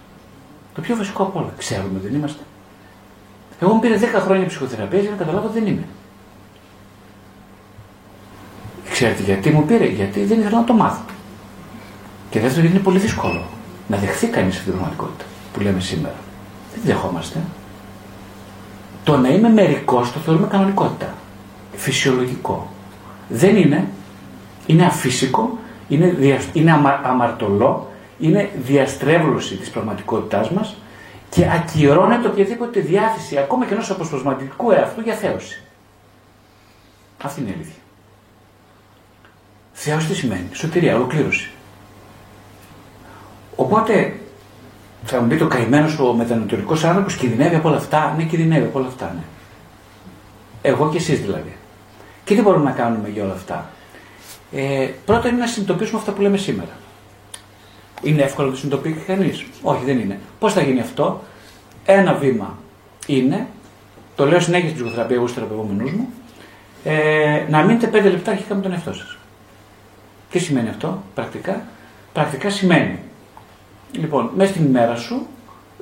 [0.76, 1.54] Το πιο βασικό από όλα.
[1.58, 2.44] Ξέρουμε ότι δεν είμαστε.
[3.60, 5.84] Εγώ μου πήρε 10 χρόνια ψυχοθεραπεία για να καταλάβω ότι δεν είμαι.
[8.94, 11.02] Ξέρετε γιατί μου πήρε, γιατί δεν ήθελα να το μάθω.
[12.30, 13.44] Και δεύτερον, γιατί είναι πολύ δύσκολο
[13.88, 16.16] να δεχθεί κανείς αυτή την πραγματικότητα που λέμε σήμερα.
[16.74, 17.40] Δεν δεχόμαστε.
[19.04, 21.14] Το να είμαι μερικός το θεωρούμε κανονικότητα.
[21.76, 22.72] Φυσιολογικό.
[23.30, 23.88] Δεν είναι.
[24.66, 25.58] Είναι αφύσικο,
[25.88, 30.76] είναι, δια, είναι αμα, αμαρτωλό, είναι διαστρέβλωση της πραγματικότητάς μας
[31.30, 35.64] και ακυρώνεται οποιαδήποτε διάθεση ακόμα και ενός αποσπασματικού εαυτού για θέωση.
[37.24, 37.83] Αυτή είναι η αλήθεια.
[39.74, 41.52] Θεός τι σημαίνει, σωτηρία, ολοκλήρωση.
[43.56, 44.20] Οπότε
[45.04, 48.14] θα μου πει το καημένο ο μετανατολικός άνθρωπος κινδυνεύει από όλα αυτά.
[48.18, 49.24] Ναι, κινδυνεύει από όλα αυτά, ναι.
[50.62, 51.56] Εγώ και εσείς δηλαδή.
[52.24, 53.70] Και τι μπορούμε να κάνουμε για όλα αυτά;
[54.52, 56.72] Ε, πρώτα είναι να συνειδητοποιήσουμε αυτά που λέμε σήμερα.
[58.02, 60.20] Είναι εύκολο να το συνειδητοποιήσει κανείς; Όχι, δεν είναι.
[60.40, 61.24] Πώς θα γίνει αυτό,
[61.86, 62.58] Ένα βήμα
[63.06, 63.48] είναι,
[64.16, 66.10] το λέω συνέχεια στην ψυχοθεραπεία εγώ στου θεραπευόμενου μου,
[66.84, 69.18] ε, να μείνετε πέντε λεπτά αρχικά με τον εαυτό σας.
[70.34, 71.62] Τι σημαίνει αυτό πρακτικά;
[72.14, 73.00] Πρακτικά σημαίνει,
[73.92, 75.28] λοιπόν, μέσα στην ημέρα σου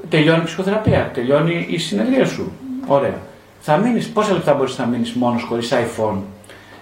[0.09, 2.51] τελειώνει η ψυχοθεραπεία, τελειώνει η συνεδρία σου.
[2.87, 3.19] Ωραία.
[3.59, 6.17] Θα μείνεις, πόσα λεπτά μπορείς να μείνεις μόνος χωρίς iPhone,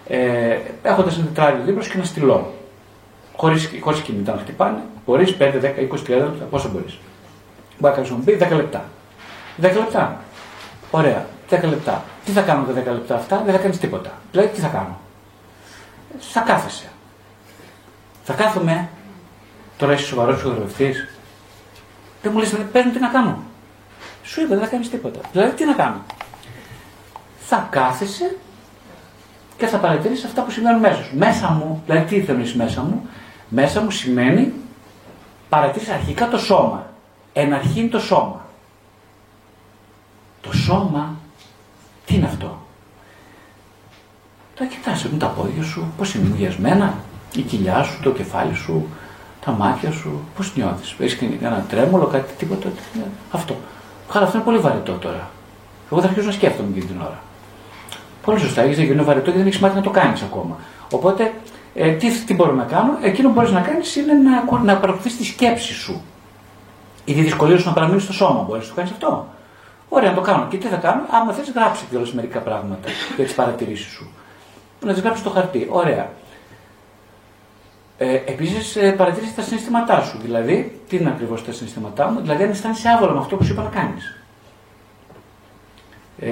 [0.08, 2.54] ε, έχοντας ένα τετράδιο δίπλα και ένα στυλό.
[3.36, 6.98] Χωρίς κινητά να χτυπάνε, μπορείς 5, 10, 20, 30 λεπτά, πόσα μπορείς.
[7.78, 8.84] Μπορεί να μου πει 10 λεπτά.
[9.62, 10.22] 10 λεπτά.
[10.92, 11.26] Ωραία.
[11.50, 12.04] 10 λεπτά.
[12.26, 14.12] Τι θα κάνω τα 10 λεπτά αυτά, δεν θα κάνεις τίποτα.
[14.32, 15.00] Δηλαδή τι θα κάνω;
[16.20, 16.90] Θα κάθεσαι
[18.24, 18.90] Θα κάθομαι.
[19.78, 20.94] Τώρα είσαι σοβαρός ψυχοδρομευτή.
[22.22, 23.38] Δεν μου λες, πες τι να κάνω.
[24.24, 25.20] Σου είπα, δεν θα κάνεις τίποτα.
[25.32, 26.02] Δηλαδή, τι να κάνω.
[27.40, 28.36] Θα κάθεσαι
[29.58, 31.18] και θα παρατηρήσει αυτά που συμβαίνουν μέσα σου.
[31.18, 33.08] Μέσα μου, δηλαδή τι θέλει μέσα μου,
[33.50, 34.54] μέσα μου σημαίνει
[35.50, 36.88] παρατηρήσει αρχικά το σώμα.
[37.34, 38.46] Εναρχήν το σώμα.
[40.42, 41.16] Το σώμα,
[42.06, 42.60] τι είναι αυτό;
[44.56, 46.94] Το κοιτάς, τα πόδια σου, πώς είναι μοιασμένα,
[47.36, 48.88] η κοιλιά σου, το κεφάλι σου,
[49.46, 50.96] τα μάτια σου, πώς νιώθεις.
[51.00, 52.70] Έχεις ένα τρέμολο, κάτι, τίποτα,
[53.32, 53.56] αυτό.
[54.10, 55.30] Χαρά, αυτό είναι πολύ βαρετό τώρα.
[55.92, 57.20] Εγώ θα αρχίσω να σκέφτομαι εκείνη την ώρα.
[58.26, 60.58] Πολύ σωστά, έχεις γίνει βαρετό και δεν έχεις μάθει να το κάνεις ακόμα.
[60.92, 61.34] Οπότε,
[61.76, 65.18] ε, τι, τι μπορώ να κάνω, εκείνο που μπορείς να κάνεις είναι να, να παρακολουθείς
[65.18, 66.02] τη σκέψη σου.
[67.06, 69.28] Η δυσκολία σου να παραμείνει στο σώμα, μπορείς να το κάνεις αυτό.
[69.90, 70.48] Ωραία, να το κάνω.
[70.50, 74.10] Και τι θα κάνω, άμα θες, γράψει κιόλα μερικά πράγματα για τις παρατηρήσεις σου.
[74.86, 75.68] Να τις γράψεις στο χαρτί.
[75.72, 76.10] Ωραία.
[78.02, 80.18] Ε, Επίσης, ε, παρατηρήσει τα συναισθήματά σου.
[80.22, 83.52] Δηλαδή, τι είναι ακριβώς τα συναισθήματά μου, δηλαδή αν αισθάνεσαι άβολα με αυτό που σου
[83.52, 84.18] είπα να κάνεις.
[86.20, 86.32] Ε,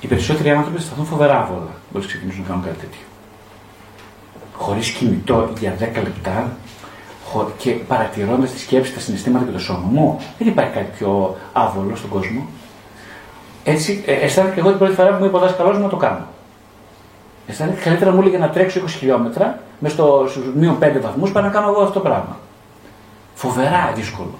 [0.00, 3.00] οι περισσότεροι άνθρωποι αισθανθούν φοβερά άβολα να ξεκινήσουν να κάνουν κάτι τέτοιο.
[4.52, 6.56] Χωρίς κινητό για 10 λεπτά
[7.56, 11.96] και παρατηρώντας τη σκέψη, τα συναισθήματα και το σώμα μου, δεν υπάρχει κάτι πιο άβολο
[11.96, 12.46] στον κόσμο.
[13.64, 15.88] Έτσι, ε, αισθάνομαι και εγώ την πρώτη φορά που μου είπε ο δάσκαλό μου να
[15.88, 16.26] το κάνω.
[17.46, 21.48] Αισθάνομαι καλύτερα μου έλεγε να τρέξω 20 χιλιόμετρα μες στο μείον 5 βαθμούς para να
[21.48, 22.36] κάνω εγώ αυτό το πράγμα.
[23.34, 24.38] Φοβερά δύσκολο.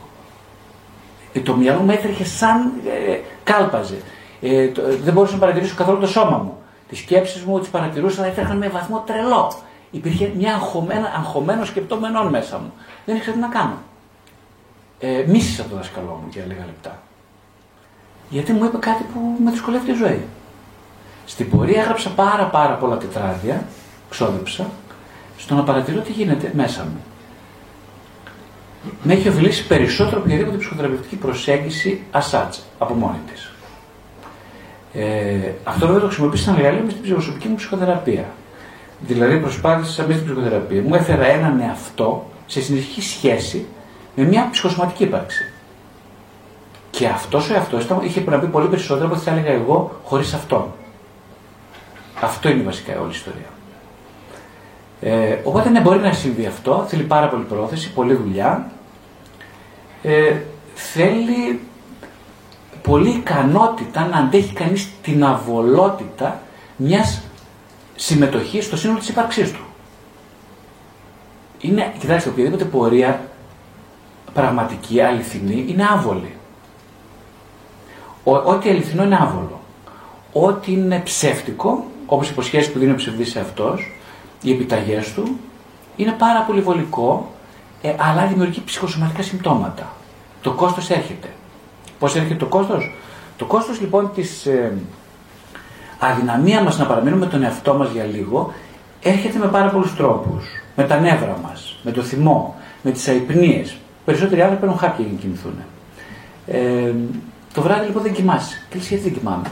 [1.33, 2.73] Ε, το μυαλό μου έτρεχε σαν
[3.09, 3.97] ε, κάλπαζε.
[4.41, 6.59] Ε, το, δεν μπορούσα να παρατηρήσω καθόλου το σώμα μου.
[6.89, 9.53] Τις σκέψεις μου τις παρατηρούσα, αλλά έτρεχαν με βαθμό τρελό.
[9.91, 12.73] Υπήρχε μια αγχωμένα, αγχωμένο σκεπτόμενο μέσα μου.
[13.05, 13.79] Δεν ήξερα τι να κάνω.
[14.99, 16.99] Ε, μίσησα το δασκαλό μου για λίγα λεπτά.
[18.29, 20.25] Γιατί μου είπε κάτι που με δυσκολεύει τη ζωή.
[21.27, 23.65] Στην πορεία έγραψα πάρα πάρα πολλά τετράδια,
[24.11, 24.67] ξόδεψα,
[25.37, 27.05] στο να παρατηρώ τι γίνεται μέσα μου.
[29.03, 33.51] Με έχει ωφελήσει περισσότερο από οποιαδήποτε ψυχοθεραπευτική προσέγγιση ασάτσα από μόνη της.
[34.93, 38.25] Ε, αυτό βέβαια το χρησιμοποίησα σαν εργαλείο με στην ψυχοσωπική μου ψυχοθεραπεία.
[39.01, 43.67] Δηλαδή προσπάθησα μέσα στην ψυχοθεραπεία μου, έφερα έναν εαυτό σε συνεχή σχέση
[44.17, 45.53] με μια ψυχοσωματική ύπαρξη.
[46.91, 50.35] Και αυτός ο εαυτός είχε να πει πολύ περισσότερο από ό,τι θα έλεγα εγώ χωρίς
[50.35, 50.73] αυτόν.
[52.21, 53.51] Αυτό είναι βασικά όλη η ιστορία.
[55.01, 56.85] Ε, οπότε ναι, μπορεί να συμβεί αυτό.
[56.89, 58.71] Θέλει πάρα πολύ πρόθεση, πολλή δουλειά.
[60.03, 60.37] Ε,
[60.75, 61.61] θέλει
[62.83, 66.41] πολλή ικανότητα να αντέχει κανείς την αβολότητα
[66.77, 67.23] μιας
[67.97, 69.61] συμμετοχής στο σύνολο της ύπαρξής του.
[71.61, 73.21] Είναι, κοιτάξτε, οποιαδήποτε πορεία
[74.33, 76.35] πραγματική, αληθινή, είναι άβολη.
[78.25, 79.61] ό,τι αληθινό είναι άβολο.
[80.33, 83.93] Ό,τι είναι ψεύτικο, όπως οι υποσχέσεις που δίνει ο ψευδής σε αυτός,
[84.43, 85.39] οι επιταγές του,
[85.97, 87.31] είναι πάρα πολύ βολικό,
[87.83, 89.93] ε, αλλά δημιουργεί ψυχοσωματικά συμπτώματα.
[90.43, 91.29] Το κόστος έρχεται.
[91.99, 92.95] Πώς έρχεται το κόστος;
[93.37, 94.73] Το κόστος λοιπόν της ε,
[95.99, 98.53] αδυναμίας μας να παραμείνουμε με τον εαυτό μας για λίγο
[99.03, 100.47] έρχεται με πάρα πολλούς τρόπους.
[100.77, 103.77] Με τα νεύρα μας, με το θυμό, με τις αϊπνίες.
[104.05, 105.55] Περισσότεροι άνθρωποι παίρνουν χάπια για να κοιμηθούν.
[106.47, 106.93] Ε,
[107.55, 108.67] το βράδυ λοιπόν δεν κοιμάσαι.
[108.69, 109.47] Και λες γιατί δεν κοιμάμαι.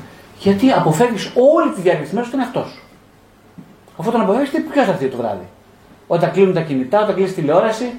[0.44, 2.82] Γιατί αποφεύγεις όλη τη διάρκεια της μέρας στον εαυτό σου.
[3.98, 5.48] Αφού τον αποφεύγεις, ποιος θα έρθει το βράδυ;
[6.06, 7.98] Όταν κλείνουν τα κινητά, όταν κλείσει τηλεόραση,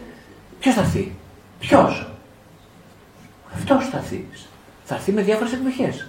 [0.59, 1.15] ποιος θα έρθει;
[1.59, 2.07] Ποιος;
[3.55, 4.27] Αυτός θα έρθει.
[4.83, 6.07] Θα έρθει με διάφορες εκδοχές.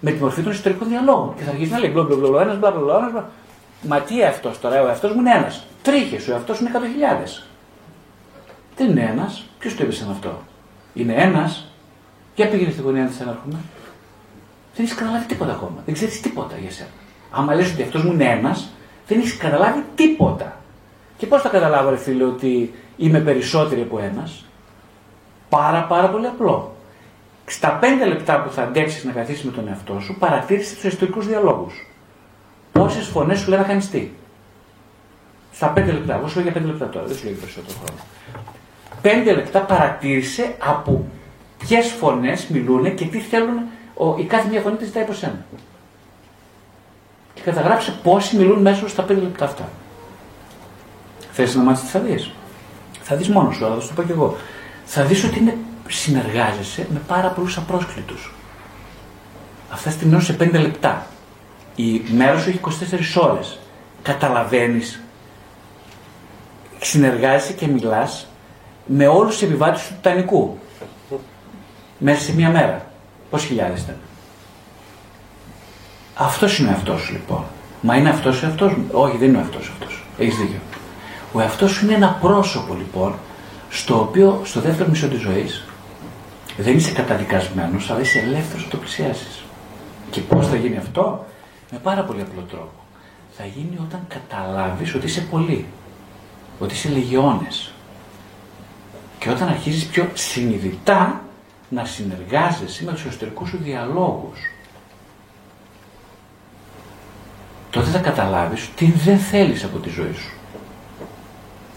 [0.00, 1.34] Με τη μορφή των ιστορικών διαλόγων.
[1.36, 3.24] Και θα αρχίσει να λέει μπλο μπλο μπλο, ένας μπλο μπλο, ένας
[3.82, 5.66] Μα τι αυτός τώρα, ο εαυτός μου είναι ένας.
[5.82, 7.24] Τρίχες, ο εαυτός μου είναι εκατό χιλιάδε.
[8.76, 10.38] Δεν είναι ένας; Ποιος το είπε σαν αυτό;
[10.94, 11.66] Είναι ένας;
[12.34, 13.58] Για πήγαινε στην γωνία της έρχομαι;
[14.76, 15.82] Δεν έχεις καταλάβει τίποτα ακόμα.
[15.84, 16.88] Δεν ξέρεις τίποτα για σένα.
[17.30, 18.70] Άμα λες ότι αυτός μου είναι ένας,
[19.06, 20.60] δεν έχεις καταλάβει τίποτα.
[21.16, 24.44] Και πώς θα καταλάβω, ρε φίλε, ότι είμαι περισσότερη από ένας;
[25.48, 26.74] Πάρα πάρα πολύ απλό.
[27.46, 31.26] Στα πέντε λεπτά που θα αντέξεις να καθίσεις με τον εαυτό σου, παρατήρησες τους ιστορικούς
[31.26, 31.86] διαλόγους.
[32.72, 34.10] Πόσες φωνές σου λένε να κάνεις τι;
[35.52, 36.14] Στα πέντε λεπτά.
[36.14, 38.00] Εγώ σου λέω για πέντε λεπτά τώρα, δεν σου λέω για περισσότερο χρόνο.
[39.02, 41.04] Πέντε λεπτά παρατήρησε από
[41.58, 43.58] ποιες φωνές μιλούν και τι θέλουν
[43.96, 45.44] ο, η κάθε μία φωνή τη ζητάει από σένα.
[47.34, 49.68] Και καταγράψε πόσοι μιλούν μέσα στα πέντε λεπτά αυτά.
[51.32, 52.30] Θες να μάθεις τι θα δεις.
[53.02, 54.36] Θα δεις μόνος σου, αλλά θα σου το πω κι εγώ
[54.86, 55.56] θα δεις ότι είναι,
[55.88, 58.34] συνεργάζεσαι με πάρα πολλούς απρόσκλητους.
[59.70, 61.06] Αυτά στην σε 5 λεπτά.
[61.74, 62.60] Η μέρα σου έχει
[63.16, 63.58] 24 ώρες.
[64.02, 65.00] Καταλαβαίνεις,
[66.80, 68.26] συνεργάζεσαι και μιλάς
[68.86, 70.58] με όλους τους επιβάτες του Τιτανικού.
[71.98, 72.85] Μέσα σε μία μέρα.
[73.30, 73.96] Πόσοι χιλιάδες ήταν.
[76.14, 77.44] Αυτός είναι ο εαυτός σου λοιπόν.
[77.80, 80.04] Μα είναι αυτός ο εαυτός μου; Όχι δεν είναι ο αυτός αυτός.
[80.18, 80.58] Έχεις δίκιο.
[81.32, 83.14] Ο Ο εαυτός σου είναι ένα πρόσωπο λοιπόν,
[83.70, 85.64] στο οποίο στο δεύτερο μισό της ζωής
[86.56, 89.44] δεν είσαι καταδικασμένος, αλλά είσαι ελεύθερος να το πλησιάσεις.
[90.10, 91.26] Και πώς θα γίνει αυτό;
[91.70, 92.84] Με πάρα πολύ απλό τρόπο.
[93.36, 95.66] Θα γίνει όταν καταλάβεις ότι είσαι πολύ,
[96.58, 97.72] ότι είσαι λεγιώνες.
[99.18, 101.20] Και όταν αρχίζεις πιο συνειδητά
[101.68, 104.38] να συνεργάζεσαι με τους εσωτερικούς σου διαλόγους.
[107.70, 110.32] Τότε θα καταλάβεις τι δεν θέλεις από τη ζωή σου.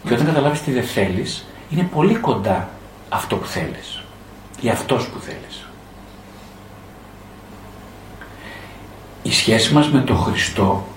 [0.08, 2.70] Και όταν καταλάβεις τι δεν θέλεις, είναι πολύ κοντά
[3.10, 4.04] αυτό που θέλεις.
[4.62, 5.66] Ή αυτός που θέλεις.
[9.24, 10.88] Η σχέση μας με τον Χριστό,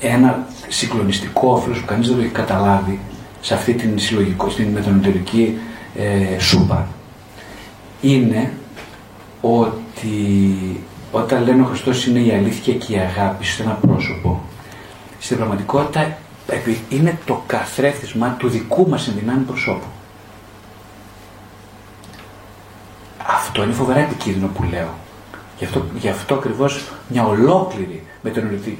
[0.00, 3.00] ένα συγκλονιστικό όφελος που κανείς δεν το έχει καταλάβει
[3.40, 5.58] σε αυτή την συλλογικό, στην μετανοτερική
[5.96, 6.88] ε, σούπα,
[8.00, 8.52] είναι
[9.40, 10.80] ότι
[11.12, 14.40] όταν λένε ο Χριστός είναι η αλήθεια και η αγάπη σε ένα πρόσωπο,
[15.18, 16.18] στην πραγματικότητα
[16.88, 19.86] είναι το καθρέφτισμα του δικού μας ενδυνάμει προσώπου.
[23.26, 24.94] Αυτό είναι φοβερά επικίνδυνο που λέω.
[25.58, 28.02] Γι' αυτό, γι αυτό ακριβώς μια ολόκληρη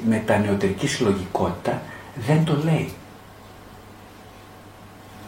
[0.09, 1.83] μετανεωτερική συλλογικότητα
[2.27, 2.93] δεν το λέει.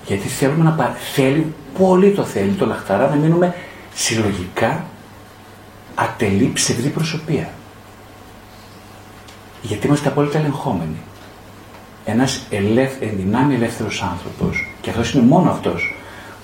[0.06, 0.96] Γιατί θέλουμε να πα...
[1.14, 3.54] θέλει, πολύ το θέλει το λαχταρά να μείνουμε
[3.94, 4.84] συλλογικά
[5.94, 7.50] ατελή ψευδή προσωπία.
[9.62, 10.96] Γιατί είμαστε απόλυτα ελεγχόμενοι.
[12.04, 15.94] Ένας ελεύθ, ενδυνάμει ελεύθερος άνθρωπος, και αυτός είναι μόνο αυτός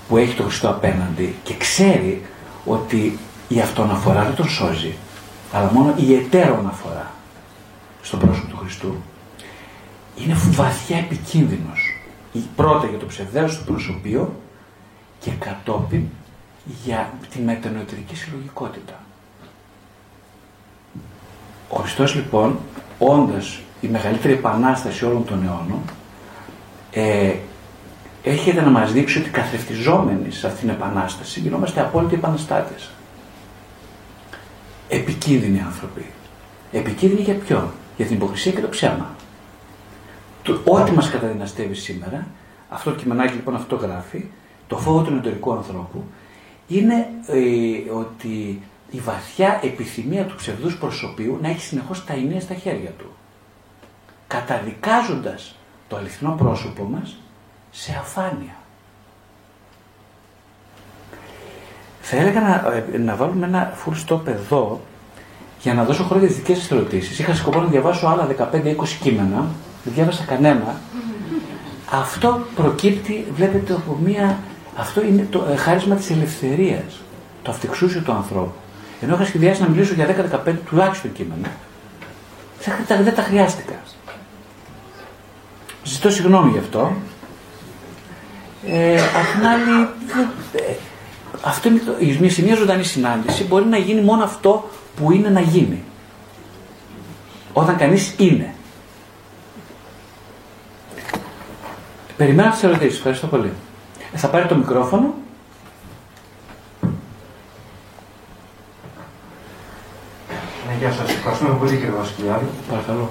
[0.07, 2.25] που έχει το Χριστό απέναντι και ξέρει
[2.65, 3.17] ότι
[3.47, 4.95] η αυτοαναφορά δεν τον σώζει,
[5.51, 7.11] αλλά μόνο η εταίρο αναφορά
[8.01, 8.95] στον πρόσωπο του Χριστού
[10.15, 11.91] είναι βαθιά επικίνδυνος.
[12.55, 14.41] Πρώτα για το ψευδέος του προσωπείο
[15.19, 16.03] και κατόπιν
[16.83, 18.93] για τη μετανοητρική συλλογικότητα.
[21.69, 22.59] Ο Χριστός λοιπόν,
[22.99, 25.81] όντας η μεγαλύτερη επανάσταση όλων των αιώνων,
[26.91, 27.33] ε,
[28.23, 32.89] έχετε να μας δείξει ότι καθρεφτιζόμενοι σε αυτήν την επανάσταση γινόμαστε απόλυτοι επαναστάτες.
[34.89, 36.05] Επικίνδυνοι άνθρωποι.
[36.71, 39.15] Επικίνδυνοι για ποιον, για την υποκρισία και το ψέμα.
[40.43, 42.27] Το, ό,τι μας καταδυναστεύει σήμερα,
[42.69, 44.25] αυτό το κειμενάκι λοιπόν αυτό γράφει,
[44.67, 46.03] το φόβο του εσωτερικού ανθρώπου,
[46.67, 48.61] είναι ε, ότι
[48.91, 53.11] η βαθιά επιθυμία του ψευδούς προσωπείου να έχει συνεχώς τα ενία στα χέρια του.
[54.27, 55.55] Καταδικάζοντας
[55.87, 57.17] το αληθινό πρόσωπο μας
[57.71, 58.55] σε αφάνεια.
[62.01, 64.81] Θα έλεγα να, ε, να βάλουμε ένα full stop εδώ
[65.61, 67.19] για να δώσω χρόνο για τις δικές σας ερωτήσεις.
[67.19, 69.45] Είχα σκοπό να διαβάσω άλλα 15-20 κείμενα,
[69.83, 70.75] δεν διάβασα κανένα.
[71.91, 74.37] Αυτό προκύπτει, βλέπετε, από μία...
[74.77, 77.01] Αυτό είναι το ε, χάρισμα της ελευθερίας,
[77.41, 78.53] το αυτεξούσιο του ανθρώπου.
[79.01, 81.47] Ενώ είχα σχεδιάσει να μιλήσω για 10-15 τουλάχιστον κείμενα,
[82.87, 83.73] δεν τα χρειάστηκα.
[85.83, 86.95] Ζητώ συγγνώμη γι' αυτό.
[88.67, 89.89] Ε, απ' την άλλη,
[90.53, 90.75] ε,
[91.41, 95.39] αυτό είναι το, σε μια ζωντανή συνάντηση μπορεί να γίνει μόνο αυτό που είναι να
[95.39, 95.83] γίνει.
[97.53, 98.53] Όταν κανείς είναι.
[102.17, 102.97] Περιμένω τις ερωτήσεις.
[102.97, 103.51] Ευχαριστώ πολύ.
[104.13, 105.13] Ε, θα πάρει το μικρόφωνο.
[110.67, 111.09] Ναι, γεια σας.
[111.09, 112.45] Ευχαριστούμε πολύ κύριε Βασκιάδη.
[112.69, 113.09] Παρακαλώ.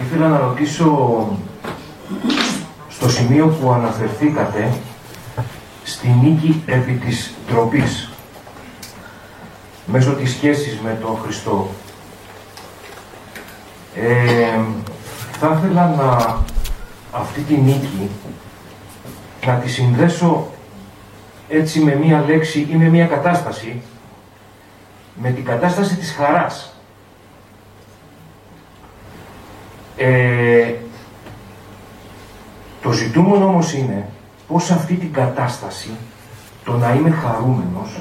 [0.00, 1.28] Ήθελα να ρωτήσω
[2.88, 4.72] στο σημείο που αναφερθήκατε
[5.84, 8.10] στη νίκη επί της τροπής
[9.86, 11.68] μέσω της σχέσης με τον Χριστό.
[13.94, 14.60] Ε,
[15.32, 16.38] θα ήθελα να
[17.12, 18.10] αυτή τη νίκη
[19.46, 20.46] να τη συνδέσω
[21.48, 23.82] έτσι με μία λέξη ή με μία κατάσταση
[25.14, 26.74] με την κατάσταση της χαράς.
[29.96, 30.72] Ε,
[32.82, 34.08] το ζητούμενο όμως είναι
[34.48, 35.90] πώς αυτή την κατάσταση,
[36.64, 38.00] το να είμαι χαρούμενος,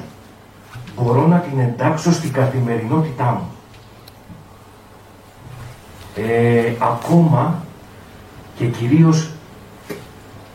[0.95, 3.51] μπορώ να την εντάξω στην καθημερινότητά μου.
[6.15, 7.63] Ε, ακόμα
[8.55, 9.31] και κυρίως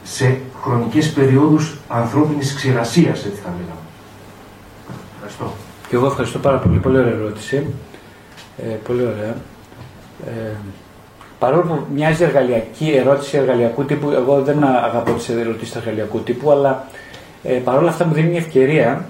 [0.02, 3.84] σε χρονικές περιόδους ανθρώπινης ξηρασίας, έτσι θα λέγαμε.
[5.14, 5.52] Ευχαριστώ.
[5.88, 6.78] Και εγώ ευχαριστώ πάρα πολύ.
[6.78, 7.66] Πολύ ωραία ερώτηση.
[8.58, 9.34] Ε, πολύ ωραία.
[10.26, 10.54] Ε,
[11.38, 16.86] παρόλο που μοιάζει εργαλειακή ερώτηση εργαλειακού τύπου, εγώ δεν αγαπώ τις ερωτήσεις εργαλειακού τύπου, αλλά
[17.42, 19.04] ε, παρόλα αυτά μου δίνει μια ευκαιρία.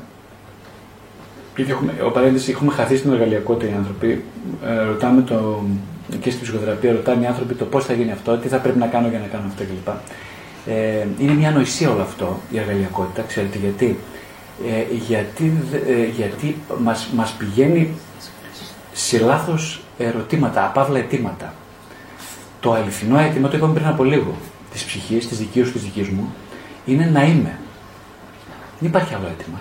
[1.57, 4.25] Γιατί έχουμε, ο παρένθεσης, έχουμε χαθεί στην εργαλειακότητα οι άνθρωποι.
[4.65, 5.63] Ε, ρωτάμε το,
[6.21, 8.87] και στην ψυχοθεραπεία, ρωτάνε οι άνθρωποι το πώς θα γίνει αυτό, τι θα πρέπει να
[8.87, 9.89] κάνω για να κάνω αυτό κλπ.
[10.67, 13.99] Ε, είναι μια ανοησία όλο αυτό η εργαλειακότητα, ξέρετε γιατί.
[14.67, 15.53] Ε, γιατί
[15.89, 17.95] ε, γιατί μας, μας πηγαίνει
[18.93, 21.55] σε λάθος ερωτήματα, απάβλα αιτήματα.
[22.61, 24.35] Το αληθινό αίτημα το είπαμε πριν από λίγο.
[24.73, 26.35] της ψυχής, της δικής σου, της δικής μου,
[26.87, 27.59] είναι να είμαι.
[28.81, 29.59] Δεν υπάρχει άλλο αίτημα.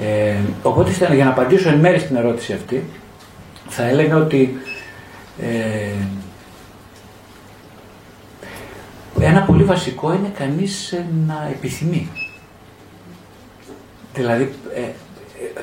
[0.00, 2.84] Ε, οπότε για να απαντήσω εν μέρει στην ερώτηση αυτή,
[3.68, 4.58] θα έλεγα ότι
[5.40, 6.04] ε,
[9.20, 10.94] ένα πολύ βασικό είναι κανείς
[11.26, 12.08] να επιθυμεί.
[14.14, 14.92] Δηλαδή, ε, ε,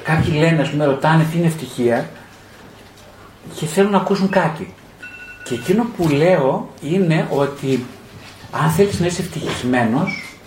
[0.04, 2.10] κάποιοι λένε, ας πούμε, ρωτάνε τι είναι ευτυχία
[3.56, 4.74] και θέλουν να ακούσουν κάτι.
[5.44, 7.86] Και εκείνο που λέω είναι ότι
[8.52, 10.38] αν θέλεις να είσαι ευτυχισμένος,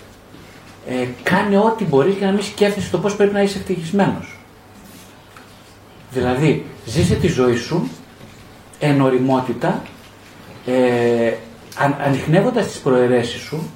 [0.89, 4.39] ε, κάνει ό,τι μπορείς για να μην σκέφτεσαι το πώς πρέπει να είσαι ευτυχισμένος.
[6.10, 7.89] Δηλαδή, ζήσε τη ζωή σου
[8.78, 9.82] εν οριμότητα,
[10.66, 11.32] ε,
[11.78, 13.70] αν, ανοιχνεύοντας τις προαιρέσεις σου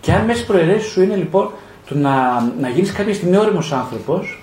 [0.00, 1.50] και αν μέσα στις προαιρέσεις σου είναι λοιπόν
[1.88, 4.42] το να, να γίνεις κάποια στιγμή όριμος άνθρωπος,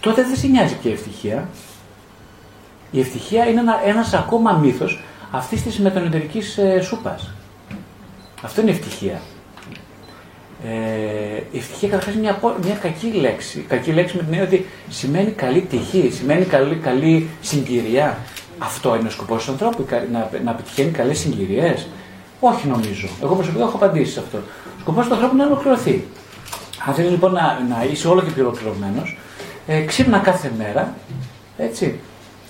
[0.00, 1.48] τότε δεν σε νοιάζει και η ευτυχία.
[2.90, 7.30] Η ευτυχία είναι ένα, ένας ακόμα μύθος αυτής της μετανοητερικής ε, σούπας.
[8.42, 9.20] Αυτό είναι η ευτυχία.
[10.64, 13.64] Ε, η ευτυχία καταρχάς είναι μια, μια κακή λέξη.
[13.68, 18.18] Κακή λέξη με την έννοια ότι σημαίνει καλή τυχή, σημαίνει καλή, καλή συγκυρία.
[18.58, 21.86] Αυτό είναι ο σκοπός του ανθρώπου, να, να πετυχαίνει καλές συγκυρίες.
[22.40, 23.08] Όχι νομίζω.
[23.22, 24.38] Εγώ προσωπικά έχω απαντήσει σε αυτό.
[24.38, 26.04] Ο σκοπός του ανθρώπου είναι να ολοκληρωθεί.
[26.86, 29.18] Αν θέλεις λοιπόν να, να είσαι όλο και πιο ολοκληρωμένος,
[29.66, 30.94] ε, ξύπνα κάθε μέρα.
[31.58, 31.98] Έτσι.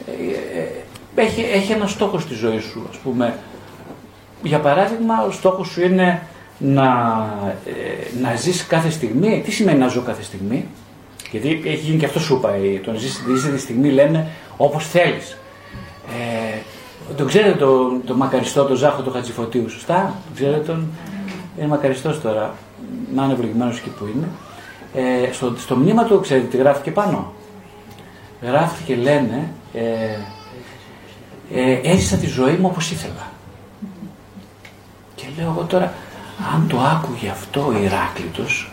[0.07, 3.39] Ε, ε, έχει, έχει ένα στόχο στη ζωή σου, ας πούμε.
[4.43, 6.23] Για παράδειγμα, ο στόχος σου είναι
[6.59, 6.85] να,
[7.67, 9.43] ε, να ζεις κάθε στιγμή.
[9.45, 10.67] Τι σημαίνει να ζω κάθε στιγμή;
[11.31, 12.51] Γιατί έχει γίνει και αυτό σου είπα.
[12.85, 13.23] Το να ζεις
[13.53, 14.27] τη στιγμή λένε
[14.57, 15.37] όπως θέλεις.
[16.09, 16.59] Ε,
[17.17, 20.89] τον ξέρετε τον το μακαριστό, τον Ζάχο του Χατζηφωτίου, σωστά; Τον ξέρετε τον;
[21.59, 22.55] Είναι μακαριστός τώρα.
[23.15, 24.29] Να είναι ευλογημένος εκεί που είναι.
[24.95, 27.33] Ε, στο, στο μνήμα του, ξέρετε τι γράφει πάνω;
[28.43, 29.83] Γράφει και λένε, ε,
[31.55, 33.27] ε, έζησα τη ζωή μου όπως ήθελα.
[35.15, 35.93] Και λέω εγώ τώρα,
[36.55, 38.71] αν το άκουγε αυτό ο Ηράκλειτος,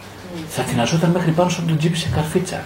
[0.50, 2.64] θα τειναζόταν μέχρι πάνω στον τον τζίπι σε καρφίτσα.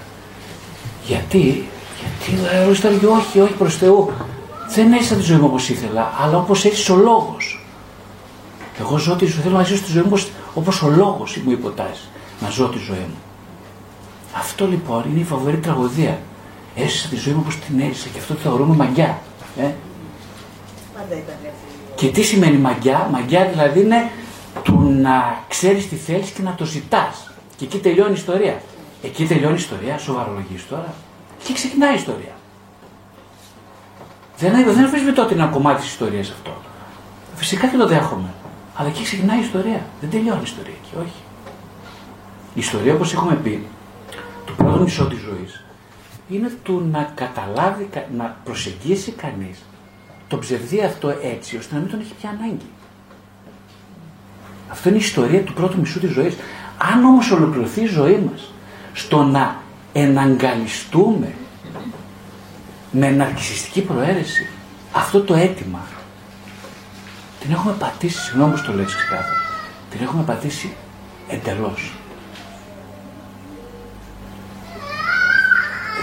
[1.05, 1.69] Γιατί,
[1.99, 2.43] γιατί
[2.83, 4.11] ο έλεγε όχι, όχι προς Θεού,
[4.73, 7.65] δεν έζησα τη ζωή μου όπως ήθελα, αλλά όπως έτσι ο λόγος.
[8.79, 10.23] Εγώ ζω τη ζωή, θέλω να ζήσω τη ζωή μου
[10.53, 12.07] όπω ο λόγος μου υποτάσσει.
[12.41, 13.17] Να ζω τη ζωή μου.
[14.37, 16.19] Αυτό λοιπόν είναι η φοβερή τραγωδία.
[16.75, 19.19] Έζησα τη ζωή μου όπως την έζησα και αυτό το θεωρούμε μαγιά.
[19.57, 19.61] Ε;
[20.93, 21.95] Πάντα ήταν έτσι.
[21.95, 24.09] Και τι σημαίνει μαγιά, μαγιά δηλαδή είναι
[24.63, 27.31] του να ξέρεις τι θέλεις και να το ζητάς.
[27.57, 28.61] Και εκεί τελειώνει η ιστορία.
[29.03, 30.93] Εκεί τελειώνει η ιστορία, σοβαρολογείς τώρα.
[31.43, 32.38] Και ξεκινάει η ιστορία.
[34.39, 36.51] Δεν, δεν αφισβητώ ότι είναι ένα κομμάτι της ιστορίας αυτό.
[37.35, 38.33] Φυσικά και το δέχομαι.
[38.75, 39.85] Αλλά εκεί ξεκινάει η ιστορία.
[40.01, 41.21] Δεν τελειώνει η ιστορία εκεί, όχι.
[42.53, 43.67] Η ιστορία, όπως έχουμε πει,
[44.45, 45.63] το πρώτο μισό της ζωής
[46.29, 49.59] είναι του να καταλάβει, να προσεγγίσει κανείς
[50.27, 52.69] το ψευδί αυτό έτσι, ώστε να μην τον έχει πια ανάγκη.
[54.67, 56.35] Αυτό είναι η ιστορία του πρώτου μισού της ζωής.
[56.93, 58.51] Αν όμως ολοκληρωθεί η ζωή μας
[58.93, 59.55] στο να
[59.93, 61.33] εναγκαλιστούμε
[62.91, 64.47] με ναρκισιστική προαίρεση
[64.91, 65.79] αυτό το αίτημα
[67.39, 69.37] την έχουμε πατήσει, συγγνώμη που το λέω ξεκάθαρα,
[69.89, 70.73] την έχουμε πατήσει
[71.29, 71.93] εντελώς.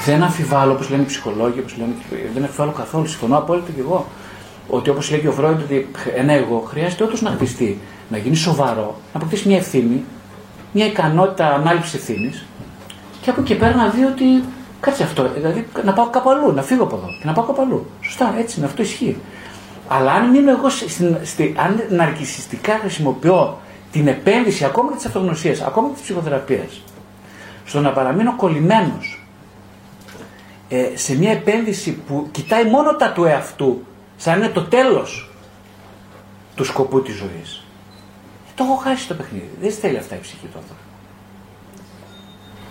[0.04, 1.92] Δεν αμφιβάλλω, όπως λένε οι ψυχολόγοι, όπως λένε,
[2.34, 4.06] δεν αμφιβάλλω καθόλου, συμφωνώ απόλυτα και εγώ.
[4.68, 8.36] Ότι όπως λέει και ο Φρόιντ, ότι ένα εγώ χρειάζεται όντως να χτιστεί, να γίνει
[8.36, 10.04] σοβαρό, να αποκτήσει μια ευθύνη,
[10.72, 12.44] μια ικανότητα ανάληψης ευθύνης
[13.20, 14.24] και από εκεί πέρα να δει ότι
[14.80, 15.28] Κάτσε αυτό.
[15.34, 17.86] Δηλαδή να πάω κάπου αλλού, να φύγω από εδώ και να πάω κάπου αλλού.
[18.00, 19.16] Σωστά, έτσι είναι, αυτό ισχύει.
[19.88, 23.58] Αλλά αν μείνω εγώ, στην, στη, αν ναρκισιστικά χρησιμοποιώ
[23.92, 26.82] την επένδυση ακόμα και της αυτογνωσίας, ακόμα και της ψυχοθεραπείας,
[27.64, 29.26] στο να παραμείνω κολλημένος
[30.68, 33.82] ε, σε μια επένδυση που κοιτάει μόνο τα του εαυτού,
[34.16, 35.30] σαν είναι το τέλος
[36.54, 37.64] του σκοπού της ζωής.
[38.54, 39.50] Το έχω χάσει το παιχνίδι.
[39.60, 40.85] Δεν θέλει αυτά η ψυχή του άνθρωπου.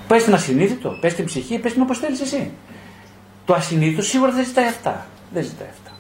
[0.08, 2.52] Πες την ασυνείδητο, πες την ψυχή, πες την όπως θέλεις εσύ.
[3.46, 5.08] Το ασυνείδητο σίγουρα δεν ζητάει αυτά.
[5.34, 5.92] Δεν ζητάει αυτά.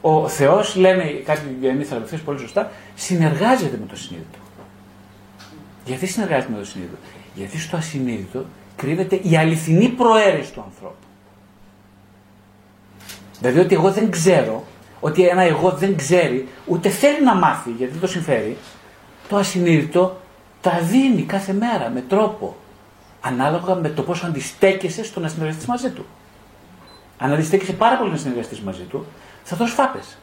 [0.00, 4.38] Ο Θεός, λένε κάποιοι γεννοί θεραπευτές πολύ σωστά, συνεργάζεται με το συνείδητο.
[5.84, 6.96] Γιατί συνεργάζεται με το συνείδητο,
[7.34, 8.44] Γιατί στο ασυνείδητο
[8.76, 11.06] κρύβεται η αληθινή προαίρεση του ανθρώπου.
[13.40, 14.64] Δηλαδή ότι εγώ δεν ξέρω,
[15.00, 18.56] ότι ένα εγώ δεν ξέρει, ούτε θέλει να μάθει γιατί δεν το συμφέρει,
[19.28, 20.20] το ασυνείδητο
[20.66, 22.56] τα δίνει κάθε μέρα με τρόπο
[23.20, 26.06] ανάλογα με το πόσο αντιστέκεσαι στο να συνεργαστείς μαζί του.
[27.18, 29.06] Αν αντιστέκεσαι πάρα πολύ να συνεργαστείς μαζί του,
[29.42, 30.18] θα δώσεις φάπες.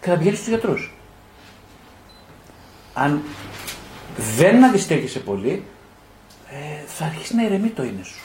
[0.00, 0.94] Και θα πηγαίνεις στους γιατρούς.
[2.94, 3.22] Αν
[4.36, 5.64] δεν αντιστέκεσαι πολύ,
[6.50, 8.20] ε, θα αρχίσει να ηρεμεί το είναι σου.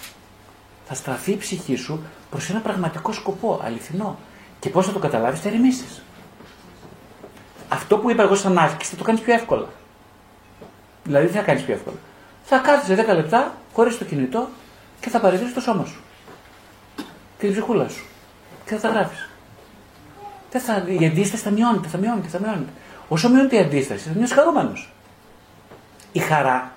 [0.86, 4.18] Θα στραφεί η ψυχή σου προς ένα πραγματικό σκοπό, αληθινό.
[4.60, 6.02] Και πώς θα το καταλάβεις, θα ηρεμήσεις.
[7.69, 9.68] αυτό που είπα εγώ σαν άσκηση θα το κάνεις πιο εύκολα.
[11.06, 11.95] Δηλαδή τι θα κάνεις πιο εύκολα;
[12.44, 14.49] Θα κάθεσαι 10 λεπτά χωρίς το κινητό
[14.99, 15.99] και θα παρατηρήσει το σώμα σου.
[17.38, 18.06] Και την ψυχούλα σου.
[18.65, 19.30] Και θα τα γράφεις.
[20.49, 22.72] Θα, η αντίσταση θα μειώνεται, θα μειώνεται, θα μειώνεται.
[23.07, 24.94] Όσο μειώνεται η αντίσταση, θα νιώσει χαρούμενος.
[26.11, 26.72] Η χαρά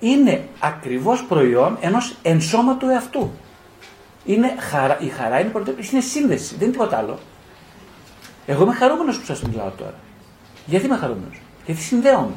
[0.00, 3.32] είναι ακριβώς προϊόν ενός ενσώματου εαυτού.
[4.24, 5.52] Είναι χαρά, η χαρά είναι,
[5.92, 7.18] είναι σύνδεση, δεν είναι τίποτα άλλο.
[8.46, 9.94] Εγώ είμαι χαρούμενος που σας μιλάω τώρα.
[10.66, 12.34] Γιατί είμαι χαρούμενος, Γιατί συνδέομαι.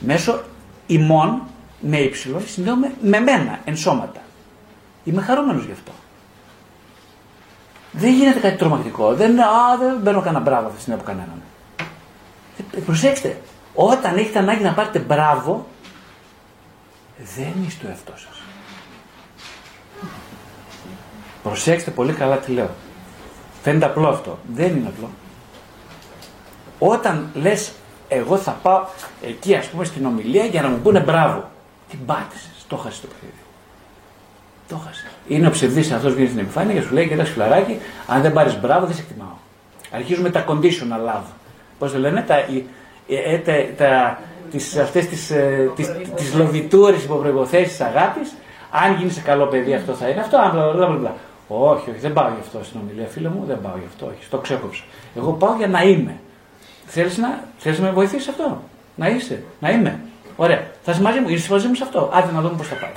[0.00, 0.44] Μέσω
[0.88, 1.42] ημών
[1.80, 4.20] με ύψιλον συνδέομαι με μένα εν σώματα.
[5.04, 5.92] Είμαι χαρούμενος γι' αυτό.
[7.92, 9.14] Δεν γίνεται κάτι τρομακτικό.
[9.14, 11.42] Δεν, α, δεν μπαίνω κανένα μπράβο αυτή τη στιγμή από κανέναν.
[12.76, 13.40] Ε, προσέξτε,
[13.74, 15.66] όταν έχετε ανάγκη να πάρετε μπράβο,
[17.36, 18.42] δεν είστε το εαυτό σας.
[21.42, 22.70] Προσέξτε πολύ καλά τι λέω.
[23.62, 24.38] Φαίνεται απλό αυτό.
[24.54, 25.10] Δεν είναι απλό.
[26.78, 27.72] Όταν λες,
[28.08, 28.84] εγώ θα πάω
[29.22, 31.50] εκεί ας πούμε στην ομιλία για να μου πούνε μπράβο.
[31.90, 32.64] Την πάτησες.
[32.68, 33.42] Το χάσει το παιχνίδι.
[34.68, 35.06] Το χάσει.
[35.28, 38.32] Είναι ο ψευδής αυτός που βγαίνει στην επιφάνεια και σου λέει: Κοιτάξτε, φιλαράκι, αν δεν
[38.32, 39.36] πάρεις μπράβο, δεν σε εκτιμάω.
[39.90, 41.26] Αρχίζουμε τα conditional love.
[41.78, 42.64] Πώς το λένε, τα, ε,
[43.08, 44.18] ε, τα, τα,
[44.50, 48.34] τις, αυτές τις, ε, τις, τις λοβιτούρες υποπροϋποθέσεις αγάπης,
[48.70, 51.14] αν γίνεις σε καλό παιδί αυτό θα είναι αυτό, αν μπλα μπλα μπλα.
[51.48, 54.28] Όχι, όχι, δεν πάω γι' αυτό στην ομιλία, φίλε μου, δεν πάω γι' αυτό, όχι,
[54.30, 54.82] το ξέκοψα.
[55.16, 56.20] Εγώ πάω για να είμαι.
[56.90, 58.62] Θέλεις να, θέλεις να με βοηθήσεις αυτό,
[58.94, 60.00] να είσαι, να είμαι.
[60.36, 62.10] Ωραία, θα είσαι μαζί μου, είσαι μαζί μου σε αυτό.
[62.12, 62.92] Άντε να δούμε πώς θα πάει.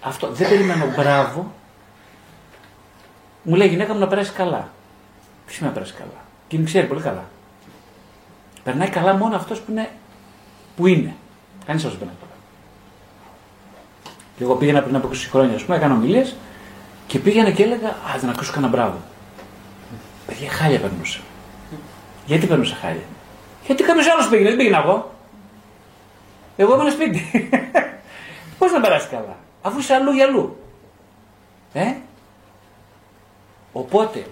[0.00, 1.52] Αυτό δεν περιμένω μπράβο.
[3.42, 4.70] Μου λέει η γυναίκα μου να περάσει καλά.
[5.46, 7.24] Ποιο να περάσει καλά; Και την ξέρει πολύ καλά.
[8.64, 9.88] Περνάει καλά μόνο αυτός που είναι.
[10.76, 11.14] Που είναι.
[11.66, 12.32] Κανείς άλλος δεν περνάει καλά.
[14.36, 16.36] Και εγώ πήγαινα πριν από 20 χρόνια, ας πούμε, έκανα ομιλίες
[17.06, 18.96] και πήγαινα και έλεγα Α, δεν ακούσω κανένα μπράβο.
[20.26, 21.20] Παιδιά, χάλια περνούσα.
[22.28, 23.02] Γιατί περνούσα χάλια;
[23.66, 25.14] Γιατί κάποιος άλλος πήγαινε, δεν πήγαινα εγώ.
[26.56, 27.50] Εγώ ήμουν σπίτι.
[28.58, 30.56] Πώς να περάσει καλά, αφού είσαι αλλού για αλλού.
[31.72, 31.94] Ε;
[33.72, 34.26] Οπότε,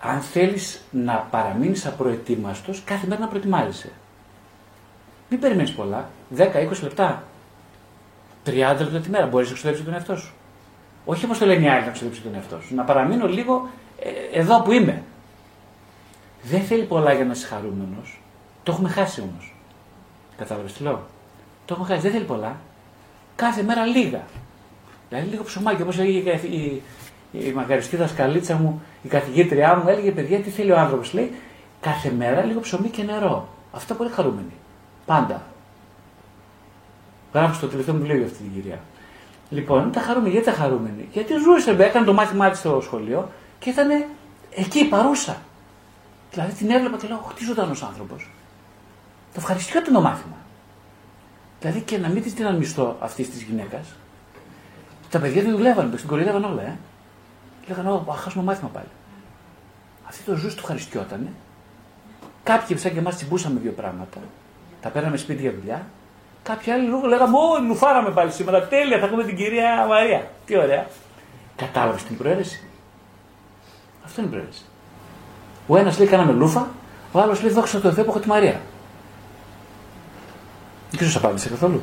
[0.00, 3.92] αν θέλεις να παραμείνεις απροετοίμαστος, κάθε μέρα να προετοιμάζεσαι.
[5.28, 7.22] Μην περιμένεις πολλά, 10-20 λεπτά,
[8.46, 10.32] 30 λεπτά τη μέρα, μπορείς να εξοδέψεις τον εαυτό σου.
[11.04, 14.38] Όχι όπως το λένε οι άλλοι να εξοδέψεις τον εαυτό σου, να παραμείνω λίγο ε,
[14.38, 15.02] εδώ που είμαι.
[16.42, 18.20] Δεν θέλει πολλά για να είσαι χαρούμενος,
[18.62, 19.54] το έχουμε χάσει όμως.
[20.36, 21.02] Κατάλαβες τι λέω;
[21.64, 22.56] Το έχουμε χάσει, δεν θέλει πολλά.
[23.36, 24.22] Κάθε μέρα λίγα.
[25.08, 26.82] Δηλαδή λίγο ψωμάκι, όπως έλεγε η,
[27.32, 31.12] η μακαριστή δασκαλίτσα μου, η καθηγήτριά μου, έλεγε παιδιά τι θέλει ο άνθρωπος.
[31.12, 31.32] Λέει
[31.80, 33.48] κάθε μέρα λίγο ψωμί και νερό.
[33.72, 34.52] Αυτό πολύ χαρούμενη.
[35.06, 35.42] Πάντα.
[37.32, 38.78] Γράφω στο τελευταίο μου βιβλίο για αυτή την κυρία.
[39.50, 40.30] Λοιπόν, ήταν χαρούμενη.
[40.30, 41.08] Γιατί ήταν χαρούμενη.
[41.12, 43.88] Γιατί ζούσε, έκανε το μάθημά της στο σχολείο και ήταν
[44.54, 45.36] εκεί παρούσα.
[46.30, 48.30] Δηλαδή την έβλεπα και λέω: Τι ζωντανός άνθρωπος.
[49.32, 50.36] Το ευχαριστιόταν το μάθημα.
[51.60, 53.86] Δηλαδή και να μην της δίναν μισθό αυτής της γυναίκας.
[55.10, 56.78] Τα παιδιά δεν δουλεύαν, την κοροϊδεύαν όλα, ε.
[57.68, 58.88] Λέγανε, Ω, χάσουμε μάθημα πάλι.
[60.08, 61.32] Αυτή το ζούσε του χαριστιότανε.
[62.42, 64.18] Κάποιοι σαν και εμάς τσιμπούσαμε δύο πράγματα.
[64.80, 65.86] Τα παίρναμε σπίτι για δουλειά.
[66.42, 68.68] Κάποιοι άλλοι λόγω λέγαμε, Ω, λουφάραμε πάλι σήμερα.
[68.68, 70.30] Τέλεια, θα έχουμε την κυρία Μαρία.
[70.46, 70.86] Τι ωραία.
[71.56, 72.64] Κατάλαβες την προαίρεση.
[74.04, 74.64] Αυτό είναι η προαίρεση.
[75.72, 76.68] Ο ένας λέει, κάναμε λούφα,
[77.12, 78.60] ο άλλος λέει, δόξα τω Θεώ που έχω τη Μαρία.
[80.90, 81.82] Δεν ξέρω απάντησε καθόλου;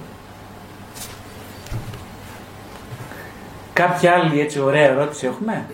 [3.73, 5.65] Κάποια άλλη έτσι ωραία ερώτηση έχουμε;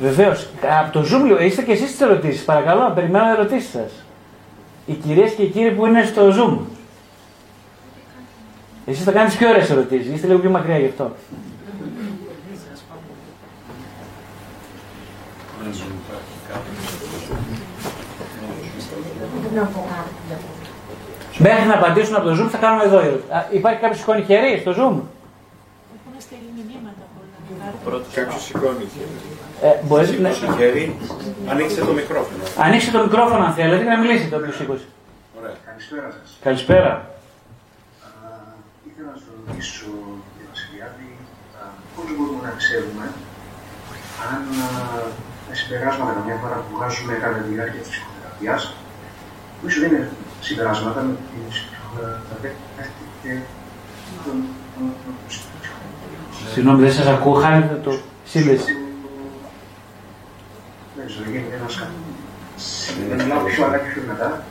[0.00, 0.48] Βεβαίως.
[0.80, 2.44] Από το Zoom είστε και εσείς τι ερωτήσεις.
[2.44, 3.92] Παρακαλώ, περιμένω ερωτήσεις σας.
[4.86, 6.58] Οι κυρίες και οι κύριοι που είναι στο Zoom.
[8.86, 10.14] Εσείς θα κάνετε πιο ωραίες ερωτήσεις.
[10.14, 11.14] Είστε λίγο πιο μακριά γι' αυτό.
[21.38, 22.98] Μέχρι να απαντήσουν από το Zoom θα κάνουμε εδώ.
[23.50, 24.96] Υπάρχει κάποιος σηκώνει χέρι στο Zoom;
[25.96, 27.04] Έχουν στείλει μηνύματα
[27.84, 28.02] πολλά.
[28.14, 29.16] Κάποιος σηκώνει χέρι.
[29.62, 30.30] Ε, μπορείτε να...
[30.58, 30.84] χέρι,
[31.52, 32.42] ανοίξτε το μικρόφωνο.
[32.66, 34.86] Ανοίξτε το μικρόφωνο αν θέλετε να μιλήσετε όποιο σήκωσε.
[35.38, 35.54] Ωραία.
[35.68, 36.28] Καλησπέρα σας.
[36.46, 36.90] Καλησπέρα.
[38.88, 39.90] ήθελα να σας ρωτήσω,
[40.32, 41.08] κύριε Βασιλιάδη,
[41.94, 43.04] πώς μπορούμε να ξέρουμε
[44.30, 44.40] αν
[45.48, 48.62] τα συμπεράσματα καμιά φορά που βγάζουμε κατά τη διάρκεια της ψυχοθεραπείας,
[49.60, 50.10] που ίσως δεν είναι
[50.40, 51.62] συμπεράσματα με την
[56.52, 58.76] Συγγνώμη, δεν σας ακούω, χάνετε το σύνδεση.
[60.96, 61.82] Δεν ξέρω, γίνεται ένας
[63.08, 64.44] Δεν μιλάω πιο αργά και πιο μετά.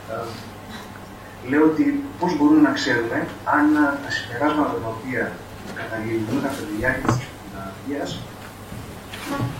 [1.48, 3.66] Λέω ότι πώς μπορούμε να ξέρουμε αν
[4.04, 5.32] τα συμπεράσματα τα οποία
[5.76, 8.18] καταλήγουν κατά τη διάρκεια της ψυχοθεραπείας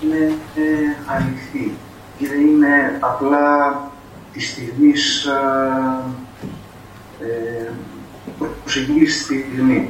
[0.03, 0.35] είναι
[1.07, 1.77] αληθή.
[2.19, 3.45] ή δεν είναι απλά
[4.39, 4.93] τη στιγμή
[7.21, 7.71] ε,
[8.63, 9.89] προσεγγίσει τη στιγμή.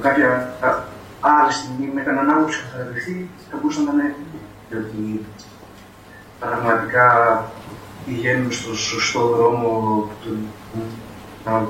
[0.00, 0.54] Κάποια
[1.20, 4.14] άλλη στιγμή με έναν άποψη που θα ρευθεί, θα μπορούσε να είναι
[4.70, 5.24] ότι
[6.40, 7.08] πραγματικά
[8.06, 10.36] πηγαίνουν στο σωστό δρόμο του
[11.44, 11.66] να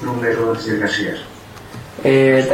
[0.00, 1.24] βρουν έξοδο της διαδικασίας.
[2.02, 2.44] Ε,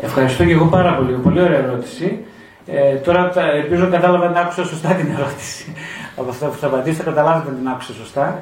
[0.00, 1.12] ευχαριστώ και εγώ πάρα πολύ.
[1.12, 2.24] Πολύ ωραία ερώτηση.
[2.66, 5.74] Ε, τώρα ελπίζω κατάλαβα να άκουσα σωστά την ερώτηση.
[6.18, 8.40] Από αυτά που θα απαντήσετε, καταλάβετε την άκουσα σωστά.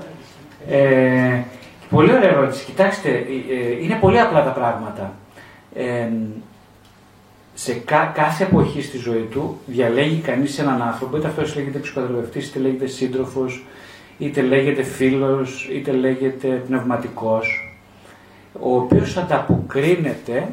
[0.68, 1.40] Ε,
[1.90, 2.64] πολύ ωραία ερώτηση.
[2.64, 3.14] Κοιτάξτε, ε,
[3.54, 5.12] ε, είναι πολύ απλά τα πράγματα.
[5.74, 6.08] Ε,
[7.54, 12.48] σε κα, κάθε εποχή στη ζωή του διαλέγει κανείς έναν άνθρωπο, είτε αυτός λέγεται ψυχοθεραπευτής,
[12.48, 13.64] είτε λέγεται σύντροφος,
[14.18, 17.76] είτε λέγεται φίλος, είτε λέγεται πνευματικός,
[18.60, 20.48] ο οποίος ανταποκρίνεται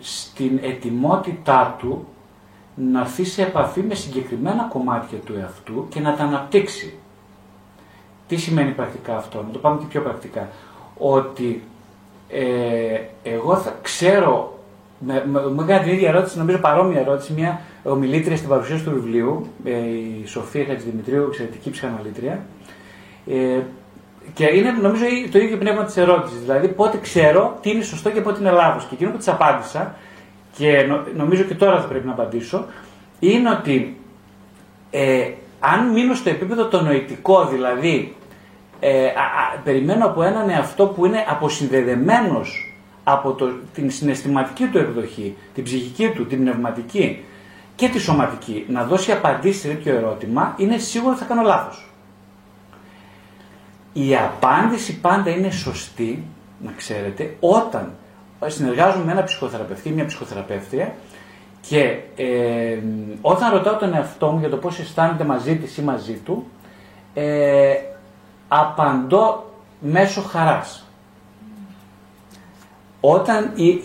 [0.00, 2.06] στην ετοιμότητά του
[2.90, 6.94] να έρθει σε επαφή με συγκεκριμένα κομμάτια του εαυτού και να τα αναπτύξει.
[8.28, 10.48] Τι σημαίνει πρακτικά αυτό, να το πάμε και πιο πρακτικά.
[10.98, 11.62] Ότι
[12.28, 14.58] ε, εγώ θα ξέρω,
[14.98, 19.46] με, με, με την ίδια ερώτηση, νομίζω παρόμοια ερώτηση, μια ομιλήτρια στην παρουσίαση του βιβλίου,
[19.64, 19.70] ε,
[20.20, 22.44] η Σοφία Χατζηδημητρίου, εξαιρετική ψυχαναλήτρια,
[23.26, 23.60] ε,
[24.34, 26.40] και είναι νομίζω το ίδιο πνεύμα της ερώτησης.
[26.40, 28.84] Δηλαδή, πότε ξέρω τι είναι σωστό και πότε είναι λάθος.
[28.84, 29.94] Και εκείνο που της απάντησα,
[30.56, 32.66] και νομίζω και τώρα θα πρέπει να απαντήσω,
[33.18, 33.96] είναι ότι
[34.90, 35.30] ε,
[35.60, 38.14] αν μείνω στο επίπεδο το νοητικό, δηλαδή
[38.80, 39.08] ε,
[39.64, 42.74] περιμένω από έναν εαυτό που είναι αποσυνδεδεμένος
[43.04, 47.24] από το, την συναισθηματική του εκδοχή, την ψυχική του, την πνευματική
[47.74, 51.86] και τη σωματική, να δώσει απαντήσεις σε τέτοιο ερώτημα, είναι σίγουρο θα κάνω λάθος.
[53.92, 56.24] Η απάντηση πάντα είναι σωστή,
[56.64, 57.92] να ξέρετε, όταν
[58.50, 60.94] συνεργάζομαι με ένα ψυχοθεραπευτή, μια ψυχοθεραπεύτρια
[61.68, 62.78] και ε,
[63.20, 66.46] όταν ρωτάω τον εαυτό μου για το πώς αισθάνεται μαζί της ή μαζί του,
[67.14, 67.74] ε,
[68.48, 69.50] απαντώ
[69.80, 70.86] μέσω χαράς.
[73.00, 73.80] Όταν η,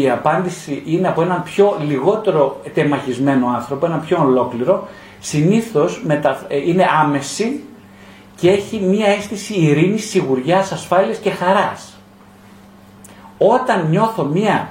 [0.00, 4.88] η, απάντηση είναι από έναν πιο λιγότερο τεμαχισμένο άνθρωπο, έναν πιο ολόκληρο,
[5.20, 7.64] συνήθως μετα, ε, είναι άμεση
[8.36, 11.91] και έχει μία αίσθηση ειρήνης, σιγουριάς, ασφάλειας και χαράς.
[13.48, 14.68] Όταν νιώθω μία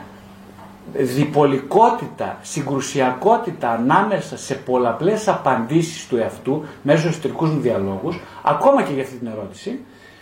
[0.93, 8.93] διπολικότητα, συγκρουσιακότητα ανάμεσα σε πολλαπλές απαντήσεις του εαυτού μέσω στους εσωτερικούς μου διαλόγους, ακόμα και
[8.93, 9.79] για αυτή την ερώτηση,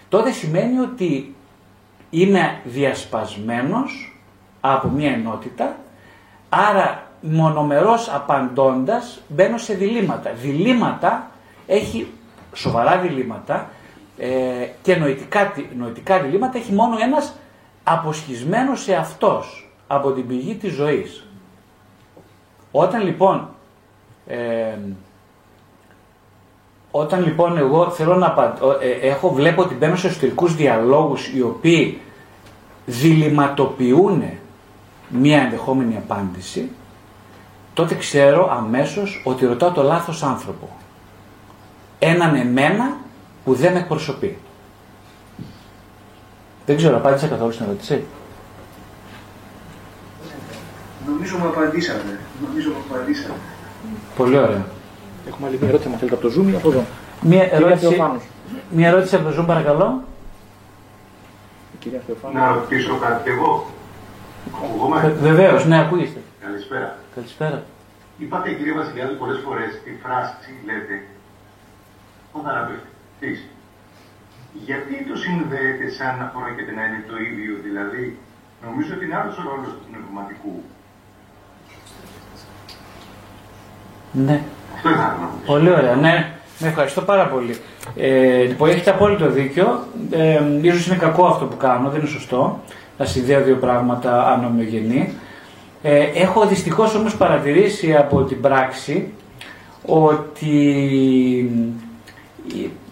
[0.09, 1.35] τότε σημαίνει ότι
[2.09, 4.19] είμαι διασπασμένος
[4.61, 5.75] από μία ενότητα,
[6.49, 10.31] άρα μονομερός απαντώντας μπαίνω σε διλήμματα.
[10.41, 11.31] Διλήμματα
[11.67, 12.11] έχει
[12.53, 13.69] σοβαρά διλήμματα
[14.17, 14.27] ε,
[14.81, 17.33] και νοητικά, νοητικά διλήμματα έχει μόνο ένας
[17.89, 21.23] αποσχισμένος σε αυτός από την πηγή της ζωής.
[22.71, 23.49] Όταν λοιπόν,
[24.27, 24.77] ε,
[26.91, 32.01] όταν λοιπόν εγώ θέλω να ε, έχω, βλέπω ότι μπαίνω σε εσωτερικούς διαλόγους οι οποίοι
[32.85, 34.23] διληματοποιούν
[35.09, 36.69] μία ενδεχόμενη απάντηση,
[37.73, 40.69] τότε ξέρω αμέσως ότι ρωτάω το λάθος άνθρωπο.
[41.99, 42.97] Έναν εμένα
[43.43, 44.37] που δεν με εκπροσωπεί.
[46.69, 48.03] Δεν ξέρω, απάντησα καθόλου στην ερώτηση.
[51.07, 52.19] Νομίζω μου απαντήσατε.
[52.45, 53.39] Νομίζω μου απαντήσατε.
[54.15, 54.65] Πολύ ωραία.
[55.27, 56.83] Έχουμε άλλη μια ερώτηση, αν θέλετε, από το Zoom ή από εδώ.
[57.21, 58.03] Μια ερώτηση,
[58.69, 60.03] μια ερώτηση από το Zoom, παρακαλώ.
[61.79, 62.01] κυρία
[62.33, 63.65] Να ρωτήσω κάτι εγώ.
[65.03, 66.19] Ε, Βεβαίως, ναι, ακούγεστε.
[66.41, 66.97] Καλησπέρα.
[67.15, 67.63] Καλησπέρα.
[68.17, 71.03] Είπατε, κύριε Βασιλιάδη, πολλές φορές τη φράση λέτε
[72.31, 73.49] ο θεραπευτή.
[74.53, 78.17] Γιατί το συνδέεται σαν να πρόκειται να είναι το ίδιο, δηλαδή,
[78.65, 80.63] νομίζω ότι είναι άλλος ο ρόλος του πνευματικού
[84.11, 84.41] Ναι.
[85.45, 85.95] Πολύ ωραία.
[85.95, 87.55] Ναι, με ευχαριστώ πάρα πολύ.
[87.95, 89.83] Ε, λοιπόν, έχετε απόλυτο δίκιο.
[90.09, 92.59] Ε, ίσως είναι κακό αυτό που κάνω, δεν είναι σωστό.
[92.97, 95.13] Να συνδέω δύο πράγματα ανομοιογενή.
[95.81, 99.13] Ε, έχω δυστυχώς όμως παρατηρήσει από την πράξη
[99.85, 100.55] ότι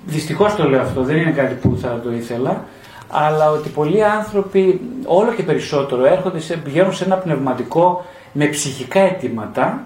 [0.07, 2.63] δυστυχώς το λέω αυτό, δεν είναι κάτι που θα το ήθελα,
[3.09, 8.99] αλλά ότι πολλοί άνθρωποι όλο και περισσότερο έρχονται σε, πηγαίνουν σε ένα πνευματικό με ψυχικά
[8.99, 9.85] αιτήματα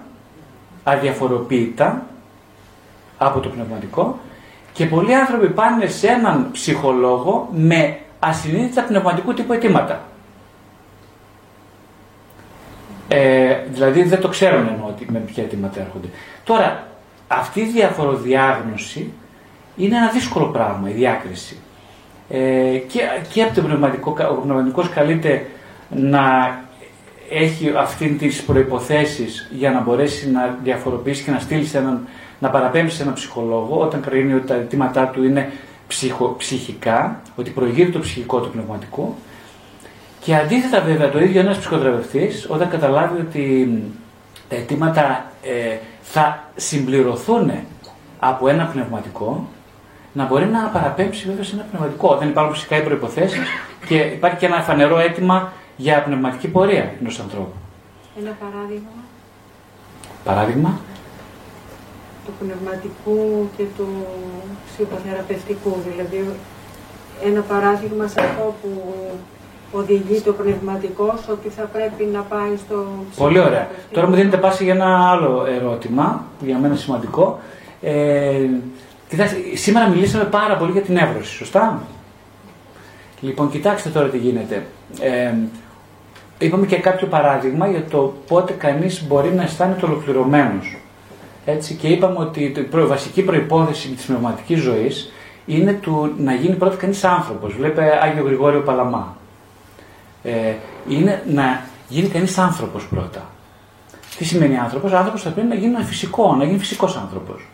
[0.84, 2.06] αδιαφοροποίητα
[3.18, 4.18] από το πνευματικό
[4.72, 10.00] και πολλοί άνθρωποι πάνε σε έναν ψυχολόγο με ασυνείδητα πνευματικού τύπου αιτήματα.
[13.08, 16.08] Ε, δηλαδή δεν το ξέρουν εννοώ ότι με ποια αιτήματα έρχονται.
[16.44, 16.86] Τώρα,
[17.28, 19.12] αυτή η διαφοροδιάγνωση
[19.76, 21.56] είναι ένα δύσκολο πράγμα, η διάκριση.
[22.28, 22.38] Ε,
[22.88, 23.00] και,
[23.32, 25.46] και από το πνευματικό, ο πνευματικός καλείται
[25.90, 26.20] να
[27.30, 32.06] έχει αυτήν τις προϋποθέσεις για να μπορέσει να διαφοροποιήσει και να στείλει σε έναν
[32.42, 35.52] να παραπέμψει σε έναν ψυχολόγο όταν κρίνει ότι τα αιτήματά του είναι
[35.86, 39.16] ψυχο, ψυχικά, ότι προηγείται το ψυχικό του πνευματικό.
[40.20, 43.82] Και αντίθετα βέβαια το ίδιο ένας ψυχοθεραπευτής όταν καταλάβει ότι
[44.48, 47.50] τα αιτήματα ε, θα συμπληρωθούν
[48.18, 49.48] από ένα πνευματικό,
[50.12, 52.08] να μπορεί να παραπέμψει βέβαια σε ένα πνευματικό.
[52.08, 53.38] Όταν υπάρχουν φυσικά οι προποθέσει
[53.86, 57.52] και υπάρχει και ένα φανερό αίτημα για πνευματική πορεία ενός ανθρώπου.
[58.20, 58.90] Ένα παράδειγμα
[60.24, 60.78] Παράδειγμα,
[62.26, 63.86] του πνευματικού και του
[64.66, 65.76] ψυχοθεραπευτικού.
[65.88, 66.28] Δηλαδή,
[67.24, 68.92] ένα παράδειγμα σε αυτό που
[69.72, 72.86] οδηγεί το πνευματικό ότι θα πρέπει να πάει στο
[73.16, 73.48] πολύ ωραία.
[73.50, 73.94] ψυχοθεραπευτικό.
[73.94, 77.40] Τώρα μου δίνετε πάση για ένα άλλο ερώτημα που για μένα είναι σημαντικό.
[77.80, 78.48] Ε,
[79.12, 81.82] κοιτάξτε, σήμερα μιλήσαμε πάρα πολύ για την εύρωση, σωστά;
[83.20, 84.66] Λοιπόν, κοιτάξτε τώρα τι γίνεται.
[85.00, 85.32] Ε,
[86.38, 90.76] είπαμε και κάποιο παράδειγμα για το πότε κανείς μπορεί να αισθάνεται ολοκληρωμένος.
[91.44, 95.12] Έτσι, και είπαμε ότι η προ- βασική προϋπόθεση της πνευματικής ζωής
[95.46, 97.54] είναι του να γίνει πρώτα κανείς άνθρωπος.
[97.54, 99.16] Βλέπε Άγιο Γρηγόριο Παλαμά.
[100.22, 100.54] Ε,
[100.88, 103.30] είναι να γίνει κανείς άνθρωπος πρώτα.
[104.16, 107.46] Τι σημαίνει άνθρωπος; Άνθρωπος θα πρέπει να γίνει ένα φυσικό, να γίνει φυσικός άνθρωπος.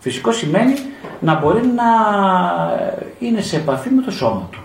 [0.00, 0.74] Φυσικό σημαίνει
[1.20, 1.84] να μπορεί να
[3.18, 4.58] είναι σε επαφή με το σώμα του.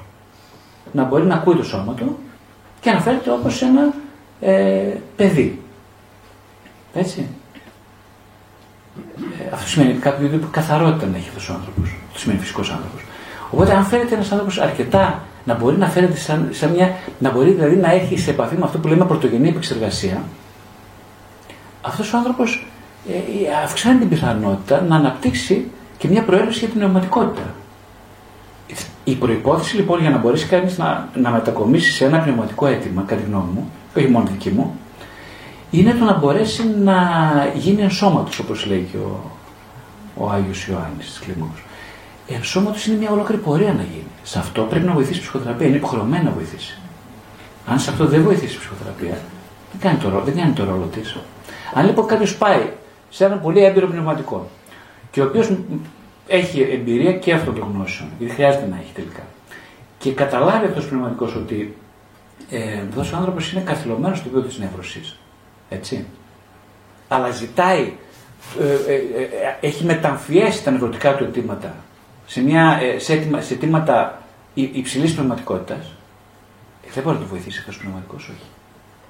[0.92, 2.18] Να μπορεί να ακούει το σώμα του
[2.80, 3.94] και να φέρεται όπως ένα
[4.40, 5.62] ε, παιδί.
[6.94, 7.28] Έτσι.
[9.42, 11.96] Ε, αυτό σημαίνει κάποιο είδου καθαρότητα να έχει αυτός ο άνθρωπος.
[12.08, 13.02] Αυτό σημαίνει φυσικός άνθρωπος.
[13.52, 16.96] Οπότε, αν φέρεται ένας άνθρωπος αρκετά να μπορεί να φέρεται σαν, σαν μια.
[17.20, 20.24] να μπορεί δηλαδή να έχει σε επαφή με αυτό που λέμε πρωτογενή επεξεργασία,
[21.82, 22.75] αυτός ο άνθρωπος ε,
[23.64, 27.54] αυξάνει την πιθανότητα να αναπτύξει και μια προέλευση για την πνευματικότητα.
[29.04, 33.22] Η προπόθεση λοιπόν για να μπορέσει κανείς να, να μετακομίσει σε ένα πνευματικό αίτημα, κατά
[33.22, 34.80] τη γνώμη μου, όχι μόνο δική μου,
[35.72, 36.98] είναι το να μπορέσει να
[37.56, 39.32] γίνει ενσώματος, όπως λέει και ο,
[40.18, 41.64] ο Άγιος Ιωάννης της Κλίμακος.
[42.28, 44.08] Ενσώματος είναι μια ολόκληρη πορεία να γίνει.
[44.24, 46.78] Σε αυτό πρέπει να βοηθήσει η ψυχοθεραπεία, είναι υποχρεωμένη να βοηθήσει.
[47.68, 49.18] Αν σε αυτό δεν βοηθήσει η ψυχοθεραπεία,
[49.72, 51.16] δεν κάνει το, ρόλο- δεν κάνει το ρόλο της.
[51.74, 52.70] Αν λοιπόν κάποιος πάει
[53.16, 54.50] σε έναν πολύ έμπειρο πνευματικό
[55.12, 55.58] και ο οποίος
[56.28, 59.22] έχει εμπειρία και αυτογνώσεων, γιατί χρειάζεται να έχει τελικά,
[59.98, 61.78] και καταλάβει αυτός ο πνευματικός ότι
[62.50, 65.18] ε, αυτός ο άνθρωπος είναι καθυλωμένος στο επίπεδο της νεύρωσης.
[65.70, 66.06] Έτσι.
[67.08, 67.94] Αλλά ζητάει,
[68.60, 69.02] ε, ε, ε,
[69.62, 71.76] έχει μεταμφιέσει τα νευρωτικά του αιτήματα
[72.28, 74.22] σε, μια, ε, σε, αίτημα, σε αιτήματα
[74.54, 75.86] υ- υψηλής πνευματικότητας,
[76.88, 78.48] ε, δεν μπορεί να το βοηθήσει αυτός ο πνευματικός, όχι.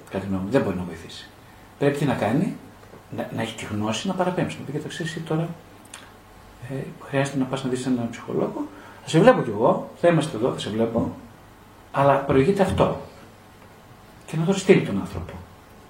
[0.10, 1.30] Κατά τη γνώμη μου, δεν μπορεί να βοηθήσει.
[1.80, 2.56] Πρέπει τι να κάνει,
[3.18, 4.58] να, να έχει τη γνώση να παραπέμψει.
[4.60, 5.48] Να πει κοίταξε εσύ τώρα,
[6.72, 6.74] ε,
[7.08, 8.68] χρειάζεται να πας να δεις έναν ψυχολόγο,
[9.04, 11.12] θα σε βλέπω κι εγώ, θα είμαστε εδώ, θα σε βλέπω,
[11.92, 13.02] αλλά προηγείται αυτό.
[14.26, 15.34] Και να το στείλει τον άνθρωπο.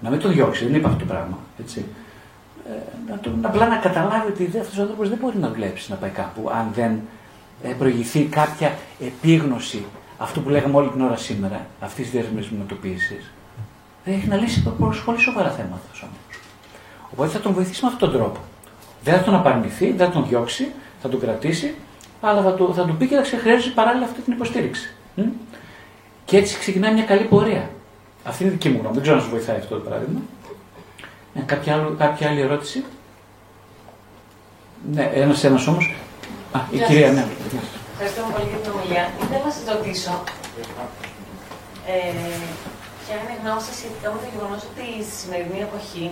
[0.00, 1.38] Να μην τον διώξει, δεν είπα αυτό το πράγμα.
[1.60, 1.84] Έτσι.
[2.70, 5.96] Ε, να τον, απλά να καταλάβει ότι αυτός ο άνθρωπος δεν μπορεί να δουλέψει να
[5.96, 7.00] πάει κάπου αν δεν
[7.62, 9.84] ε, προηγηθεί κάποια επίγνωση
[10.18, 13.16] αυτού που λέγαμε όλη την ώρα σήμερα, αυτής της διεθνή μετοποίηση.
[14.04, 16.25] Δεν έχει να λύσει προ- πολύ σοβαρά θέματα αυτό ο άνθρωπο.
[17.12, 18.40] Οπότε θα τον βοηθήσει με αυτόν τον τρόπο.
[19.04, 20.72] Δεν θα τον απαρνηθεί, δεν θα τον διώξει,
[21.02, 21.74] θα τον κρατήσει,
[22.20, 24.94] αλλά θα του, θα του πει και θα ξεχρειάζει παράλληλα αυτή την υποστήριξη.
[25.14, 25.22] Μ;
[26.24, 27.70] Και έτσι ξεκινάει μια καλή πορεία.
[28.24, 28.94] Αυτή είναι η δική μου γνώμη.
[28.94, 30.20] Δεν ξέρω αν σας βοηθάει αυτό το παράδειγμα.
[31.34, 32.84] Ε, κάποια, άλλο, κάποια άλλη ερώτηση;
[34.92, 35.94] Ναι, ένας ένας όμως.
[36.52, 37.14] Α, η Γεια κυρία, σας.
[37.16, 37.24] ναι.
[37.92, 39.04] Ευχαριστούμε πολύ για την ομιλία.
[39.22, 40.12] Ήθελα να σας ρωτήσω
[41.92, 41.94] ε,
[43.02, 46.04] ποια είναι η γνώμη σα σχετικά με το γεγονός ότι στη σημερινή εποχή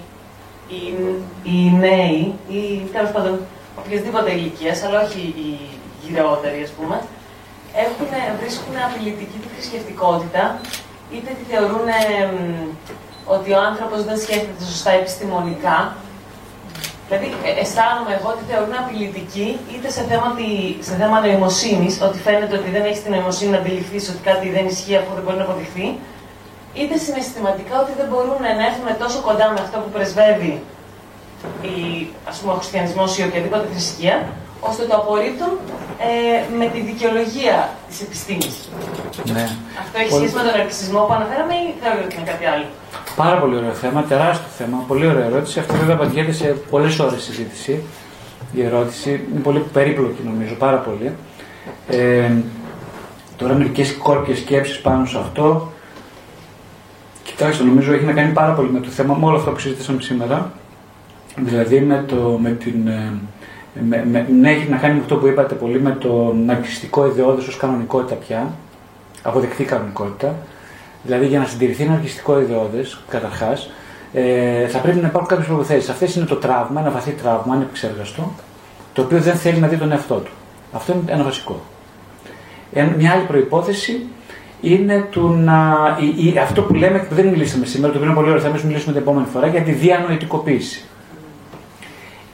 [0.69, 0.81] οι,
[1.51, 2.61] οι νέοι ή
[2.93, 3.35] τέλος πάντων
[3.79, 5.51] οποιασδήποτε ηλικίας, αλλά όχι οι
[6.03, 6.97] γυρεότεροι ας πούμε,
[7.85, 8.07] έχουν,
[8.41, 10.43] βρίσκουν απειλητική τη θρησκευτικότητα,
[11.15, 12.37] είτε τη θεωρούν ε, μ,
[13.35, 15.97] ότι ο άνθρωπος δεν σκέφτεται σωστά επιστημονικά,
[17.09, 22.19] Δηλαδή, ε, αισθάνομαι εγώ ότι θεωρούν απειλητική είτε σε θέμα, τη- σε θέμα νοημοσύνης, ότι
[22.27, 25.37] φαίνεται ότι δεν έχεις την νοημοσύνη να αντιληφθείς ότι κάτι δεν ισχύει αφού δεν μπορεί
[25.37, 25.87] να αποδειχθεί,
[26.79, 30.55] είτε συναισθηματικά ότι δεν μπορούν να έρθουν τόσο κοντά με αυτό που πρεσβεύει
[31.73, 31.77] η,
[32.31, 34.17] ας πούμε, ο χριστιανισμός ή οποιαδήποτε θρησκεία,
[34.69, 35.53] ώστε το απορρίπτουν
[36.09, 37.57] ε, με τη δικαιολογία
[37.89, 38.55] της επιστήμης.
[39.37, 39.47] ναι.
[39.83, 42.67] Αυτό έχει Πολύ- σχέση με τον αρκισμό που αναφέραμε ή θεωρείτε ότι είναι κάτι άλλο;
[43.17, 45.59] Πάρα πολύ ωραίο θέμα, τεράστιο θέμα, πολύ ωραία ερώτηση.
[45.59, 47.83] Αυτό βέβαια απαντιέται σε πολλές ώρες συζήτηση.
[48.53, 51.13] Η ερώτηση είναι πολύ περίπλοκη νομίζω, πάρα πολύ.
[51.89, 52.31] Ε,
[53.37, 55.73] τώρα μερικές κόρπιε σκέψεις πάνω σε αυτό.
[57.37, 60.01] Κοιτάξτε, νομίζω έχει να κάνει πάρα πολύ με το θέμα, με όλο αυτό που συζήτησαμε
[60.01, 60.53] σήμερα.
[61.37, 62.89] Δηλαδή με, το, με την.
[62.89, 63.13] ε,
[63.89, 67.47] Με, με, ναι, έχει να κάνει με αυτό που είπατε πολύ με το ναρκιστικό ιδεώδες
[67.47, 68.53] ως κανονικότητα πια,
[69.23, 70.35] αποδεκτή κανονικότητα.
[71.03, 73.71] Δηλαδή για να συντηρηθεί ένα αρχιστικό ιδεώδες, καταρχάς,
[74.13, 75.91] ε, θα πρέπει να υπάρχουν κάποιες προποθέσει.
[75.91, 78.33] Αυτές είναι το τραύμα, ένα βαθύ τραύμα, ανεπεξέργαστο,
[78.93, 80.31] το οποίο δεν θέλει να δει τον εαυτό του.
[80.73, 81.61] Αυτό είναι ένα βασικό.
[82.73, 84.07] Ένα- Μια άλλη προϋπόθεση
[84.65, 88.19] είναι του να, η- η- αυτό που λέμε που δεν μιλήσαμε σήμερα, το οποίο είναι
[88.19, 90.85] πολύ ωραίο, θα εμείς μιλήσουμε την επόμενη φορά, για τη διανοητικοποίηση.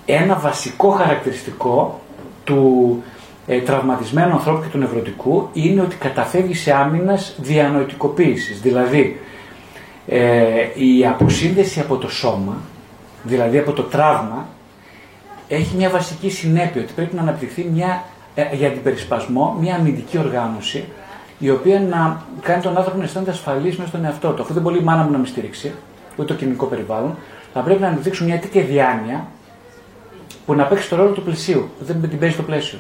[0.07, 2.01] Ένα βασικό χαρακτηριστικό
[2.45, 3.03] του
[3.47, 8.61] ε, τραυματισμένου ανθρώπου και του νευρωτικού είναι ότι καταφεύγει σε άμυνας διανοητικοποίησης.
[8.61, 9.21] Δηλαδή,
[10.07, 10.41] ε,
[10.75, 12.57] η αποσύνδεση από το σώμα,
[13.23, 14.49] δηλαδή από το τραύμα,
[15.49, 18.05] έχει μια βασική συνέπεια ότι πρέπει να αναπτυχθεί μια,
[18.35, 20.85] ε, για την περισπασμό μια αμυντική οργάνωση
[21.41, 24.43] η οποία να κάνει τον άνθρωπο να αισθάνεται ασφαλής μέσα στον εαυτό του.
[24.43, 25.73] Αφού δεν μπορεί η μάνα μου να με στηρίξει,
[26.17, 27.17] ούτε το κοινωνικό περιβάλλον,
[27.53, 29.27] θα πρέπει να αναπτύξουν μια τέτοια διάνοια
[30.47, 31.69] που να παίξει το ρόλο του πλαισίου.
[31.81, 32.79] Δεν την παίζει το πλαίσιο.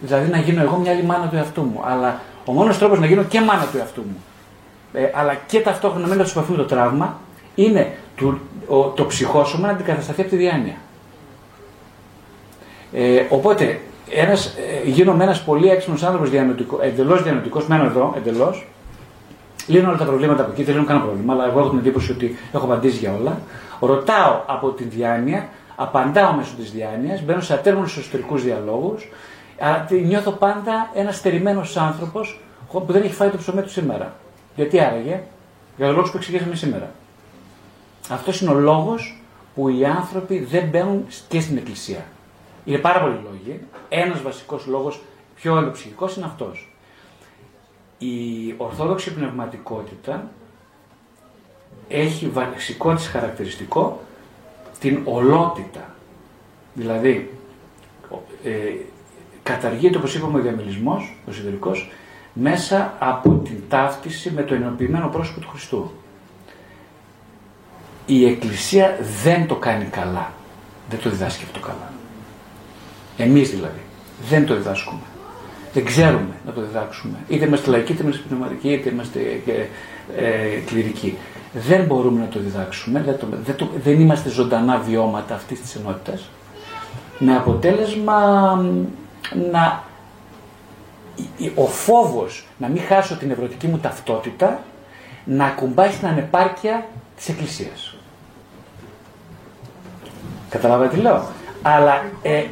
[0.00, 1.82] Δηλαδή να γίνω εγώ μια άλλη μάνα του εαυτού μου.
[1.84, 4.22] Αλλά ο μόνος τρόπος να γίνω και μάνα του εαυτού μου,
[4.92, 7.18] ε, αλλά και ταυτόχρονα να μην του το τραύμα,
[7.54, 10.74] είναι του, ο, το ψυχόσωμα να αντικατασταθεί από τη διάνοια.
[12.92, 13.80] Ε, οπότε,
[14.10, 18.66] ένας, ε, γίνομαι ένας πολύ έξυπνος άνθρωπος διανοητικό, εντελώς διανοητικός, μένω εδώ εντελώς.
[19.66, 22.12] Λύνω όλα τα προβλήματα από εκεί, δεν λύνω κανένα πρόβλημα, αλλά εγώ έχω την εντύπωση
[22.12, 23.38] ότι έχω απαντήσει για όλα.
[23.80, 29.08] Ρωτάω από την διάνοια, απαντάω μέσω της διάνοιας, μπαίνω σε ατέρμονου εσωτερικούς διαλόγους.
[30.04, 34.14] Νιώθω πάντα ένας στερημένος άνθρωπος που δεν έχει φάει το ψωμί του σήμερα.
[34.56, 35.20] Γιατί άραγε,
[35.76, 36.90] για τον λόγο που εξηγήσαμε σήμερα.
[38.08, 39.22] Αυτός είναι ο λόγος
[39.54, 42.04] που οι άνθρωποι δεν μπαίνουν και στην εκκλησία.
[42.64, 43.60] Είναι πάρα πολλοί λόγοι.
[43.88, 45.02] Ένας βασικός λόγος,
[45.34, 46.72] πιο ενδοψυχικό, είναι αυτός.
[47.98, 50.30] Η ορθόδοξη πνευματικότητα
[51.88, 54.00] έχει βασικό της χαρακτηριστικό
[54.78, 55.94] την ολότητα.
[56.74, 57.30] Δηλαδή,
[58.44, 58.50] ε,
[59.42, 61.90] καταργείται, όπως είπαμε, ο διαμελισμός, ο εσωτερικός,
[62.32, 65.90] μέσα από την ταύτιση με το ενοποιημένο πρόσωπο του Χριστού.
[68.06, 70.32] Η Εκκλησία δεν το κάνει καλά.
[70.90, 71.92] Δεν το διδάσκει αυτό καλά.
[73.16, 73.80] Εμείς δηλαδή.
[74.28, 75.00] Δεν το διδάσκουμε.
[75.72, 77.18] Δεν ξέρουμε να το διδάξουμε.
[77.28, 79.20] Είτε είμαστε λαϊκοί, είτε είμαστε πνευματικοί, είτε είμαστε
[80.16, 81.18] ε, κληρικοί.
[81.52, 83.02] Δεν μπορούμε να το διδάξουμε.
[83.02, 86.28] Δεν, το, δεν, το, δεν είμαστε ζωντανά βιώματα αυτής της ενότητας.
[87.18, 88.54] Με αποτέλεσμα
[89.50, 89.82] να
[91.54, 94.60] ο φόβος να μην χάσω την ευρωτική μου ταυτότητα
[95.24, 96.86] να ακουμπάει στην ανεπάρκεια
[97.16, 97.96] της Εκκλησίας.
[100.48, 101.24] Καταλάβατε τι λέω;
[101.66, 102.44] Αλλά, ε,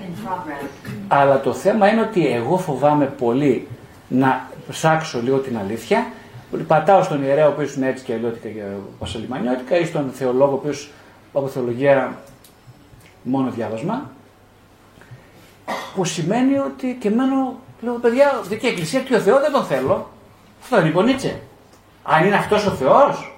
[1.09, 3.69] αλλά το θέμα είναι ότι εγώ φοβάμαι πολύ
[4.09, 6.07] να ψάξω λίγο την αλήθεια.
[6.67, 8.63] Πατάω στον ιερέα ο οποίος είναι έτσι και αλλιώτικα και
[8.99, 10.91] πασαλιμανιώτικα ή στον θεολόγο ο οποίος
[11.33, 12.19] από θεολογία
[13.23, 14.11] μόνο διάβασμα.
[15.95, 20.11] Που σημαίνει ότι και μένω, λέω παιδιά, δική εκκλησία του Θεός δεν τον θέλω.
[20.63, 21.41] Αυτό δεν είπε ο Νίτσε.
[22.03, 23.37] Αν είναι αυτός ο Θεός,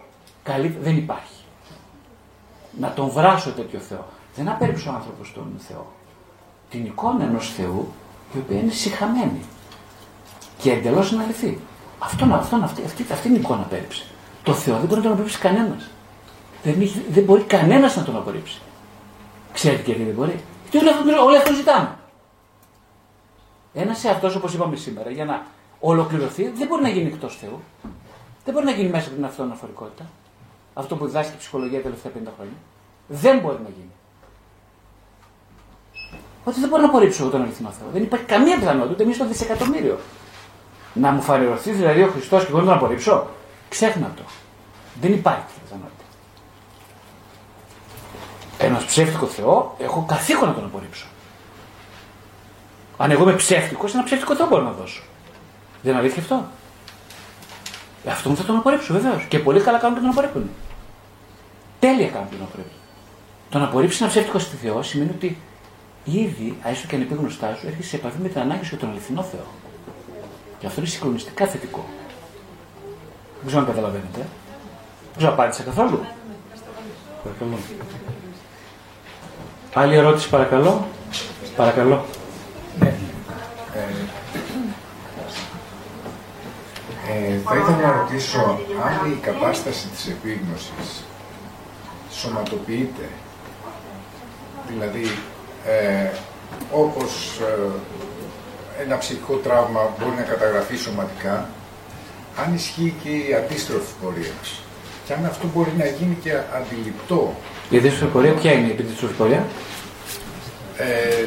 [0.83, 1.45] δεν υπάρχει.
[2.79, 4.05] Να τον βράσω τέτοιο Θεό.
[4.37, 5.87] Δεν απέρριψε ο άνθρωπος τον Θεό.
[6.71, 7.93] Την εικόνα ενός Θεού
[8.35, 9.41] η οποία είναι συχαμένη
[10.59, 11.61] και εντελώς αναλυθή.
[11.99, 14.05] Αυτό, αυτό, αυτή, αυτή, αυτή είναι η εικόνα απέρριψε.
[14.43, 15.91] Το Θεό δεν μπορεί να τον απορρίψει κανένας.
[16.63, 18.61] Δεν, δεν μπορεί κανένας να τον απορρίψει.
[19.53, 20.41] Ξέρετε γιατί δεν μπορεί.
[20.71, 20.79] Τι
[21.25, 21.97] όλοι αυτό ζητάμε.
[23.75, 25.47] Ένας εαυτός, όπως είπαμε σήμερα, για να
[25.81, 27.61] ολοκληρωθεί, δεν μπορεί να γίνει εκτός Θεού.
[28.45, 30.05] Δεν μπορεί να γίνει μέσα από την αυτοαναφορικότητα.
[30.75, 32.57] Αυτό που διδάσκει η ψυχολογία τα τελευταία 50 χρόνια.
[33.09, 33.91] Δεν μπορεί να γίνει.
[36.45, 37.89] Ότι δεν μπορώ να απορρίψω εγώ τον αληθινό Θεό.
[37.93, 39.99] Δεν υπάρχει καμία πιθανότητα, ούτε εμείς στο δισεκατομμύριο.
[40.93, 43.27] Να μου φανερωθεί δηλαδή ο Χριστός και εγώ να τον απορρίψω;
[43.69, 44.23] Ξέχνα το.
[45.01, 46.05] Δεν υπάρχει τέτοια πιθανότητα.
[48.59, 51.07] Ένας ψεύτικος Θεό, έχω καθήκον να τον απορρίψω.
[52.97, 55.03] Αν εγώ είμαι ψεύτικος, ένα ψεύτικο Θεό μπορώ να δώσω.
[55.83, 56.45] Δεν είναι αλήθεια αυτό;
[58.05, 59.25] Ε, αυτό μου θα τον απορρίψω βεβαίως.
[59.29, 60.51] Και πολύ καλά κάνουν και τον απορρίπτουν.
[61.81, 62.79] Τέλεια κάνουν και τον απορρίπτουν.
[63.51, 65.39] Το να απορρίψει ένα ψεύτικο στη Θεό σημαίνει ότι
[66.05, 69.23] ήδη, έστω και αν γνωστά σου, έρχεσαι σε επαφή με την ανάγκη σου τον αληθινό
[69.23, 69.47] Θεό.
[70.59, 71.85] Και αυτό είναι συγκλονιστικά θετικό.
[73.39, 74.19] Δεν ξέρω αν καταλαβαίνετε.
[74.19, 76.01] Δεν ξέρω, απάντησα καθόλου.
[77.23, 77.59] Παρακαλώ.
[79.75, 80.87] Άλλη ερώτηση, παρακαλώ.
[81.57, 82.05] Παρακαλώ.
[82.79, 82.95] Ναι.
[87.09, 91.05] Ε, θα ήθελα να ρωτήσω αν η κατάσταση της επίγνωσης
[92.11, 93.09] σωματοποιείται,
[94.69, 95.19] δηλαδή
[95.67, 96.11] ε,
[96.73, 101.49] όπως ε, ένα ψυχικό τραύμα μπορεί να καταγραφεί σωματικά,
[102.37, 104.35] αν ισχύει και η αντίστροφη πορεία.
[105.07, 107.35] Και αν αυτό μπορεί να γίνει και αντιληπτό.
[107.71, 109.47] Η αντίστροφη πορεία, ποια είναι η αντίστροφη πορεία;
[110.77, 111.25] Ε,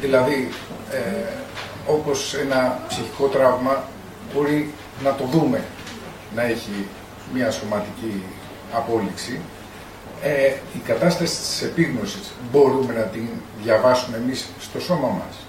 [0.00, 0.48] δηλαδή,
[0.92, 0.98] ε,
[1.86, 3.84] όπως ένα ψυχικό τραύμα
[4.34, 4.70] μπορεί
[5.02, 5.64] να το δούμε
[6.34, 6.86] να έχει
[7.34, 8.22] μια σωματική
[8.72, 9.40] απόλυξη,
[10.22, 13.28] ε, η κατάσταση της επίγνωσης μπορούμε να την
[13.62, 15.46] διαβάσουμε εμείς στο σώμα μας.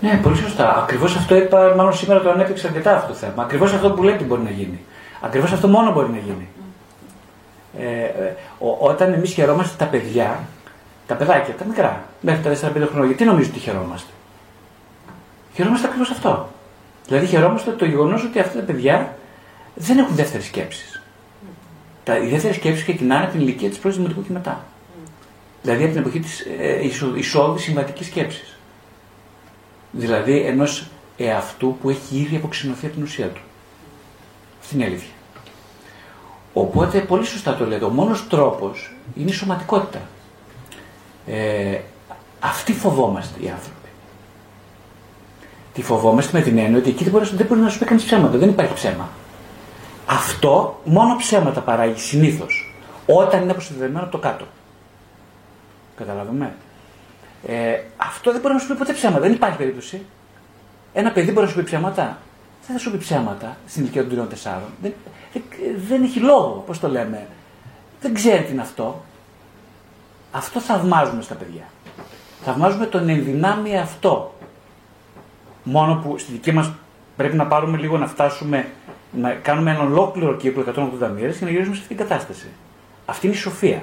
[0.00, 0.76] Ναι, πολύ σωστά.
[0.82, 3.42] Ακριβώς αυτό είπα, μάλλον σήμερα το ανέπτυξε αρκετά αυτό το θέμα.
[3.42, 4.80] Ακριβώς αυτό που λέτε μπορεί να γίνει.
[5.20, 6.48] Ακριβώς αυτό μόνο μπορεί να γίνει.
[7.78, 10.40] Ε, ε, ο, όταν εμείς χαιρόμαστε τα παιδιά,
[11.06, 14.10] τα παιδάκια, τα μικρά, μέχρι τα 4-5 χρόνια, γιατί νομίζω ότι χαιρόμαστε;
[15.54, 16.48] Χαιρόμαστε ακριβώς αυτό.
[17.06, 19.16] Δηλαδή χαιρόμαστε το γεγονός ότι αυτά τα παιδιά
[19.74, 20.97] δεν έχουν δεύτερη σκέψη.
[22.08, 24.64] Τα, η δεύτερη σκέψη ξεκινάνε από την ηλικία της πρώτης δημοτικού και μετά.
[25.62, 26.86] Δηλαδή από την εποχή της ε,
[27.16, 28.56] εισόδου συμβατικής σκέψης.
[29.92, 33.40] Δηλαδή ενός εαυτού που έχει ήδη αποξενωθεί από την ουσία του.
[34.60, 35.12] Αυτή είναι η αλήθεια.
[36.52, 37.84] Οπότε πολύ σωστά το λέτε.
[37.84, 40.00] Ο μόνος τρόπος είναι η σωματικότητα.
[41.26, 41.78] Ε,
[42.40, 43.88] αυτή φοβόμαστε οι άνθρωποι.
[45.74, 48.04] Τη φοβόμαστε με την έννοια ότι εκεί δεν μπορεί, δεν μπορείς να σου πει κανείς
[48.04, 48.38] ψέματα.
[48.38, 49.08] Δεν υπάρχει ψέμα.
[50.10, 52.74] Αυτό μόνο ψέματα παράγει συνήθως.
[53.06, 54.44] Όταν είναι αποσυνδεδεμένο από το κάτω.
[55.96, 56.54] Καταλαβαίνουμε.
[57.46, 59.20] Ε, αυτό δεν μπορεί να σου πει ποτέ ψέματα.
[59.20, 60.02] Δεν υπάρχει περίπτωση.
[60.92, 62.18] Ένα παιδί μπορεί να σου πει ψέματα.
[62.66, 64.32] Δεν θα σου πει ψέματα στην ηλικία των 3-4.
[64.82, 64.92] Δεν,
[65.32, 65.42] δεν,
[65.88, 67.26] δεν έχει λόγο, πώς το λέμε.
[68.00, 69.02] Δεν ξέρει τι είναι αυτό.
[70.32, 71.64] Αυτό θαυμάζουμε στα παιδιά.
[72.42, 74.34] Θαυμάζουμε τον ενδυνάμει αυτό.
[75.62, 76.70] Μόνο που στη δική μας
[77.16, 78.70] πρέπει να πάρουμε λίγο να φτάσουμε,
[79.12, 82.46] να κάνουμε έναν ολόκληρο κύκλο 180 μέρες και να γυρίσουμε σε αυτήν την κατάσταση.
[83.06, 83.82] Αυτή είναι η σοφία.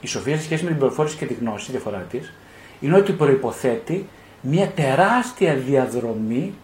[0.00, 2.32] Η σοφία σε σχέση με την πληροφόρηση και τη γνώση, η διαφορά της,
[2.80, 4.08] είναι ότι προποθέτει
[4.40, 6.54] μια τεράστια διαδρομή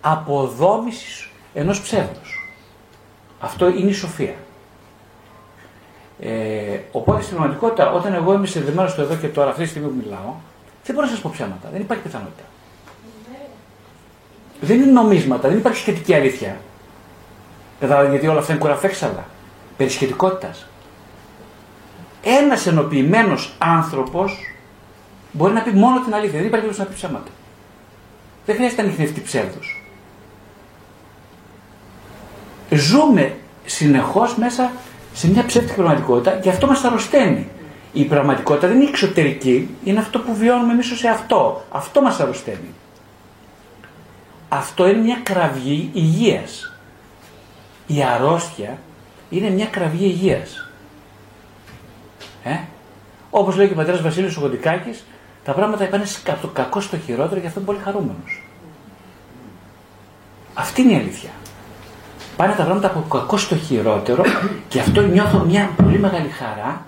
[0.00, 2.50] αποδόμησης ενός ψεύδους.
[3.40, 4.34] Αυτό είναι η σοφία.
[6.20, 9.88] Ε, οπότε στην πραγματικότητα, όταν εγώ είμαι συνδεδεμένο στο εδώ και τώρα, αυτή τη στιγμή
[9.88, 10.34] που μιλάω,
[10.84, 11.68] δεν μπορώ να σας πω ψέματα.
[11.72, 12.42] Δεν υπάρχει πιθανότητα.
[14.60, 16.56] Δεν είναι νομίσματα, δεν υπάρχει σχετική αλήθεια.
[17.80, 19.24] Κατάλαβα γιατί όλα αυτά είναι κουραφέξαλα.
[19.76, 19.90] Περί
[22.22, 24.54] Ένας ενοποιημένος άνθρωπος
[25.32, 26.38] μπορεί να πει μόνο την αλήθεια.
[26.38, 27.30] Δεν υπάρχει περίπτωση να πει ψέματα.
[28.46, 29.82] Δεν χρειάζεται να ανοιχνευτεί ψεύδος.
[32.70, 34.70] Ζούμε συνεχώς μέσα
[35.12, 37.48] σε μια ψεύτικη πραγματικότητα και αυτό μας αρρωσταίνει.
[37.92, 41.64] Η πραγματικότητα δεν είναι εξωτερική, είναι αυτό που βιώνουμε εμείς ως αυτό.
[41.70, 42.74] Αυτό μας αρρωσταίνει.
[44.48, 46.75] Αυτό είναι μια κραυγή υγείας.
[47.86, 48.78] Η αρρώστια
[49.30, 50.70] είναι μια κραυγή υγείας.
[52.44, 52.58] Ε;
[53.30, 54.90] Όπως λέει και ο πατέρας Βασίλειος Σογοντικάκη,
[55.44, 58.42] τα πράγματα πάνε από το κακό στο χειρότερο και αυτό είναι πολύ χαρούμενος.
[60.54, 61.30] Αυτή είναι η αλήθεια.
[62.36, 64.22] Πάνε τα πράγματα από το κακό στο χειρότερο
[64.68, 66.86] και αυτό νιώθω μια πολύ μεγάλη χαρά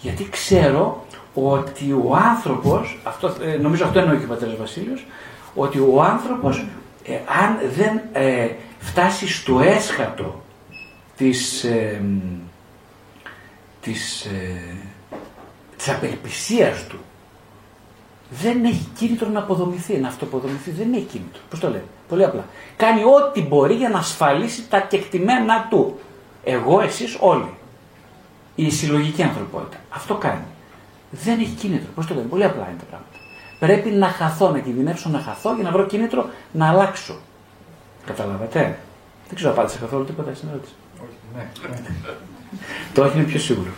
[0.00, 1.04] γιατί ξέρω
[1.34, 5.06] ότι ο άνθρωπος, αυτό, ε, νομίζω αυτό εννοεί και ο πατέρας Βασίλειος,
[5.54, 6.66] ότι ο άνθρωπος
[7.04, 8.48] ε, αν δεν ε,
[8.86, 10.42] φτάσει στο έσχατο
[11.16, 12.02] της, ε,
[13.80, 14.76] της, ε,
[15.76, 16.98] της απελπισίας του
[18.30, 20.70] δεν έχει κίνητρο να αποδομηθεί, να αυτοποδομηθεί.
[20.70, 21.40] Δεν έχει κίνητρο.
[21.50, 21.84] Πώς το λέμε.
[22.08, 22.44] Πολύ απλά.
[22.76, 25.98] Κάνει ό,τι μπορεί για να ασφαλίσει τα κεκτημένα του.
[26.44, 27.54] Εγώ, εσείς, όλοι.
[28.54, 29.76] Η συλλογική ανθρωπότητα.
[29.88, 30.44] Αυτό κάνει.
[31.10, 31.88] Δεν έχει κίνητρο.
[31.94, 32.26] Πώς το λέμε.
[32.26, 33.16] Πολύ απλά είναι τα πράγματα.
[33.58, 37.14] Πρέπει να χαθώ, να κινδυνεύσω να χαθώ για να βρω κίνητρο να αλλάξω.
[38.06, 38.78] Καταλάβατε;
[39.26, 40.74] Δεν ξέρω, απάντησα καθόλου τίποτα στην ερώτηση.
[41.02, 41.42] Όχι, ναι.
[41.68, 42.14] ναι.
[42.94, 43.70] Το όχι είναι πιο σίγουρο.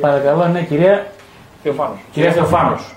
[0.00, 1.12] Παρακαλώ, ναι, κυρία
[1.62, 1.98] Θεοφάνος.
[2.12, 2.94] Κυρία Θεοφάνος.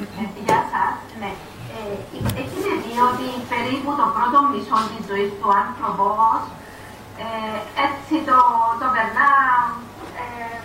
[0.00, 0.94] Ε, γεια σας.
[1.20, 1.32] Ναι.
[1.76, 1.92] Ε,
[2.42, 6.08] έχετε δει ότι περίπου το πρώτο μισό της ζωής του άνθρωπου
[7.22, 8.38] ε, έτσι το,
[8.80, 9.30] το περνά
[10.20, 10.56] ε,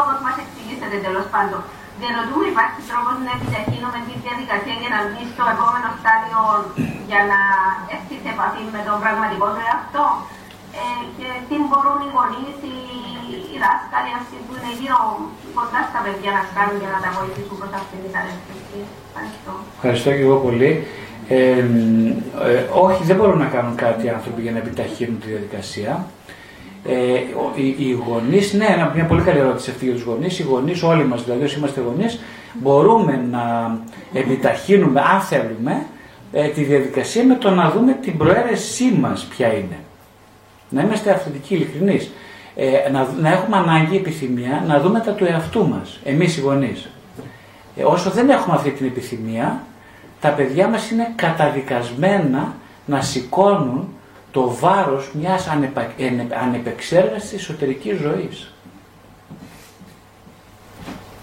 [0.00, 1.62] όπως μας εξηγήσατε τέλος πάντων.
[2.00, 6.40] Διαρωτούμε υπάρχει τρόπος να επιταχύνουμε τη διαδικασία για να μπει στο επόμενο στάδιο
[7.10, 7.40] για να
[7.94, 10.06] έρθει σε επαφή με τον πραγματικό του εαυτό.
[10.80, 12.76] Ε, και τι μπορούν οι γονείς, οι,
[13.52, 15.00] οι δάσκαλοι αυτοί που είναι γύρω
[15.56, 18.78] κοντά στα παιδιά να κάνουν για να τα βοηθήσουν προς αυτήν την κατεύθυνση.
[19.08, 19.52] Ευχαριστώ.
[19.78, 20.70] Ευχαριστώ και εγώ πολύ.
[21.28, 21.64] Ε,
[22.48, 25.92] ε, όχι, δεν μπορούν να κάνουν κάτι οι άνθρωποι για να επιταχύνουν τη διαδικασία.
[26.88, 26.94] Ε,
[27.54, 30.38] οι, οι γονείς, ναι, μια πολύ καλή ερώτηση αυτή για τους γονείς.
[30.38, 32.20] Οι γονείς, όλοι μας δηλαδή, όσοι είμαστε γονείς,
[32.52, 33.76] μπορούμε να
[34.12, 35.86] επιταχύνουμε, αν θέλουμε,
[36.32, 39.78] ε, τη διαδικασία με το να δούμε την προαίρεσή μας ποια είναι.
[40.68, 42.10] Να είμαστε αυθεντικοί, ειλικρινείς.
[42.56, 46.88] Ε, να, να έχουμε ανάγκη, επιθυμία, να δούμε τα του εαυτού μας, εμείς οι γονείς.
[47.76, 49.62] Ε, όσο δεν έχουμε αυτή την επιθυμία,
[50.20, 52.54] τα παιδιά μας είναι καταδικασμένα
[52.86, 53.88] να σηκώνουν
[54.34, 55.92] το βάρος μιας ανεπα...
[56.42, 58.52] ανεπεξέργαστης εσωτερικής ζωής.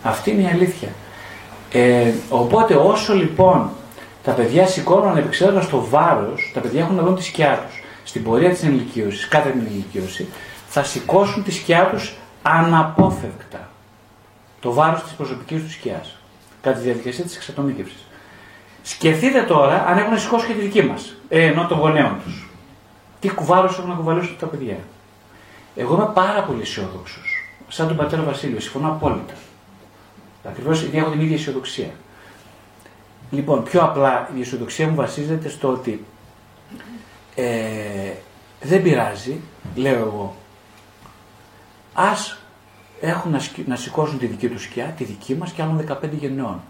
[0.04, 0.90] Αυτή είναι η αλήθεια.
[1.72, 3.70] Ε, οπότε όσο λοιπόν
[4.24, 7.84] Τα παιδιά σηκώνουν ανεπιξέδοντα το βάρος, τα παιδιά έχουν να δουν τη σκιά τους.
[8.04, 10.28] Στην πορεία της ενηλικίωσης, κάθε την ενηλικίωση,
[10.68, 13.70] θα σηκώσουν τη σκιά τους αναπόφευκτα.
[14.60, 16.18] Το βάρος της προσωπικής τους σκιάς.
[16.62, 17.96] Κατά τη διαδικασία της εξατομίκευση.
[18.82, 22.51] Σκεφτείτε τώρα αν έχουν σηκώσει και τη δική μας, ε, ενώ των γονέων τους.
[23.22, 24.78] Τι κουβάρος έχουν να κουβαλήσουν τα παιδιά.
[25.76, 27.46] Εγώ είμαι πάρα πολύ αισιόδοξος.
[27.68, 29.34] Σαν τον πατέρα Βασίλειο, συμφωνώ απόλυτα.
[30.44, 31.90] Ακριβώς επειδή έχω την ίδια αισιοδοξία.
[33.32, 36.06] Λοιπόν, πιο απλά η αισιοδοξία μου βασίζεται στο ότι
[37.36, 38.12] ε,
[38.62, 39.40] δεν πειράζει,
[39.76, 40.36] λέω εγώ,
[41.94, 42.38] ας
[43.02, 46.10] έχουν να, σκ- να σηκώσουν τη δική τους σκιά, τη δική μας και άλλων 15
[46.12, 46.62] γενναιών.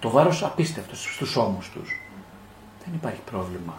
[0.00, 2.00] Το βάρος απίστευτος στους ώμους τους.
[2.84, 3.74] Δεν υπάρχει πρόβλημα.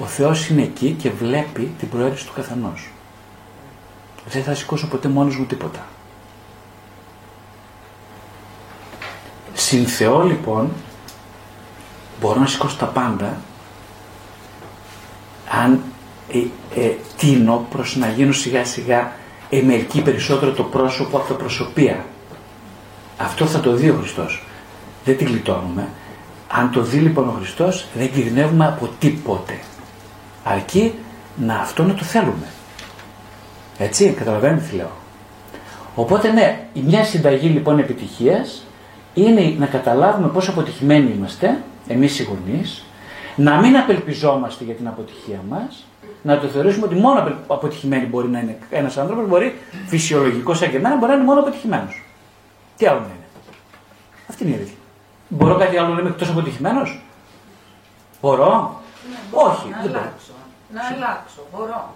[0.00, 2.88] Ο Θεός είναι εκεί και βλέπει την προαίρεση του καθενός.
[4.28, 5.86] Δεν θα σηκώσω ποτέ μόνος μου τίποτα.
[9.54, 10.72] Συν Θεό λοιπόν
[12.20, 13.36] μπορώ να σηκώσω τα πάντα
[15.62, 15.82] αν
[16.32, 16.38] ε,
[16.80, 19.12] ε, τίνω προς να γίνω σιγά σιγά
[19.50, 22.04] εμερική περισσότερο το πρόσωπο από τα προσωπία.
[23.18, 24.44] Αυτό θα το δει ο Χριστός.
[25.04, 25.88] Δεν τη γλιτώνουμε.
[26.48, 29.58] Αν το δει λοιπόν ο Χριστός δεν κυρνεύουμε από τίποτε.
[30.44, 30.94] Αρκεί
[31.36, 32.46] να αυτό να το θέλουμε.
[33.78, 34.90] Έτσι, καταλαβαίνετε τι λέω.
[35.94, 38.64] Οπότε ναι, η μια συνταγή λοιπόν επιτυχίας
[39.14, 41.58] είναι να καταλάβουμε πόσο αποτυχημένοι είμαστε,
[41.88, 42.84] εμείς οι γονείς,
[43.36, 45.84] να μην απελπιζόμαστε για την αποτυχία μας,
[46.22, 50.70] να το θεωρήσουμε ότι μόνο απελ- αποτυχημένοι μπορεί να είναι ένας άνθρωπος, μπορεί φυσιολογικός σαν
[50.70, 52.02] και εμένα, μπορεί να είναι μόνο αποτυχημένος.
[52.76, 53.24] Τι άλλο να είναι.
[54.28, 54.76] Αυτή είναι η αλήθεια.
[55.28, 57.02] Μπορώ κάτι άλλο να είμαι εκτός αποτυχημένος;
[58.20, 58.80] Μπορώ.
[59.30, 60.10] Όχι, να δεν μπορώ.
[60.80, 60.98] Αλλάξω.
[60.98, 61.94] Να αλλάξω, μπορώ.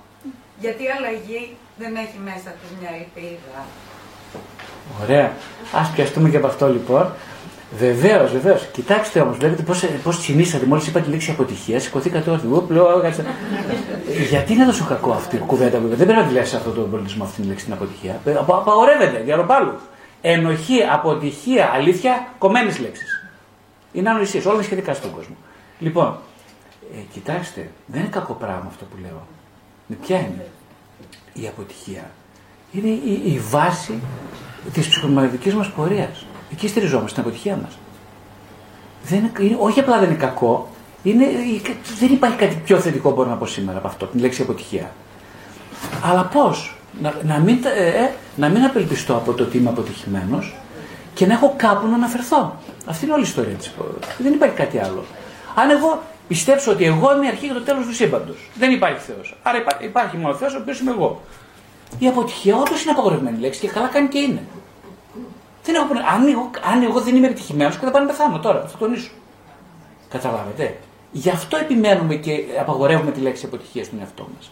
[0.61, 3.61] Γιατί η αλλαγή δεν έχει μέσα της μια ελπίδα.
[5.03, 5.27] Ωραία.
[5.73, 7.13] Α πιαστούμε και από αυτό λοιπόν.
[7.79, 8.69] Βεβαίως, βεβαίως.
[8.73, 9.63] Κοιτάξτε όμως, βλέπετε
[10.03, 10.67] πώς τσινήσατε.
[10.67, 12.41] Μόλις είπα τη λέξη αποτυχία, σηκωθήκατε όλοι.
[12.53, 13.25] Ουπ, λέω, κάτσε.
[14.29, 15.97] Γιατί είναι τόσο κακό αυτή η κουβέντα, βέβαια.
[15.97, 18.21] Δεν πρέπει να τη λες αυτό το πολιτισμό, αυτή τη λέξη την αποτυχία.
[18.25, 19.73] Ε, απα- Απαγορεύεται, διαρροπάλου.
[20.21, 23.23] Ενοχή, αποτυχία, αλήθεια, κομμένες λέξεις.
[23.93, 25.35] Είναι ανοησίες, όλα είναι σχετικά στον κόσμο.
[25.79, 26.19] Λοιπόν,
[26.95, 29.27] ε, κοιτάξτε, δεν είναι κακό πράγμα αυτό που λέω.
[29.87, 30.47] Με ποια είναι
[31.33, 32.11] η αποτυχία;
[32.73, 34.01] Είναι η, η βάση
[34.73, 36.27] της ψυχομαγικής μας πορείας.
[36.53, 37.79] Εκεί στηριζόμαστε στην αποτυχία μας.
[39.05, 40.69] Δεν είναι, είναι- όχι απλά δεν είναι κακό,
[41.03, 41.25] είναι,
[41.99, 44.91] δεν υπάρχει κάτι πιο θετικό μπορώ να πω σήμερα από αυτό, την λέξη αποτυχία.
[46.03, 49.69] Αλλά πώς, να, να, μην, τα- ε, ε, να μην απελπιστώ από το ότι είμαι
[49.69, 50.57] αποτυχημένος
[51.15, 52.57] και να έχω κάπου να αναφερθώ.
[52.87, 53.75] Αυτή είναι όλη η ιστορία της.
[54.19, 55.05] Δεν υπάρχει κάτι άλλο.
[55.55, 59.01] Αν εγώ πιστέψω ότι εγώ είμαι η αρχή και το τέλος του σύμπαντος, δεν υπάρχει
[59.01, 59.37] Θεός.
[59.43, 61.21] Άρα υπά- υπάρχει μόνο ο Θεός, ο οποίος είμαι εγώ.
[61.99, 64.43] Η αποτυχία όντως είναι απαγορευμένη λέξη και καλά κάνει και είναι.
[65.65, 68.39] Δεν έχω, προ- αν, εγώ, αν εγώ δεν είμαι επιτυχημένος και θα πάω να πεθάνω
[68.39, 69.11] τώρα, θα το τονίσω.
[70.09, 70.77] Καταλάβετε.
[71.13, 74.51] Γι' αυτό επιμένουμε και απαγορεύουμε τη λέξη αποτυχία στον εαυτό μας.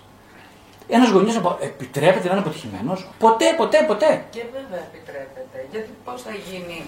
[0.89, 4.25] Ένας γονιός επιτρέπεται να είναι αποτυχημένος; Ποτέ, ποτέ, ποτέ.
[4.31, 5.67] Και βέβαια επιτρέπεται.
[5.71, 6.85] Γιατί πώς θα γίνει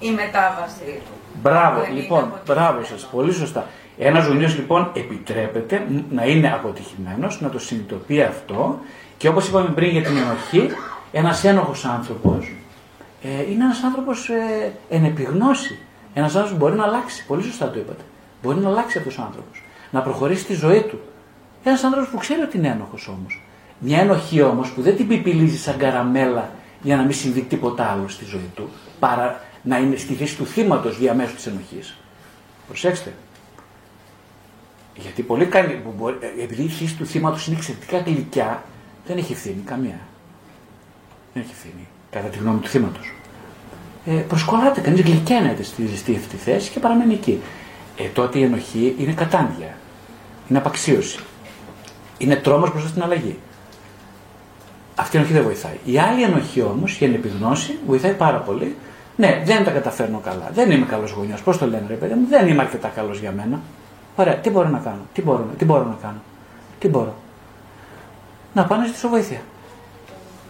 [0.00, 1.12] η μετάβασή του;
[1.42, 2.60] Μπράβο, Δεν είναι λοιπόν, αποτυχημένο.
[2.60, 3.66] μπράβο σας, πολύ σωστά.
[3.98, 8.78] Ένας γονιός λοιπόν επιτρέπεται να είναι αποτυχημένος, να το συνειδητοποιεί αυτό
[9.16, 10.68] και όπως είπαμε πριν για την ενοχή,
[11.12, 12.52] ένας ένοχος άνθρωπος
[13.22, 15.78] ε, είναι ένας άνθρωπος ε, εν επιγνώση.
[16.14, 17.26] Ένας άνθρωπος μπορεί να αλλάξει.
[17.26, 18.02] Πολύ σωστά το είπατε.
[18.42, 19.62] Μπορεί να αλλάξει αυτός ο άνθρωπος.
[19.90, 21.00] Να προχωρήσει τη ζωή του.
[21.64, 23.42] Ένας άνθρωπος που ξέρει ότι είναι ένοχος όμως.
[23.78, 26.50] Μια ενοχή όμως που δεν την πιπιλίζει σαν καραμέλα
[26.82, 28.68] για να μην συμβεί τίποτα άλλο στη ζωή του,
[28.98, 31.96] παρά να είναι στη θέση του θύματος διαμέσου της ενοχής.
[32.66, 33.12] Προσέξτε.
[35.00, 38.62] Γιατί πολύ κάνει, που μπορεί, ε, επειδή η φύση του θύματος είναι εξαιρετικά γλυκιά,
[39.06, 40.00] δεν έχει ευθύνη καμία.
[41.32, 43.12] Δεν έχει ευθύνη, κατά τη γνώμη του θύματος.
[44.06, 47.40] Ε, προσκολάται κανείς, γλυκαίνεται στη ζεστή αυτή θέση και παραμένει εκεί.
[47.96, 49.74] Ε, τότε η ενοχή είναι κατάντια.
[50.48, 51.18] Είναι απαξίωση.
[52.18, 53.38] Είναι τρόμος μπροστά στην αλλαγή.
[54.94, 55.78] Αυτή η ενοχή δεν βοηθάει.
[55.84, 58.76] Η άλλη ενοχή όμως, η ενεπιγνώση, βοηθάει πάρα πολύ.
[59.16, 60.50] Ναι, δεν τα καταφέρνω καλά.
[60.52, 61.42] Δεν είμαι καλός γονιός.
[61.42, 63.60] Πώς το λένε, ρε παιδί μου, δεν είμαι αρκετά καλός για μένα.
[64.16, 66.18] Ωραία, τι μπορώ να κάνω, τι μπορώ, τι μπορώ να κάνω,
[66.78, 67.14] τι μπορώ.
[68.52, 69.40] Να πάω να ζητήσω βοήθεια.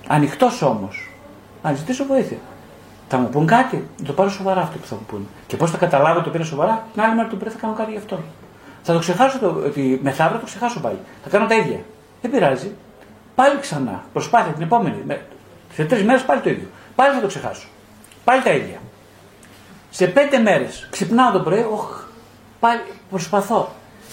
[0.06, 1.10] Ανοιχτός όμως.
[1.62, 2.36] Να ζητήσω βοήθεια.
[3.08, 5.24] Θα μου πούν κάτι, να το πάρω σοβαρά αυτό που θα μου πούνε.
[5.46, 7.72] Και πώς θα καταλάβω ότι το πήρα σοβαρά, την άλλη μέρα του πρωί θα κάνω
[7.74, 8.18] κάτι γι' αυτό.
[8.82, 10.98] Θα το ξεχάσω το, ότι μεθαύριο θα το ξεχάσω πάλι.
[11.22, 11.78] Θα κάνω τα ίδια.
[12.22, 12.72] Δεν πειράζει.
[13.34, 14.02] Πάλι ξανά.
[14.12, 15.02] Προσπάθεια την επόμενη.
[15.06, 15.22] Με-
[15.74, 16.66] Σε τρεις μέρες πάλι το ίδιο.
[16.94, 17.66] Πάλι θα το ξεχάσω.
[18.24, 18.78] Πάλι τα ίδια.
[19.90, 22.02] Σε πέντε μέρες ξυπνάω το πρωί, οχ,
[22.60, 22.80] πάλι
[23.10, 23.68] προσπαθώ.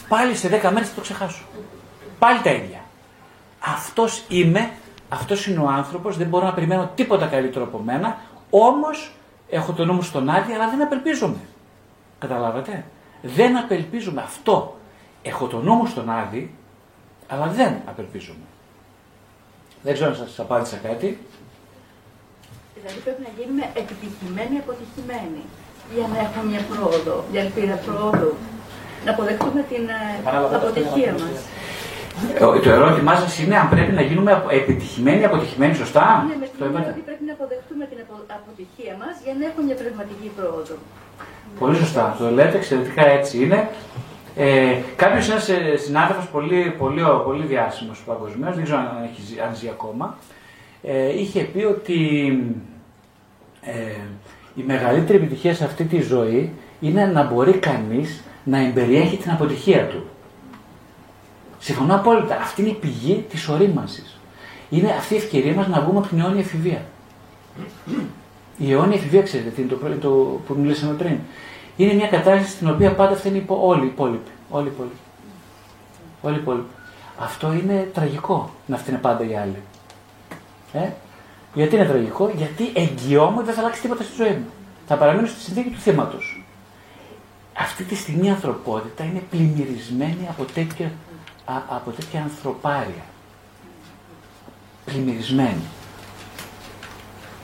[0.08, 1.44] Πάλι σε δέκα μέρες θα το ξεχάσω.
[2.20, 2.82] Πάλι τα ίδια.
[3.60, 4.72] Αυτός είμαι,
[5.10, 8.18] αυτός είναι ο άνθρωπος, δεν μπορώ να περιμένω τίποτα καλύτερο από μένα,
[8.50, 9.12] όμως
[9.50, 11.40] έχω το νου μου στον άδειο, αλλά δεν απελπίζομαι.
[12.20, 12.86] Καταλάβατε;
[13.22, 14.78] Δεν απελπίζομαι αυτό.
[15.22, 16.54] Έχω τον νόμο στον Άδη,
[17.28, 18.46] αλλά δεν απελπίζομαι.
[19.82, 21.20] Δεν ξέρω αν σας απάντησα κάτι.
[22.76, 25.44] Δηλαδή πρέπει να γίνουμε επιτυχημένοι, αποτυχημένοι
[25.96, 28.32] για να έχουμε μια πρόοδο, μια ελπίδα πρόοδου.
[29.06, 30.02] Να αποδεχτούμε την ε,
[30.58, 31.38] αποτυχία μας.
[32.34, 36.46] Ε, Το ερώτημά σα είναι αν πρέπει να γίνουμε απο- επιτυχημένοι, αποτυχημένοι, σωστά; Ναι, με
[36.46, 36.92] Το την έννοια είπατε.
[36.96, 40.76] ότι πρέπει να αποδεχτούμε την απο- αποτυχία μας για να έχουμε μια πνευματική πρόοδο.
[41.62, 42.04] Πολύ σωστά.
[42.20, 43.60] Το λέτε εξαιρετικά έτσι είναι.
[44.36, 45.50] Ε, Κάποιος ένας
[45.86, 50.18] συνάδελφος πολύ, πολύ, πολύ διάσημος παγκοσμίως, δεν ξέρω αν, έχει, ζει- αν ζει ακόμα,
[50.84, 52.00] ε, είχε πει ότι
[53.62, 53.72] ε,
[54.58, 59.88] η μεγαλύτερη επιτυχία σε αυτή τη ζωή είναι να μπορεί κανείς να εμπεριέχει την αποτυχία
[59.88, 60.04] του.
[61.60, 62.36] Συμφωνώ απόλυτα.
[62.36, 64.20] Αυτή είναι η πηγή της ορίμανσης.
[64.70, 66.86] Είναι αυτή η ευκαιρία μας να βγούμε από την αιώνια εφηβεία.
[68.58, 70.10] Η αιώνια εφηβεία, ξέρετε, τι είναι το, πρέ- το
[70.48, 71.18] που μιλήσαμε πριν.
[71.78, 74.32] Είναι μια κατάσταση στην οποία πάντα φταίνει υπο, όλοι οι υπόλοιποι.
[74.50, 74.96] Όλοι οι υπόλοιποι.
[76.22, 76.68] Όλοι οι υπόλοιποι.
[77.20, 79.62] Αυτό είναι τραγικό να φταίνε πάντα οι άλλοι.
[80.74, 80.90] Ε;
[81.58, 84.46] Γιατί είναι τραγικό, γιατί εγγυώμαι ότι δεν θα αλλάξει τίποτα στη ζωή μου.
[84.88, 86.46] Θα παραμείνω στη συνθήκη του θύματος.
[87.54, 90.92] Αυτή τη στιγμή η ανθρωπότητα είναι πλημμυρισμένη από τέτοια,
[91.46, 93.04] α, από τέτοια ανθρωπάρια.
[94.86, 95.64] Πλημμυρισμένη.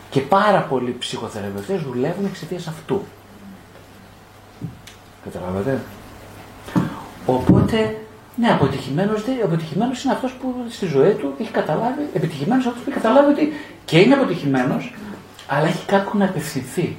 [0.09, 3.05] Και πάρα πολλοί ψυχοθεραπευτές δουλεύουν εξαιτίας αυτού.
[5.23, 5.81] Καταλάβατε;
[7.25, 8.05] Οπότε,
[8.35, 12.89] ναι, αποτυχημένος, δεν- αποτυχημένος είναι αυτός που στη ζωή του έχει καταλάβει, επιτυχημένος αυτός που
[12.89, 13.53] έχει καταλάβει ότι
[13.85, 14.93] και είναι αποτυχημένος,
[15.47, 16.97] αλλά έχει κάποιον να απευθυνθεί.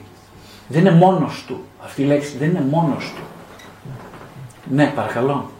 [0.69, 1.61] Δεν είναι μόνος του.
[1.85, 3.23] Αυτή η λέξη δεν είναι μόνος του.
[4.71, 5.51] Ναι, παρακαλώ.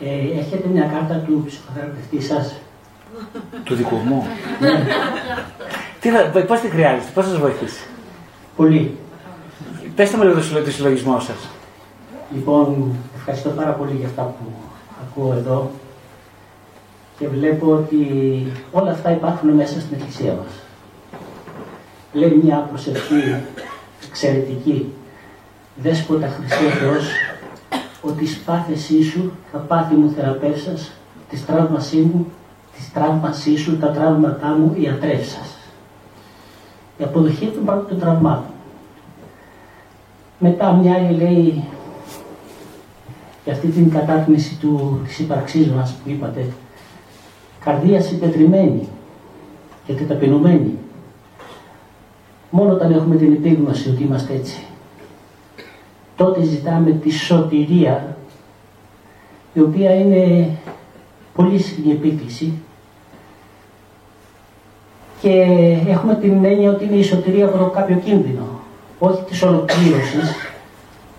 [0.00, 2.54] Ε, έχετε μια κάρτα του ψυχοθεραπευτή σας;
[3.64, 4.26] Του δικού μου.
[6.00, 7.80] Τι θα, πώς τη χρειάζεστε, πώς θα σας βοηθήσει;
[8.56, 8.96] Πολύ.
[9.94, 11.36] Πέστε μου λίγο το συλλο- το συλλογισμό σας.
[12.34, 14.44] Λοιπόν, ευχαριστώ πάρα πολύ για αυτά που
[15.18, 15.70] ακούω εδώ
[17.18, 18.06] και βλέπω ότι
[18.72, 20.52] όλα αυτά υπάρχουν μέσα στην εκκλησία μας.
[22.12, 23.36] Λέει μια προσευχή
[24.08, 24.92] εξαιρετική.
[25.82, 27.08] Δέσποτα Χριστέ Θεός,
[28.02, 30.90] ότι η πάθεσή σου θα πάθει μου θεραπεύσας,
[31.30, 32.26] της τραύμασή μου,
[32.76, 35.56] της τραύμασή σου, τα τραύματά μου ιατρεύσας.
[36.98, 38.52] Η αποδοχή των πρώτων τραυμάτων.
[40.38, 41.64] Μετά μια άλλη λέει
[43.48, 46.46] για αυτή την κατάκνηση του, της ύπαρξής μας που είπατε,
[47.64, 48.88] καρδία συμπετριμμένη
[49.86, 50.78] και ταπεινωμένη.
[52.50, 54.64] Μόνο όταν έχουμε την επίγνωση ότι είμαστε έτσι,
[56.16, 58.16] τότε ζητάμε τη σωτηρία,
[59.52, 60.50] η οποία είναι
[61.34, 62.52] πολύ συχνή επίκληση.
[65.20, 65.30] Και
[65.86, 68.60] έχουμε την έννοια ότι είναι η σωτηρία από το κάποιο κίνδυνο,
[68.98, 70.34] όχι της ολοκλήρωσης,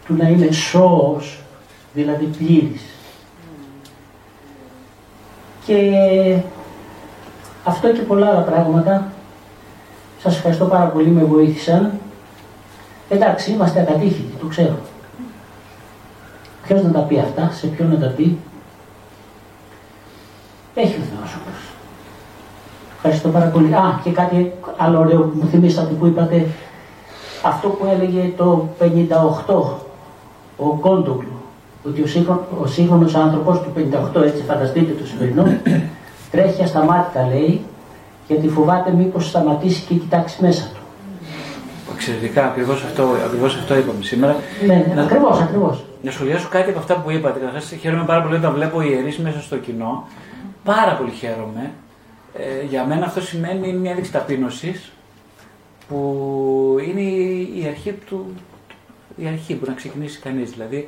[0.06, 1.44] του να είμαι σώος,
[2.00, 2.82] δηλαδή πλήρης.
[5.66, 5.78] Και
[7.64, 9.12] αυτό και πολλά άλλα πράγματα,
[10.22, 11.92] σας ευχαριστώ πάρα πολύ, με βοήθησαν.
[13.10, 14.76] Εντάξει, είμαστε ακατήχητοι, το ξέρω.
[16.68, 18.38] Ποιος να τα πει αυτά, σε ποιον να τα πει.
[20.76, 21.60] Έχει ο Θεός όμως.
[22.96, 23.76] Ευχαριστώ πάρα πολύ.
[23.76, 26.48] Α, και κάτι άλλο ωραίο που μου θυμήσατε που είπατε,
[27.44, 29.64] αυτό που έλεγε το 58
[30.58, 31.39] ο Κόντογλου,
[31.84, 33.72] ότι ο, σύγχρον, ο σύγχρονος άνθρωπος του
[34.16, 35.44] 58, έτσι φανταστείτε το σημερινό,
[36.32, 37.62] τρέχει ασταμάτητα λέει,
[38.28, 40.80] γιατί φοβάται μήπως σταματήσει και κοιτάξει μέσα του.
[41.94, 44.36] Εξαιρετικά, ακριβώς αυτό, ακριβώς αυτό είπαμε σήμερα.
[44.66, 45.84] Ναι, ναι, ακριβώς, ακριβώς.
[46.02, 47.40] Να σχολιάσω κάτι από αυτά που είπατε.
[47.40, 50.08] Καταρχάς, χαίρομαι πάρα πολύ όταν βλέπω ιερείς μέσα στο κοινό.
[50.64, 51.72] Πάρα πολύ χαίρομαι.
[52.34, 54.92] Ε, για μένα αυτό σημαίνει μια ένδειξη ταπείνωσης
[55.88, 58.34] που είναι η, η αρχή του.
[59.16, 60.52] Η αρχή που να ξεκινήσει κανείς.
[60.52, 60.88] Δηλαδή,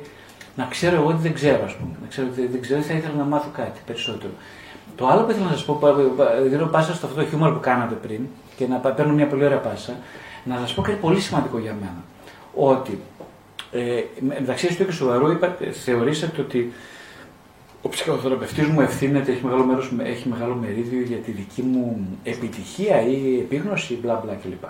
[0.56, 1.90] να ξέρω εγώ ότι δεν ξέρω, ας πούμε.
[2.02, 4.32] Να ξέρω ότι δεν ξέρω, θα ήθελα να μάθω κάτι περισσότερο.
[4.96, 7.52] Το άλλο που ήθελα να σας πω, πα- πα- δίνω πάσα στο αυτό το χιούμορ
[7.52, 8.20] που κάνατε πριν
[8.56, 9.92] και να πα- παίρνω μια πολύ ωραία πάσα,
[10.44, 12.02] να σας πω κάτι πολύ σημαντικό για μένα.
[12.54, 13.00] Ότι
[13.72, 14.02] ε,
[14.38, 16.72] μεταξύ αστείου και σοβαρού είπα, θεωρήσατε ότι
[17.82, 23.02] ο ψυχοθεραπευτής μου ευθύνεται, έχει μεγάλο, μέρος, έχει μεγάλο μερίδιο για τη δική μου επιτυχία
[23.02, 24.64] ή επίγνωση, μπλα μπλα κλπ.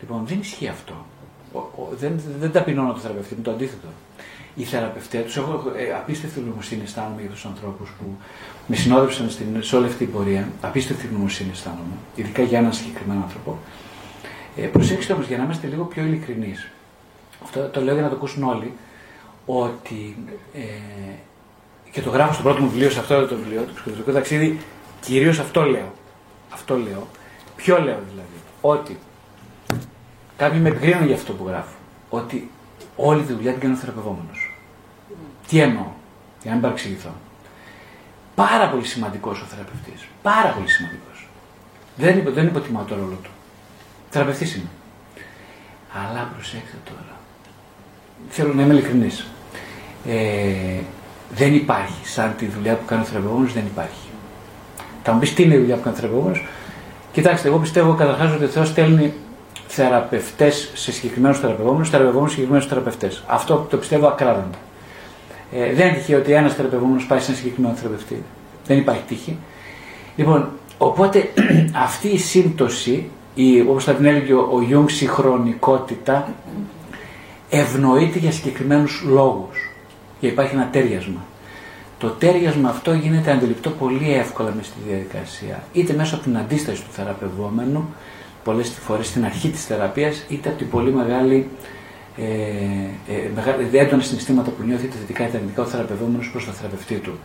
[0.00, 0.92] Λοιπόν, δεν ισχύει αυτό.
[1.52, 3.86] Ο, ο, δεν, δεν ταπεινώνω το θεραπευτή μου, το αντίθετο.
[4.54, 8.16] Οι θεραπευτές τους έχω ε, απίστευτη γνωμοσύνη αισθάνομαι για τους ανθρώπους που
[8.66, 10.48] με συνόδευσαν στην, σε όλη αυτή την πορεία.
[10.60, 13.58] Απίστευτη γνωμοσύνη αισθάνομαι, ειδικά για έναν συγκεκριμένο άνθρωπο.
[14.56, 16.70] Ε, προσέξτε όμως για να είμαστε λίγο πιο ειλικρινείς.
[17.42, 18.72] Αυτό το λέω για να το ακούσουν όλοι.
[19.46, 20.16] Ότι
[20.54, 20.60] ε,
[21.90, 24.58] και το γράφω στο πρώτο μου βιβλίο, σε αυτό το βιβλίο, το ψυχολογικό ταξίδι,
[25.00, 25.92] κυρίως αυτό λέω.
[26.50, 27.06] Αυτό λέω.
[27.56, 28.38] Ποιο λέω δηλαδή.
[28.60, 28.98] Ότι
[30.36, 31.74] κάποιοι με επικρίνουν για αυτό που γράφω.
[32.10, 32.50] Ότι
[32.96, 34.39] όλη τη δουλειά την κάνει ο θεραπευόμενος.
[35.50, 35.86] Τι εννοώ,
[36.42, 37.10] για να μην παρεξηγηθώ.
[38.34, 40.06] Πάρα πολύ σημαντικός ο θεραπευτής.
[40.22, 41.28] Πάρα πολύ σημαντικός.
[41.96, 43.30] Δεν, υπο, δεν υποτιμάω το ρόλο του.
[44.10, 44.68] Θεραπευτής είναι.
[45.92, 47.16] Αλλά προσέξτε τώρα.
[48.28, 49.26] Θέλω να είμαι ειλικρινής.
[50.06, 50.80] Ε,
[51.34, 54.08] δεν υπάρχει σαν τη δουλειά που κάνει ο θεραπευόμενος, δεν υπάρχει.
[55.02, 56.46] Θα μου πεις τι είναι η δουλειά που κάνει ο θεραπευόμενος.
[57.12, 59.14] Κοιτάξτε, εγώ πιστεύω καταρχάς ότι ο Θεός στέλνει
[59.66, 63.22] θεραπευτές σε συγκεκριμένους θεραπευόμενους, θεραπευόμενους σε συγκεκριμένους θεραπευτές.
[63.26, 64.58] Αυτό το πιστεύω ακράδαντα.
[65.52, 68.22] Ε, δεν είναι τυχαίο ότι ένας θεραπευόμενος πάει σε ένα συγκεκριμένο θεραπευτή.
[68.66, 69.36] Δεν υπάρχει τύχη.
[70.16, 70.48] Λοιπόν,
[70.78, 71.30] οπότε
[71.86, 76.34] αυτή η σύμπτωση, η, όπως θα την έλεγε ο Ιούγκ, συγχρονικότητα,
[77.50, 79.70] ευνοείται για συγκεκριμένους λόγους.
[80.20, 81.24] Και υπάρχει ένα τέριασμα.
[81.98, 85.62] Το τέριασμα αυτό γίνεται αντιληπτό πολύ εύκολα μες στη διαδικασία.
[85.72, 87.94] Είτε μέσω από την αντίσταση του θεραπευόμενου,
[88.44, 91.48] πολλές φορές στην αρχή της θεραπείας, είτε από την πολύ μεγάλη
[92.20, 96.52] ε, ε, μεγάλη, έντονα συναισθήματα που νιώθει είτε θετικά είτε αρνητικά ο θεραπευόμενος προς το
[96.52, 97.18] θεραπευτή του.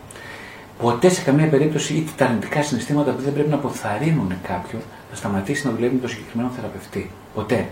[0.82, 5.16] Ποτέ σε καμία περίπτωση είτε τα αρνητικά συναισθήματα που δεν πρέπει να αποθαρρύνουν κάποιον να
[5.16, 7.10] σταματήσει να δουλεύει με τον συγκεκριμένο θεραπευτή.
[7.34, 7.68] Ποτέ.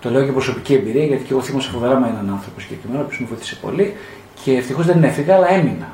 [0.00, 3.14] Το λέω και προσωπική εμπειρία γιατί και εγώ θύμωσα φοβερά με έναν άνθρωπο συγκεκριμένο που
[3.18, 3.94] με βοήθησε πολύ
[4.42, 5.88] και ευτυχώς δεν έφυγα, αλλά έμεινα.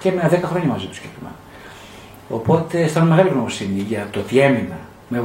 [0.00, 1.34] Και έμεινα 10 χρόνια μαζί του συγκεκριμένα.
[2.28, 4.78] Οπότε αισθάνομαι μεγάλη γνωμοσύνη για το ότι έμεινα.
[5.08, 5.22] Με,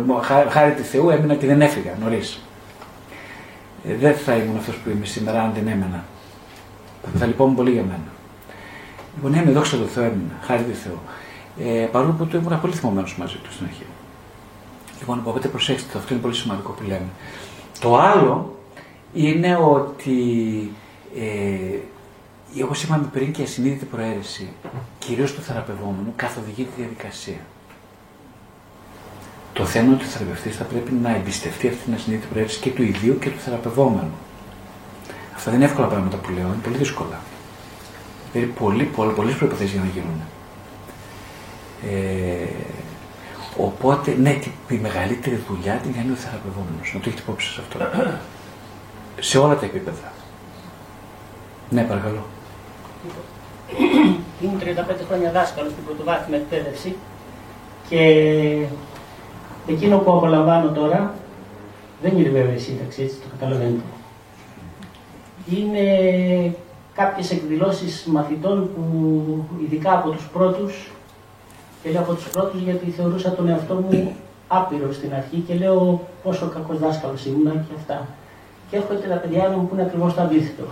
[0.49, 2.40] χάρη του Θεού έμεινα και δεν έφυγα νωρίς.
[3.90, 6.03] Ε, δεν θα ήμουν αυτός που είμαι σήμερα αν δεν έμενα.
[7.16, 8.14] Θα λυπόμουν πολύ για μένα.
[9.16, 10.99] Λοιπόν, ναι, με δόξα τω Θεώ έμεινα, χάρη του Θεού.
[11.60, 13.86] Ε, παρόλο που το ήμουν πολύ θυμωμένος μαζί του στην αρχή.
[14.99, 17.07] Λοιπόν, οπότε προσέξτε, αυτό είναι πολύ σημαντικό που λέμε.
[17.80, 18.56] Το άλλο
[19.14, 20.18] είναι ότι,
[21.16, 24.49] ε, όπως είπαμε πριν και η ασυνείδητη προαίρεση,
[24.99, 27.40] κυρίως του θεραπευόμενου, καθοδηγεί τη διαδικασία.
[29.56, 32.69] Το θέμα είναι ότι ο θεραπευτή θα πρέπει να εμπιστευτεί αυτή την ασυνείδητη προαίρεση και
[32.69, 34.18] του ιδίου και του θεραπευόμενου.
[35.36, 37.19] Αυτά δεν είναι εύκολα πράγματα που λέω, είναι πολύ δύσκολα.
[38.32, 40.22] Δηλαδή πολύ, πολύ, πολλές προϋποθέσεις για να γίνουν.
[41.90, 42.48] Ε,
[43.57, 46.91] οπότε, ναι, η μεγαλύτερη δουλειά την κάνει ο θεραπευόμενος.
[46.94, 47.77] Να το έχετε υπόψη σε αυτό.
[49.19, 50.11] σε όλα τα επίπεδα.
[51.69, 52.26] Ναι, παρακαλώ.
[54.41, 54.64] Ήμουν 35
[55.07, 56.95] χρόνια δάσκαλος στην πρωτοβάθμια εκπαίδευση
[57.90, 58.02] και
[59.68, 61.14] εκείνο που απολαμβάνω τώρα
[62.02, 63.84] δεν είναι βέβαια η σύνταξη, έτσι το καταλαβαίνετε.
[65.50, 66.56] Είναι
[66.94, 70.92] κάποιες εκδηλώσεις μαθητών που ειδικά από τους πρώτους
[71.84, 74.16] και λέω από τους πρώτους γιατί θεωρούσα τον εαυτό μου
[74.48, 78.08] άπειρο στην αρχή και λέω πόσο κακός δάσκαλος ήμουν και αυτά.
[78.70, 80.64] Και έρχονται τα παιδιά μου που είναι ακριβώς το αντίθετο.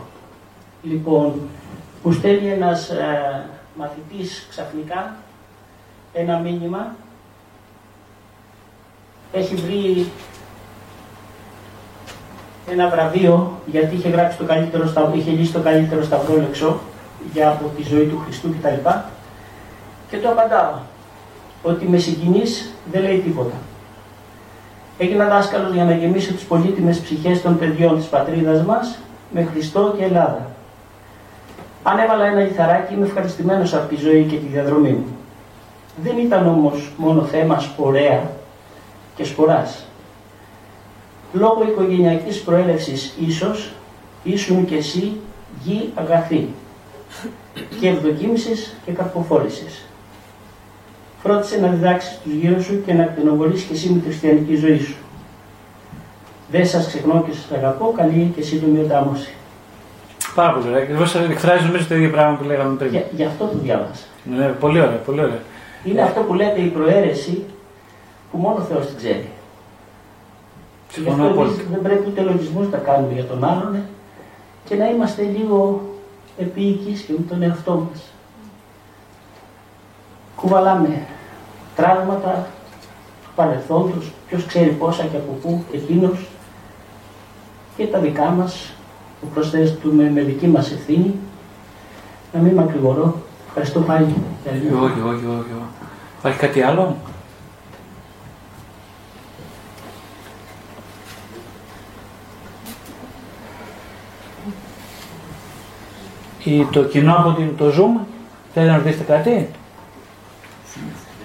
[0.84, 1.34] Λοιπόν,
[2.04, 3.46] που στέλνει ένας ε,
[3.78, 5.16] μαθητής ξαφνικά
[6.14, 6.96] ένα μήνυμα
[9.34, 10.08] έχει βρει
[12.72, 16.80] ένα βραβείο γιατί είχε γράψει το καλύτερο σταυρό, είχε λύσει το καλύτερο σταυρόλεξο
[17.34, 18.90] για από τη ζωή του Χριστού κτλ.
[20.10, 20.74] Και το απαντάω
[21.64, 23.56] ότι με συγκινείς δεν λέει τίποτα.
[24.98, 28.98] Έγινα δάσκαλο για να γεμίσω τις πολύτιμες ψυχές των παιδιών της πατρίδας μας
[29.32, 30.48] με Χριστό και Ελλάδα.
[31.84, 35.06] Αν έβαλα ένα λιθαράκι, είμαι ευχαριστημένος από τη ζωή και τη διαδρομή μου.
[36.04, 38.32] Δεν ήταν όμως μόνο θέμα σπορέα
[39.16, 39.84] και σποράς
[41.34, 43.72] λόγω οικογενειακής προέλευσης ίσως,
[44.24, 45.18] ήσουν και εσύ
[45.64, 46.48] γη αγαθή
[47.80, 49.86] και ευδοκίμησης και καρποφόρησης.
[51.24, 54.80] Φρόντισε να διδάξεις τους γύρω σου και να κτηνοβολείς και εσύ με τη χριστιανική ζωή
[54.80, 54.96] σου.
[56.52, 59.34] Δεν σας ξεχνώ και σας αγαπώ, καλή και σύντομη οντάμωση.
[60.36, 60.82] Πάρα πολύ ωραία.
[60.82, 62.92] Ακριβώ εκφράζεις νομίζω το ίδιο πράγμα που λέγαμε πριν.
[62.92, 64.04] Για, γι' αυτό το διάβασα.
[64.38, 65.40] Ναι, πολύ ωραία, πολύ ωραία.
[65.84, 67.44] Είναι αυτό που λέτε η προαίρεση
[68.34, 69.30] που μόνο ο Θεός την ξέρει.
[70.92, 71.34] Συμφωνώ
[71.72, 73.78] Δεν πρέπει ούτε λογισμούς να κάνουμε για τον άλλον
[74.66, 75.82] και να είμαστε λίγο
[76.38, 78.02] επίοικείς και με τον εαυτό μας.
[80.36, 81.06] Κουβαλάμε
[81.76, 82.48] τραύματα
[83.24, 86.28] του παρελθόντος, ποιος ξέρει πόσα και από πού, εκείνος
[87.78, 88.74] και τα δικά μας
[89.22, 91.16] που προσθέτουμε με δική μας ευθύνη.
[92.34, 93.16] Να μην μακρηγορώ.
[93.48, 94.16] Ευχαριστώ πάλι.
[94.84, 95.52] Όχι, όχι, όχι.
[96.20, 96.96] Υπάρχει κάτι άλλο;
[106.44, 107.30] Ή το κοινό από
[107.62, 107.94] το Zoom.
[108.54, 109.34] Θέλετε να ρωτήσετε κάτι;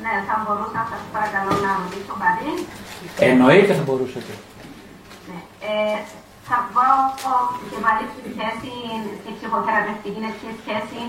[0.03, 2.49] Ναι, θα μπορούσα να σας παρακαλώ να ρωτήσω κάτι.
[3.31, 4.33] Εννοείται θα μπορούσατε.
[5.29, 5.39] Ναι.
[5.71, 5.99] Ε,
[6.49, 6.87] θα πω
[7.71, 8.73] και πάλι στη σχέση,
[9.21, 11.01] στη ψυχοθεραπευτική έτσι, σχέση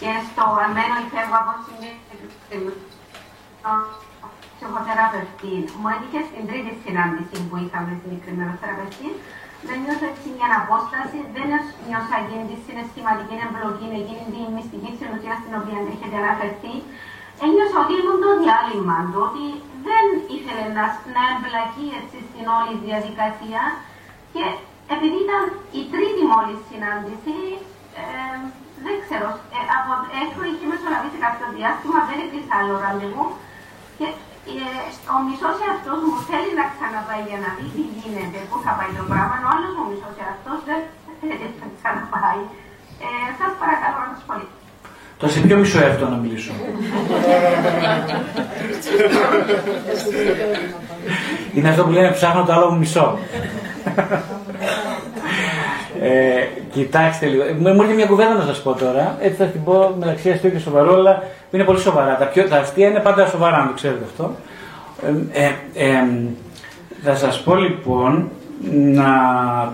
[0.00, 1.52] και στο αμένο υπέργο από
[4.56, 5.54] ψυχοθεραπευτή.
[5.78, 9.08] Μου έτυχε στην τρίτη συνάντηση που είχαμε συγκεκριμένο θεραπευτή
[9.66, 11.48] δεν νιώσα έτσι μια απόσταση, δεν
[11.88, 16.74] νιώσα εκείνη τη συναισθηματική εμπλοκή, εκείνη τη μυστική συνουσία στην οποία έχετε αναφερθεί.
[17.44, 19.44] Ένιωσα ότι ήμουν το διάλειμμα του, ότι
[19.86, 20.04] δεν
[20.36, 23.62] ήθελε να, να εμπλακεί έτσι στην όλη διαδικασία
[24.34, 24.44] και
[24.94, 25.42] επειδή ήταν
[25.80, 27.36] η τρίτη μόλι συνάντηση,
[28.00, 28.38] ε,
[28.84, 29.90] δεν ξέρω, ε, από,
[30.22, 33.24] έχω είχε μεσολαβήσει κάποιο διάστημα, δεν έκλεισα άλλο ραντεβού
[33.98, 34.27] και ε,
[35.14, 38.92] ο μισός εαυτός μου θέλει να ξαναπάει για να δει τι γίνεται, πού θα πάει
[38.98, 40.80] το πράγμα, ο άλλος μου μισός εαυτός δεν
[41.20, 42.42] θέλει να ξαναπάει.
[43.04, 43.08] Ε,
[43.38, 44.34] Σας παρακαλώ να σας πω
[45.18, 46.52] Τώρα σε ποιο μισό εαυτό να μιλήσω;
[51.54, 53.06] Είναι αυτό που λένε ψάχνω το άλλο μου μισό.
[56.02, 57.44] Ε, κοιτάξτε λίγο.
[57.58, 59.16] Μου έρχεται μια κουβέντα να σας πω τώρα.
[59.20, 62.16] Έτσι θα την πω μεταξύ αστείου και σοβαρό, αλλά είναι πολύ σοβαρά.
[62.16, 64.34] Τα, πιο, τα αστεία είναι πάντα σοβαρά, αν το ξέρετε αυτό.
[65.32, 66.04] Ε, ε, ε,
[67.02, 68.30] θα σας πω λοιπόν
[68.70, 69.10] να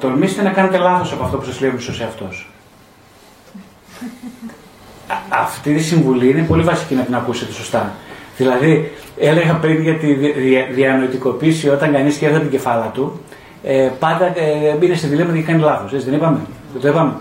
[0.00, 2.48] τολμήσετε να κάνετε λάθος από αυτό που σας λέει ο μισός εαυτός.
[5.28, 7.92] Αυτή η συμβουλή είναι πολύ βασική να την ακούσετε σωστά.
[8.36, 10.14] Δηλαδή, έλεγα πριν για τη
[10.72, 13.20] διανοητικοποίηση όταν κανείς σκέφτεται την κεφάλα του,
[13.64, 15.92] ε, πάντα ε, μπήκε σε διλήμμα και κάνει λάθος.
[15.92, 16.38] Έτσι δεν είπαμε;
[16.72, 17.12] Δεν το είπαμε;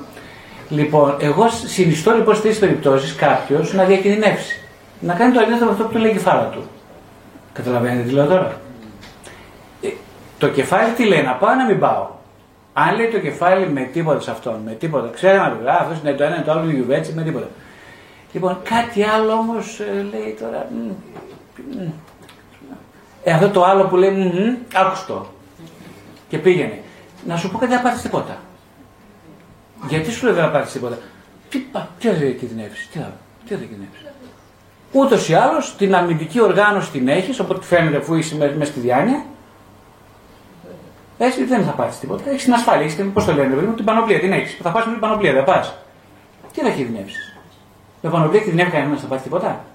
[0.69, 4.59] Λοιπόν, εγώ συνιστώ λοιπόν στις περιπτώσεις κάποιος να διακινδυνεύσει.
[4.99, 6.63] Να κάνει το αντίθετο αυτό που του λέει η κεφάλα του.
[7.53, 8.61] Καταλαβαίνετε τι λέω τώρα;
[9.81, 9.87] Ε,
[10.37, 12.07] το κεφάλι τι λέει, να πάω να μην πάω;
[12.73, 15.97] Αν λέει το κεφάλι με τίποτα σε αυτόν, με τίποτα, ξέρει να το γράφει, αυτός
[15.99, 17.47] είναι το ένα, το άλλο, το γιουβέτσι, με τίποτα.
[18.33, 20.67] Λοιπόν, κάτι άλλο όμως ε, λέει τώρα.
[23.23, 24.31] Ε, αυτό το άλλο που λέει,
[24.73, 25.27] άκουστο
[26.33, 26.79] και πήγαινε.
[27.27, 28.37] Να σου πω κάτι, δεν θα πάρεις τίποτα.
[29.87, 30.97] Γιατί σου λέει δεν θα πάρεις τίποτα;
[31.49, 31.59] Τι,
[31.99, 32.99] τι θα διακινδυνεύσεις, τι,
[33.45, 34.05] τι θα διακινδυνεύσεις;
[34.91, 39.25] Ούτως ή άλλως την αμυντική οργάνωση την έχεις, οπότε φαίνεται αφού είσαι μέσα στη διάνοια.
[41.17, 42.29] Έτσι δεν θα πάρεις τίποτα.
[42.29, 44.57] Έχεις την ασφάλεια, έχεις την, πώς το λένε, την πανοπλία την έχεις.
[44.61, 45.75] Θα πα με την πανοπλία, δεν πας.
[46.53, 47.37] Τι θα κινδυνεύσεις;
[48.01, 49.65] Με πανοπλία κινδυνεύει κανένα να πάρει τίποτα;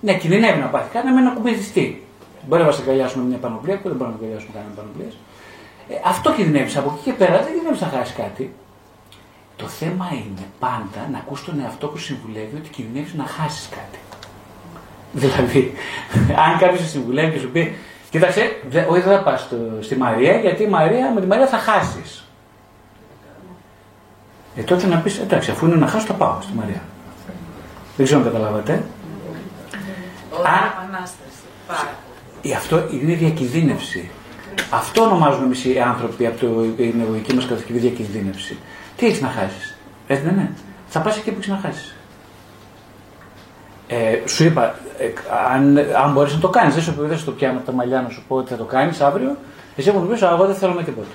[0.00, 2.06] Ναι, κινδυνεύει να πάθει κάτι, με να κουμπιστεί.
[2.48, 5.10] Μπορεί να σε αγκαλιάσουμε μια πανοπλία, που δεν μπορεί να αγκαλιάσουμε κανένα πανοπλία.
[5.88, 6.76] Ε, αυτό κινδυνεύεις.
[6.76, 8.54] Από εκεί και πέρα δεν κινδυνεύεις να χάσεις κάτι.
[9.56, 13.98] Το θέμα είναι πάντα να ακούς τον εαυτό που συμβουλεύει ότι κινδυνεύεις να χάσεις κάτι.
[15.12, 15.72] Δηλαδή,
[16.44, 17.76] αν κάποιος σε συμβουλεύει και σου πει,
[18.10, 19.48] κοίταξε, όχι δεν θα πας
[19.80, 22.24] στη Μαρία, γιατί η Μαρία, με τη Μαρία θα χάσεις.
[24.56, 26.82] Ε, τότε να πεις, εντάξει, αφού είναι να χάσω, θα πάω στη Μαρία.
[27.96, 28.84] Δεν ξέρω αν καταλάβατε.
[30.38, 32.52] Ωραία, επανάσταση.
[32.56, 34.10] Αυτό είναι διακινδύνευση.
[34.70, 36.38] Αυτό ονομάζουμε εμείς οι άνθρωποι από
[36.76, 38.58] την εγωική μας κατασκευή διακινδύνευση.
[38.96, 39.76] Τι έχεις να χάσεις.
[40.06, 40.52] Έτσι δεν είναι;
[40.88, 41.94] Θα πας εκεί που έχεις να χάσεις.
[43.86, 45.06] Ε, σου είπα, ε,
[45.52, 47.72] αν, αν μπορείς να το κάνεις, δεν σου πει, δεν σου το πιάνω από τα
[47.72, 49.36] μαλλιά να σου πω ότι θα το κάνεις αύριο,
[49.76, 51.06] εσύ μου πει, εγώ δεν θέλω με τίποτα.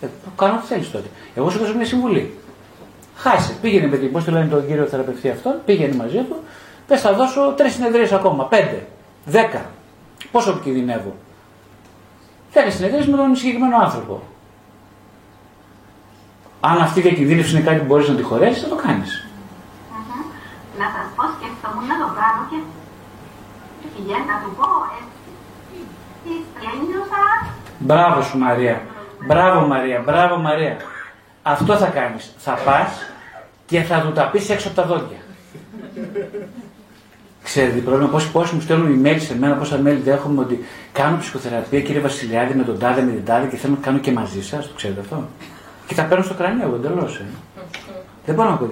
[0.00, 0.06] Ε,
[0.36, 1.08] κάνω ό,τι θέλεις τότε.
[1.34, 2.38] Εγώ σου δώσω μια συμβουλή.
[3.16, 6.36] Χάσε, πήγαινε με την, πώς το λένε τον κύριο θεραπευτή αυτόν, πήγαινε μαζί του,
[6.86, 8.86] πες θα δώσω τρεις συνεδρίες ακόμα, πέντε,
[9.24, 9.70] δέκα.
[10.30, 11.14] Πόσο κινδυνεύω.
[12.50, 14.22] Θέλεις συνεδρίες με τον συγκεκριμένο άνθρωπο.
[16.60, 19.26] Αν αυτή η διακινδύνευση είναι κάτι που μπορείς να τη χωρέσεις, θα το κάνεις.
[20.78, 22.58] Να σας πω, σκεφτόμουν να το κάνω και
[23.94, 24.68] πηγαίνω να του πω
[25.00, 25.28] έτσι.
[26.24, 26.32] Τι
[26.72, 27.22] ένιωσα.
[27.78, 28.82] Μπράβο σου Μαρία.
[29.26, 30.76] Μπράβο Μαρία, μπράβο Μαρία.
[31.42, 32.34] Αυτό θα κάνεις.
[32.38, 32.90] Θα πας
[33.66, 35.18] και θα του τα πεις έξω από τα δόντια.
[37.48, 41.16] Ξέρετε τι πρόβλημα, πόσοι, πόσοι μου στέλνουν email σε μένα, πόσα mail δέχομαι ότι κάνω
[41.16, 44.42] ψυχοθεραπεία κύριε Βασιλιάδη με τον τάδε με την τάδε και θέλω να κάνω και μαζί
[44.42, 44.66] σας.
[44.66, 45.24] Το ξέρετε αυτό;
[45.86, 47.16] Και τα παίρνω στο κρανίο εγώ εντελώς.
[47.18, 47.24] Ε.
[48.26, 48.68] Δεν μπορώ να ακούω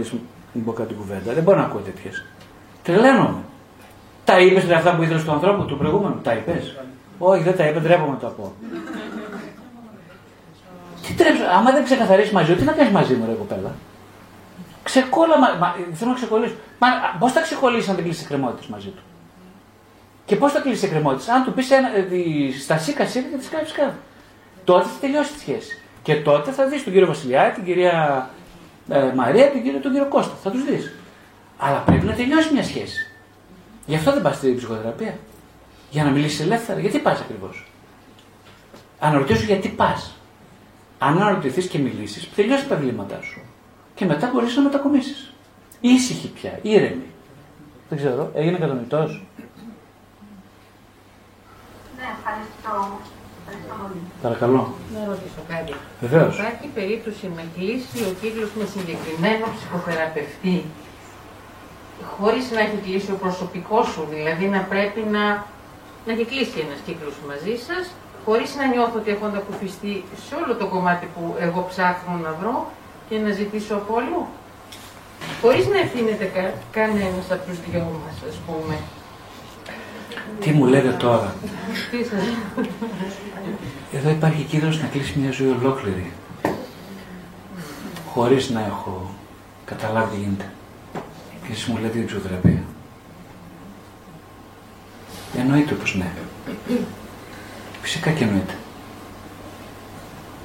[0.52, 2.24] την πω κάτι κουβέντα, δεν μπορώ να ακούω τέτοιες.
[2.82, 3.40] Τρελαίνομαι.
[4.24, 6.76] Τα είπες δηλαδή αυτά που ήθελες στον ανθρώπου του προηγούμενου, τα είπες;
[7.18, 8.52] Όχι, δεν τα είπες, ντρέπομαι να τα πω.
[11.06, 13.74] Τι τρέψω, άμα δεν ξεκαθαρίσει μαζί, τι να κάνεις μαζί μου, ρε κοπέλα;
[14.86, 16.54] Ξεκόλα, μα, θέλω να ξεκολλήσω.
[16.78, 16.88] Μα
[17.18, 19.02] πώς θα ξεκολλήσει αν δεν κλείσει εκκρεμότητες μαζί του;
[20.24, 21.78] Και πώς θα κλείσει εκκρεμότητες, αν του πεις ε,
[22.62, 23.92] στα σίκα σίκα και τη κάνει κάτω.
[24.64, 25.82] Τότε θα τελειώσει τη σχέση.
[26.02, 28.30] Και τότε θα δεις τον κύριο Βασιλιά, την κυρία
[28.88, 30.34] ε, Μαρία, τον κύριο, τον κύριο Κώστα.
[30.42, 30.94] Θα τους δεις.
[31.58, 33.10] Αλλά πρέπει να τελειώσει μια σχέση.
[33.86, 35.18] Γι' αυτό δεν πας στην ψυχοθεραπεία.
[35.90, 36.80] Για να μιλήσεις ελεύθερα.
[36.80, 37.66] Γιατί πας ακριβώς;
[38.98, 40.14] Αναρωτήσου γιατί πας.
[40.98, 43.40] Αν αναρωτηθείς και μιλήσεις, τελειώσει τα διλήμματά σου
[43.96, 45.32] και μετά μπορείς να μετακομίσεις.
[45.80, 47.06] Ήσυχη πια, ήρεμη.
[47.88, 49.22] Δεν ξέρω, έγινε κατανοητός;
[51.96, 52.98] Ναι, ευχαριστώ.
[54.22, 54.74] Παρακαλώ.
[54.94, 55.74] Να ρωτήσω κάτι.
[56.00, 56.38] Βεβαίως.
[56.38, 60.64] Υπάρχει περίπτωση να κλείσει ο κύκλος με συγκεκριμένο ψυχοθεραπευτή
[62.18, 65.24] χωρίς να έχει κλείσει ο προσωπικός σου, δηλαδή να πρέπει να,
[66.06, 67.84] να έχει κλείσει ένας κύκλος μαζί σας
[68.24, 72.70] χωρίς να νιώθω ότι έχω ανταποκριθεί σε όλο το κομμάτι που εγώ ψάχνω να βρω
[73.08, 74.26] και να ζητήσω από όλου.
[75.40, 78.78] Χωρίς να ευθύνεται κα, κανένας από τους δυο μας, ας πούμε.
[80.40, 81.34] Τι μου λέτε τώρα;
[81.90, 82.24] Τι σας
[83.92, 86.12] Εδώ υπάρχει κίνδυνος να κλείσει μια ζωή ολόκληρη.
[88.08, 89.10] Χωρίς να έχω
[89.64, 90.52] καταλάβει τι γίνεται.
[91.46, 92.62] Και εσείς μου λέτε την ψυχοθεραπεία.
[95.38, 96.10] Εννοείται πως ναι.
[97.82, 98.54] Φυσικά και εννοείται.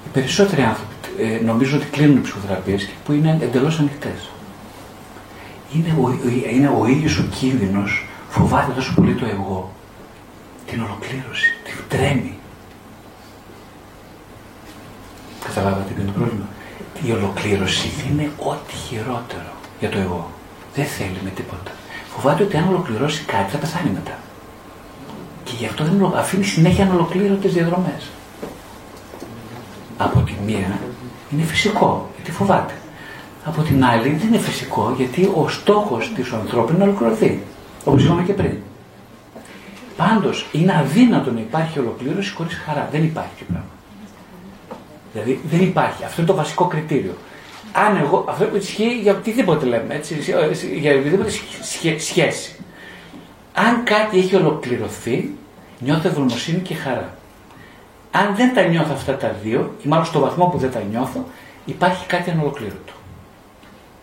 [0.05, 4.29] Οι περισσότεροι άνθρωποι ε, νομίζω ότι κλείνουν ψυχοθεραπείες και που είναι εντελώς ανοιχτές.
[5.75, 6.19] Είναι ο,
[6.51, 9.71] είναι ο ίδιος ο κίνδυνος, φοβάται τόσο πολύ το εγώ,
[10.65, 12.37] την ολοκλήρωση, την τρέμει.
[15.45, 16.45] Καταλάβατε ποιο είναι το πρόβλημα;
[17.05, 20.31] Η ολοκλήρωση είναι ό,τι χειρότερο για το εγώ.
[20.75, 21.71] Δεν θέλει με τίποτα.
[22.15, 24.17] Φοβάται ότι αν ολοκληρώσει κάτι θα πεθάνει μετά.
[25.43, 28.09] Και γι' αυτό δεν αφήνει συνέχεια ανολοκλήρωτες διαδρομές.
[29.97, 30.79] Από τη μία
[31.33, 32.73] είναι φυσικό, γιατί φοβάται.
[33.45, 37.39] Από την άλλη δεν είναι φυσικό, γιατί ο στόχος της ανθρώπου είναι να ολοκληρωθεί.
[37.83, 38.57] Όπως είπαμε και πριν.
[39.97, 42.89] Πάντως είναι αδύνατο να υπάρχει ολοκλήρωση χωρίς χαρά.
[42.91, 43.65] Δεν υπάρχει και πράγμα.
[45.13, 46.03] Δηλαδή δεν υπάρχει.
[46.03, 47.13] Αυτό είναι το βασικό κριτήριο.
[47.73, 50.15] Αν εγώ, αυτό ισχύει για οτιδήποτε λέμε, έτσι,
[50.79, 51.31] για οτιδήποτε
[51.97, 52.55] σχέση.
[53.53, 55.29] Αν κάτι έχει ολοκληρωθεί,
[55.79, 57.15] νιώθω ευγνωμοσύνη και χαρά.
[58.11, 61.25] Αν δεν τα νιώθω αυτά τα δύο, ή μάλλον στο βαθμό που δεν τα νιώθω,
[61.65, 62.93] υπάρχει κάτι ανολοκλήρωτο.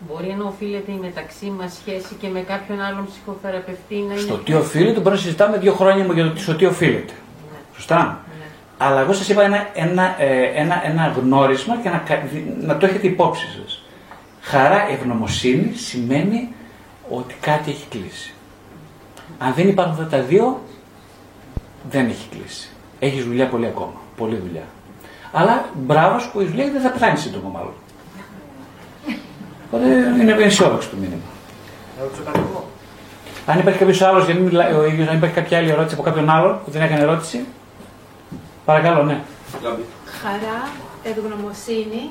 [0.07, 4.21] Μπορεί να οφείλεται η μεταξύ μας σχέση και με κάποιον άλλον ψυχοθεραπευτή να είναι.
[4.21, 7.13] Στο τι οφείλεται, μπορεί να συζητάμε δύο χρόνια μου για το στο τι οφείλεται.
[7.13, 7.57] Ναι.
[7.75, 8.23] Σωστά.
[8.39, 8.45] Ναι.
[8.77, 12.03] Αλλά εγώ σας είπα ένα, ένα, ε, ένα, ένα γνώρισμα και να,
[12.61, 13.83] να το έχετε υπόψη σας.
[14.41, 16.53] Χαρά ευγνωμοσύνη σημαίνει
[17.09, 18.33] ότι κάτι έχει κλείσει.
[19.37, 20.61] Αν δεν υπάρχουν αυτά τα δύο,
[21.89, 22.69] δεν έχει κλείσει.
[22.99, 23.93] Έχεις δουλειά πολύ ακόμα.
[24.17, 24.63] Πολλή δουλειά.
[25.31, 27.73] Αλλά μπράβο που η δουλειά δεν θα πεθάνεις σύντομα μάλλον.
[29.67, 29.85] Οπότε
[30.19, 31.21] είναι αισιόδοξο το μήνυμα.
[33.45, 36.29] Αν υπάρχει κάποιος άλλος, γιατί μιλάει ο ίδιος, αν υπάρχει κάποια άλλη ερώτηση από κάποιον
[36.29, 37.45] άλλο που δεν έκανε ερώτηση.
[38.65, 39.21] Παρακαλώ, ναι.
[40.21, 40.59] Χαρά,
[41.03, 42.09] ευγνωμοσύνη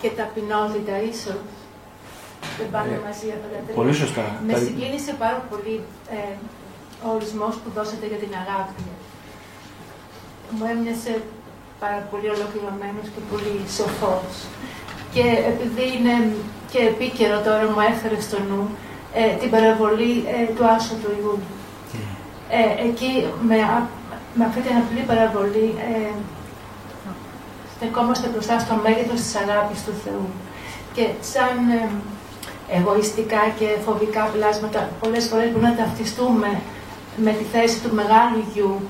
[0.00, 1.40] και ταπεινότητα ίσως.
[2.58, 3.74] Δεν πάνε ε, μαζί αυτά τα τρία.
[3.74, 4.24] Πολύ σωστά.
[4.46, 5.80] Με συγκίνησε πάρα πολύ
[6.10, 6.34] ε,
[7.06, 8.82] ο ορισμός που δώσατε για την αγάπη.
[10.54, 11.12] Μου έμοιασε
[11.82, 14.32] πάρα πολύ ολοκληρωμένος και πολύ σοφός.
[15.14, 16.14] Και επειδή είναι
[16.70, 18.62] και επίκαιρο τώρα μου έφερε στο νου
[19.20, 21.38] ε, την παραβολή ε, του Άσου του Ιού.
[22.58, 23.12] Ε, εκεί
[23.48, 23.56] με,
[24.34, 26.14] με αυτή την απλή παραβολή ε,
[27.76, 30.26] στεκόμαστε μπροστά στο μέγεθος της αγάπης του Θεού.
[30.94, 31.88] Και σαν ε,
[32.76, 36.60] εγωιστικά και φοβικά πλάσματα πολλές φορές μπορούμε να ταυτιστούμε
[37.16, 38.80] με τη θέση του μεγάλου γιου.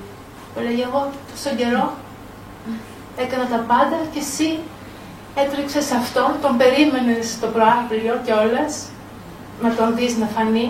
[0.57, 1.11] Που λέγει εγώ
[1.41, 1.87] στον καιρό
[3.17, 4.49] έκανα τα πάντα και εσύ
[5.43, 8.65] έτρεξες σε αυτόν, τον περίμενες στο προάβλιο κιόλα
[9.65, 10.69] να τον δεις να φανεί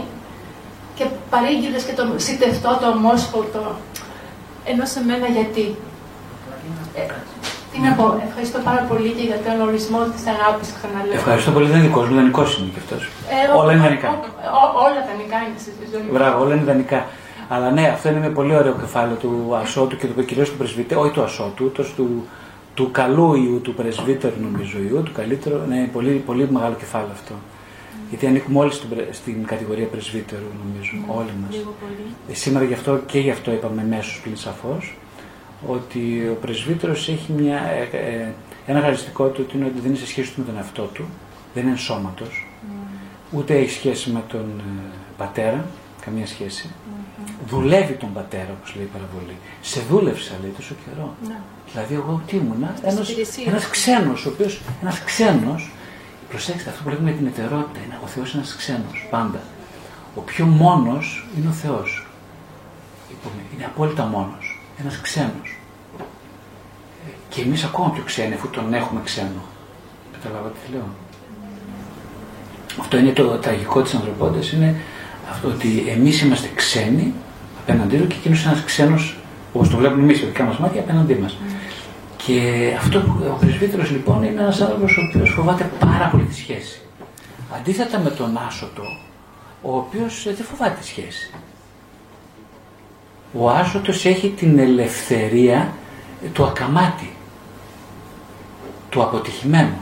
[0.96, 3.64] και παρήγγειλες και το σιτευτό, το ομόσποτο,
[4.70, 5.66] ενώ σε μένα γιατί.
[7.00, 7.02] Ε,
[7.72, 11.18] τι να πω, ευχαριστώ πάρα πολύ και για τον ορισμό της αγάπης, ξαναλέω.
[11.20, 13.02] Ευχαριστώ πολύ, δεν είναι δικός μου, δανεικό είναι και αυτός.
[13.34, 14.08] Ε, όλα είναι δανεικά.
[14.86, 16.08] όλα δανεικά είναι στη ζωή.
[16.16, 17.00] Μπράβο, όλα είναι δανεικά.
[17.48, 21.00] Αλλά ναι, αυτό είναι ένα πολύ ωραίο κεφάλαιο του Ασώτου και του κυρίως του πρεσβύτερου,
[21.00, 22.26] όχι του Ασώτου, το του,
[22.74, 25.58] του καλού ιού, του πρεσβύτερου νομίζω ιού, του καλύτερου.
[25.68, 27.34] Ναι, πολύ, πολύ μεγάλο κεφάλαιο αυτό.
[27.34, 28.08] Mm.
[28.08, 31.16] Γιατί ανήκουμε όλοι στην, στην κατηγορία πρεσβύτερου, νομίζω, mm.
[31.16, 31.56] όλοι μας.
[32.30, 34.96] Ε, σήμερα γι' αυτό και γι' αυτό είπαμε μέσως πλήν σαφώς
[35.66, 37.60] ότι ο πρεσβύτερος έχει μια,
[37.92, 38.32] ε, ε,
[38.66, 41.04] ένα χαριστικό του ότι, είναι ότι δεν είναι σε σχέση του με τον εαυτό του,
[41.54, 43.36] δεν είναι σώματο, mm.
[43.36, 45.64] ούτε έχει σχέση με τον ε, πατέρα,
[46.00, 46.70] καμία σχέση.
[47.48, 49.36] Δουλεύει τον πατέρα, όπως λέει η παραβολή.
[49.60, 51.14] Σε δούλεψα, λέει, τόσο καιρό.
[51.28, 51.38] Ναι.
[51.72, 52.74] Δηλαδή, εγώ τι ήμουνα,
[53.46, 54.50] ένα ξένος, ο οποίο,
[54.82, 55.70] ένας ξένος,
[56.28, 59.40] προσέξτε αυτό που λέμε την ετερότητα, είναι ο Θεός ένας ξένος, πάντα.
[60.14, 62.06] Ο πιο μόνος είναι ο Θεός.
[63.54, 64.60] Είναι απόλυτα μόνος.
[64.80, 65.58] Ένας ξένος.
[67.28, 69.42] Και εμείς ακόμα πιο ξένοι, αφού τον έχουμε ξένο.
[70.12, 70.88] Καταλάβατε τι λέω;
[72.80, 74.80] Αυτό είναι το τραγικό της ανθρωπότητας, είναι
[75.30, 77.14] αυτό ότι εμείς είμαστε ξένοι
[77.66, 79.16] απέναντί του και εκείνος ένας ξένος,
[79.52, 81.36] όπως το βλέπουμε εμείς με δικά μας μάτια, απέναντί μας.
[82.16, 82.40] Και
[82.78, 86.80] αυτό που ο πρεσβύτερο λοιπόν είναι ένας άνθρωπος ο οποίος φοβάται πάρα πολύ τη σχέση.
[87.56, 88.82] Αντίθετα με τον Άσωτο,
[89.62, 91.30] ο οποίος ε, δεν φοβάται τη σχέση.
[93.32, 95.72] Ο Άσωτος έχει την ελευθερία
[96.32, 97.10] του ακαμάτι,
[98.90, 99.80] του αποτυχημένου.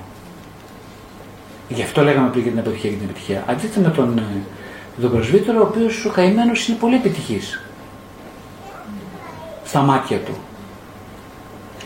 [1.68, 3.44] Γι' αυτό λέγαμε πριν για την αποτυχία και την επιτυχία.
[3.46, 7.58] Αντίθετα με τον, ε, τον πρεσβύτερο, ο οποίος ο καημένος είναι πολύ επιτυχής
[9.74, 10.34] στα μάτια του.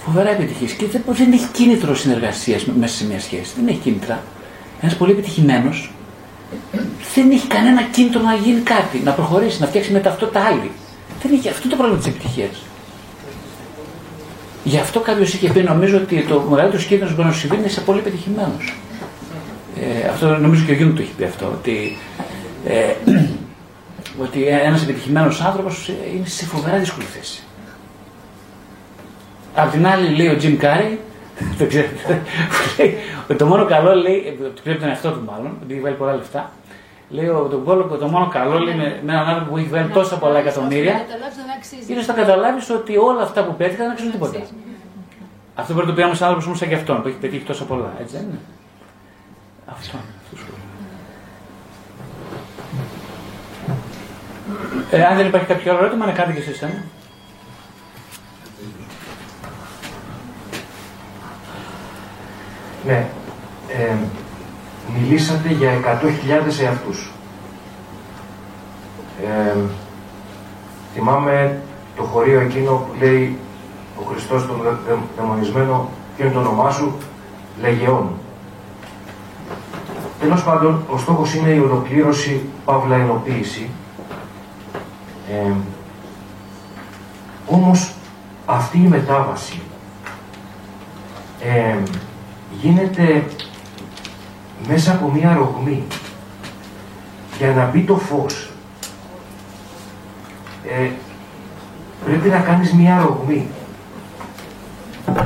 [0.05, 0.73] Φοβερά επιτυχής.
[0.73, 3.53] Και δεν, δεν έχει κίνητρο συνεργασίας μέσα σε μια σχέση.
[3.57, 4.23] Δεν έχει κίνητρα.
[4.81, 5.93] Ένας πολύ επιτυχημένος
[7.15, 10.71] δεν έχει κανένα κίνητρο να γίνει κάτι, να προχωρήσει, να φτιάξει μια ταυτότητα άλλη.
[11.23, 12.63] Δεν έχει αυτό το πρόβλημα της επιτυχίας.
[14.65, 17.69] Γι' αυτό κάποιος είχε πει, νομίζω ότι το μεγαλύτερο κίνδυνο μπορεί να σου συμβεί είναι
[17.69, 18.57] σε πολύ πετυχημένο.
[19.81, 21.47] Ε, αυτό νομίζω και ο Γιουνγκ το έχει πει αυτό.
[21.47, 21.97] Ότι,
[22.67, 22.93] ε,
[24.25, 27.43] ότι ένας επιτυχημένος άνθρωπος είναι σε φοβερά δύσκολη θέση.
[29.59, 31.01] Απ' την άλλη λέει ο Τζιμ Κάρι,
[31.59, 32.23] δεν ξέρετε,
[33.29, 36.51] ότι το μόνο καλό λέει, πρέπει τον εαυτό του μάλλον, ότι έχει βάλει πολλά λεφτά,
[37.09, 39.89] λέει ο τον Κόλοκο, το μόνο καλό λέει με, με έναν άνθρωπο που έχει βάλει
[39.89, 41.01] τόσα πολλά εκατομμύρια,
[41.89, 44.39] είναι να καταλάβεις ότι όλα αυτά που πέτυχα δεν αξίζουν τίποτα.
[45.55, 47.65] Αυτό μπορεί να το πει ένας άνθρωπος όμως σαν και αυτόν που έχει πετύχει τόσα
[47.65, 48.39] πολλά, έτσι δεν είναι.
[49.67, 49.99] Αυτό.
[54.91, 56.83] Ε, αν δεν υπάρχει κάποιο άλλο ερώτημα, να κάνετε και εσείς ένα.
[62.89, 63.07] Ναι.
[63.69, 63.95] Ε,
[64.95, 67.11] μιλήσατε για 100.000 εαυτούς.
[69.23, 69.57] Ε,
[70.95, 71.63] θυμάμαι
[71.97, 73.39] το χωρίο εκείνο που λέει
[74.01, 74.79] ο Χριστός τον
[75.17, 76.95] δαιμονισμένο, ποιο είναι το όνομά σου,
[77.61, 78.11] Λεγεών.
[80.21, 83.71] Τέλος πάντων, ο στόχος είναι η ολοκλήρωση, παύλα ενοποίηση.
[85.31, 85.53] Ε,
[87.47, 87.93] όμως,
[88.47, 89.61] αυτή η μετάβαση
[91.41, 91.77] ε,
[92.63, 93.25] γίνεται
[94.69, 95.83] μέσα από μία ρογμή.
[97.39, 98.51] Για να μπει το φως
[100.65, 100.91] ε,
[102.05, 103.47] πρέπει να κάνεις μία ρογμή.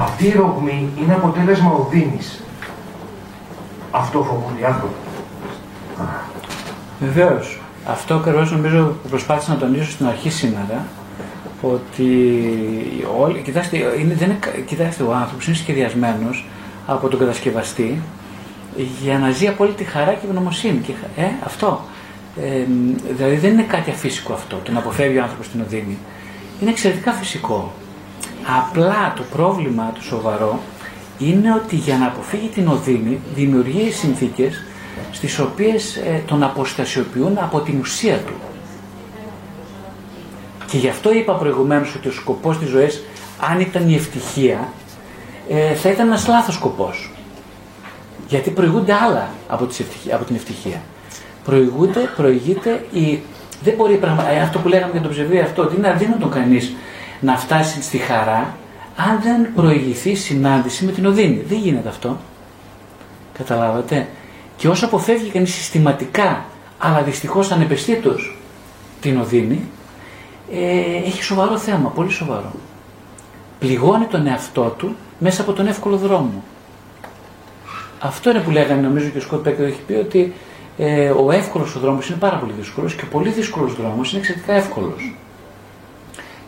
[0.01, 2.43] Αυτή η ρογμή είναι αποτέλεσμα οδύνης.
[3.91, 4.95] Αυτό φοβούνται οι άνθρωποι.
[7.01, 7.61] Βεβαίως.
[7.87, 10.85] Αυτό ακριβώς νομίζω που προσπάθησα να τονίσω στην αρχή σήμερα
[11.63, 12.07] ότι
[13.19, 16.47] όλοι, κοιτάξτε, είναι, δεν είναι, κοιτάξτε ο άνθρωπος είναι σχεδιασμένος
[16.87, 18.03] από τον κατασκευαστή
[19.03, 20.79] για να ζει απόλυτη χαρά και ευγνωμοσύνη.
[20.79, 21.81] Και, ε, αυτό.
[22.37, 22.67] Ε,
[23.15, 25.99] δηλαδή δεν είναι κάτι αφύσικο αυτό, το να αποφεύγει ο άνθρωπος την οδύνη.
[26.61, 27.73] Είναι εξαιρετικά φυσικό.
[28.59, 30.61] Απλά το πρόβλημα του σοβαρό
[31.19, 34.63] είναι ότι για να αποφύγει την οδύνη δημιουργεί συνθήκες
[35.11, 38.33] στις οποίες ε, τον αποστασιοποιούν από την ουσία του.
[40.67, 43.03] Και γι' αυτό είπα προηγουμένως ότι ο σκοπός της ζωής,
[43.53, 44.73] αν ήταν η ευτυχία,
[45.49, 47.11] ε, θα ήταν ένας λάθος σκοπός.
[48.29, 49.69] Γιατί προηγούνται άλλα από,
[50.13, 50.83] από την ευτυχία.
[51.45, 53.23] Προηγούνται, προηγείται η...
[53.63, 54.31] Δεν μπορεί πραγμα...
[54.31, 56.75] Ε, αυτό που λέγαμε για τον ψευδί αυτό, ότι είναι αδύνατο κανείς
[57.21, 58.57] να φτάσει στη χαρά
[58.97, 61.45] αν δεν προηγηθεί συνάντηση με την οδύνη.
[61.49, 62.19] Δεν γίνεται αυτό.
[63.39, 64.09] Καταλάβατε;
[64.57, 66.45] Και όσο αποφεύγει κανείς συστηματικά,
[66.79, 68.39] αλλά δυστυχώς ανεπαισθήτως
[69.01, 69.69] την οδύνη,
[70.53, 72.53] ε, έχει σοβαρό θέμα, πολύ σοβαρό.
[73.63, 76.43] Πληγώνει τον εαυτό του μέσα από τον εύκολο δρόμο.
[77.99, 80.33] Αυτό είναι που λέγανε νομίζω και ο Σκότ Πέκερ έχει πει ότι
[80.79, 84.21] ε, ο εύκολος ο δρόμος είναι πάρα πολύ δύσκολος και ο πολύ δύσκολος δρόμος είναι
[84.21, 85.15] εξαιρετικά εύκολος.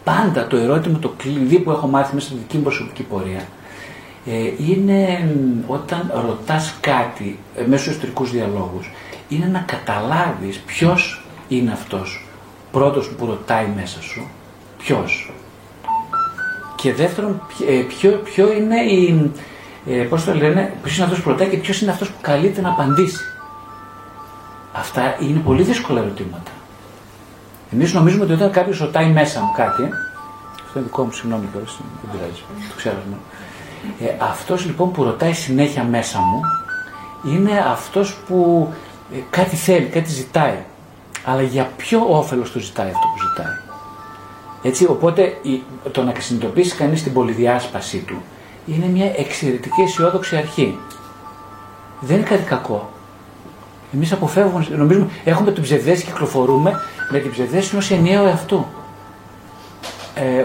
[0.04, 3.48] Πάντα το ερώτημα, το κλειδί που έχω μάθει μέσα στη δική μου προσωπική πορεία
[4.26, 5.28] ε, είναι
[5.66, 8.90] όταν ρωτάς κάτι ε, μέσω ιστορικού διαλόγους
[9.28, 12.26] είναι να καταλάβεις ποιος είναι αυτός
[12.72, 14.26] πρώτος που ρωτάει μέσα σου
[14.78, 15.32] ποιος
[16.84, 19.30] και δεύτερον ε, ποιο, ποιο είναι η,
[19.86, 22.60] ε, πώς το λένε, ποιος είναι αυτός που ρωτάει και ποιος είναι αυτός που καλείται
[22.60, 23.24] να απαντήσει.
[24.72, 26.50] Αυτά είναι πολύ δύσκολα ερωτήματα.
[27.72, 29.82] Εμείς νομίζουμε ότι όταν κάποιος ρωτάει μέσα μου κάτι,
[30.64, 32.96] αυτό είναι δικό μου, συγγνώμη κιόλας, δεν πειράζει, το ξέρω.
[34.00, 36.40] Ε, αυτός λοιπόν που ρωτάει συνέχεια μέσα μου,
[37.32, 38.68] είναι αυτός που
[39.14, 40.58] ε, κάτι θέλει, κάτι ζητάει.
[41.24, 43.63] Αλλά για ποιο όφελος του ζητάει αυτό που ζητάει;
[44.66, 45.36] Έτσι, οπότε
[45.92, 48.22] το να συνειδητοποιήσει κανείς την πολυδιάσπασή του
[48.66, 50.78] είναι μια εξαιρετική αισιόδοξη αρχή.
[52.00, 52.90] Δεν είναι κάτι κακό.
[53.94, 58.66] Εμείς αποφεύγουμε, νομίζουμε, έχουμε την ψευδέση και κυκλοφορούμε με την ψευδέση ως ενιαίο εαυτού.
[60.14, 60.44] Ε,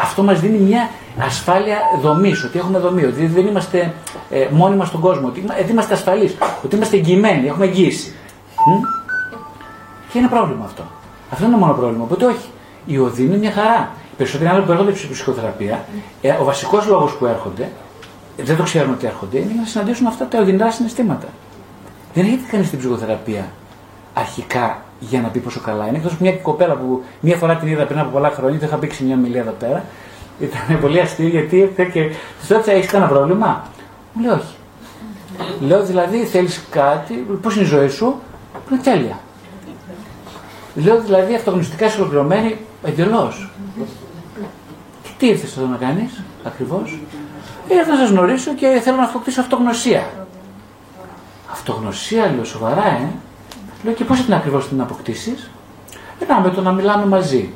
[0.00, 3.94] αυτό μας δίνει μια ασφάλεια δομής, ότι έχουμε δομή, ότι δεν είμαστε
[4.30, 8.14] ε, μόνοι μας στον κόσμο, ότι ε, είμαστε ασφαλείς, ότι είμαστε εγγυημένοι, έχουμε εγγύηση.
[10.12, 10.82] Και είναι πρόβλημα αυτό.
[11.30, 12.04] Αυτό είναι το μόνο πρόβλημα.
[12.04, 12.48] Οπότε όχι.
[12.86, 13.90] Η οδύνη είναι μια χαρά.
[14.12, 15.84] Οι περισσότεροι άνθρωποι που έρχονται στην ψυχοθεραπεία,
[16.22, 17.68] ε, ο βασικός λόγος που έρχονται,
[18.36, 21.28] δεν το ξέρουν ότι έρχονται, είναι να συναντήσουν αυτά τα οδυνηρά συναισθήματα.
[22.14, 23.48] Δεν έρχεται κανείς στην ψυχοθεραπεία
[24.14, 25.96] αρχικά για να πει πόσο καλά είναι.
[25.96, 29.04] Εκτός μια κοπέλα που μία φορά την είδα πριν από πολλά χρόνια, δεν είχα πήξει
[29.04, 29.84] μια μιλία εδώ πέρα.
[30.40, 32.10] Ήταν πολύ αστείο γιατί ήρθε και
[32.40, 33.64] της ρώτησα: Έχεις κανένα πρόβλημα;
[34.12, 34.54] Μου λέει όχι.
[35.60, 38.14] Λέω δηλαδή θέλεις κάτι, πώς είναι η ζωή σου,
[38.52, 39.18] που είναι τέλεια.
[40.74, 42.02] Λέω δηλαδή αυτογνωστικά είσαι
[42.82, 43.50] ολοκληρωμένη εντελώς.
[45.02, 46.98] Και τι ήρθες εδώ να κάνεις, Ακριβώς;
[47.68, 50.26] Ήρθα να σας γνωρίσω και θέλω να αποκτήσω αυτογνωσία.
[51.52, 53.08] Αυτογνωσία, λέω σοβαρά, ε.
[53.84, 55.50] Λέω και πώς την ακριβώς την αποκτήσεις;
[56.18, 57.52] Ε, να με το να μιλάμε μαζί.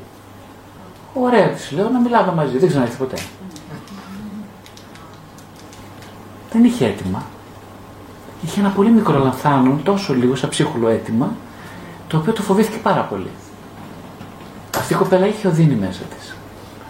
[1.13, 2.57] Ωραία, της λέω να μιλάμε μαζί.
[2.57, 3.17] Δεν ξαναήρθε ποτέ.
[6.51, 7.23] Δεν είχε έτοιμα.
[8.43, 11.35] Είχε ένα πολύ μικρό λανθάνον, τόσο λίγο, σαν ψίχουλο έτοιμα,
[12.07, 13.29] το οποίο το φοβήθηκε πάρα πολύ.
[14.85, 16.35] Αυτή η κοπέλα είχε οδύνη μέσα της.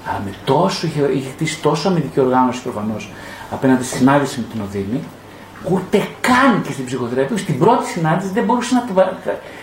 [0.06, 3.11] Αλλά με τόσο, είχε, είχε χτίσει τόσο αμυντική οργάνωση προφανώς
[3.51, 5.03] απέναντι στη συνάντηση με την οδύνη,
[5.69, 9.17] ούτε καν και στην ψυχοθεραπεία, στην πρώτη συνάντηση δεν μπορούσε να,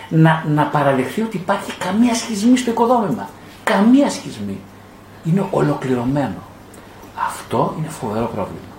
[0.08, 3.28] να, να παραδεχθεί ότι υπάρχει καμία σχισμή στο οικοδόμημα.
[3.64, 4.60] Καμία σχισμή.
[5.24, 6.42] Είναι ολοκληρωμένο.
[7.26, 8.72] Αυτό είναι φοβερό πρόβλημα.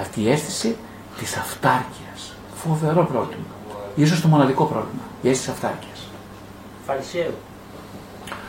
[0.00, 0.76] Αυτή η αίσθηση
[1.18, 2.36] της αυτάρκειας.
[2.54, 3.46] Φοβερό πρόβλημα.
[3.94, 5.02] Ίσως το μοναδικό πρόβλημα.
[5.22, 6.08] Η αίσθηση αυτάρκειας.
[6.86, 7.34] Φαρισαίου.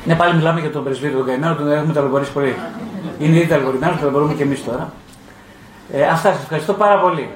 [0.07, 2.55] Ναι, πάλι μιλάμε για τον πρεσβύτερο τον καημένο, τον έχουμε ταλαιπωρήσει πολύ.
[3.19, 4.91] Είναι ήδη ταλαιπωρημένος, το ταλαιπωρούμε και εμείς τώρα.
[5.91, 7.29] Ε, αυτά σας ευχαριστώ πάρα πολύ.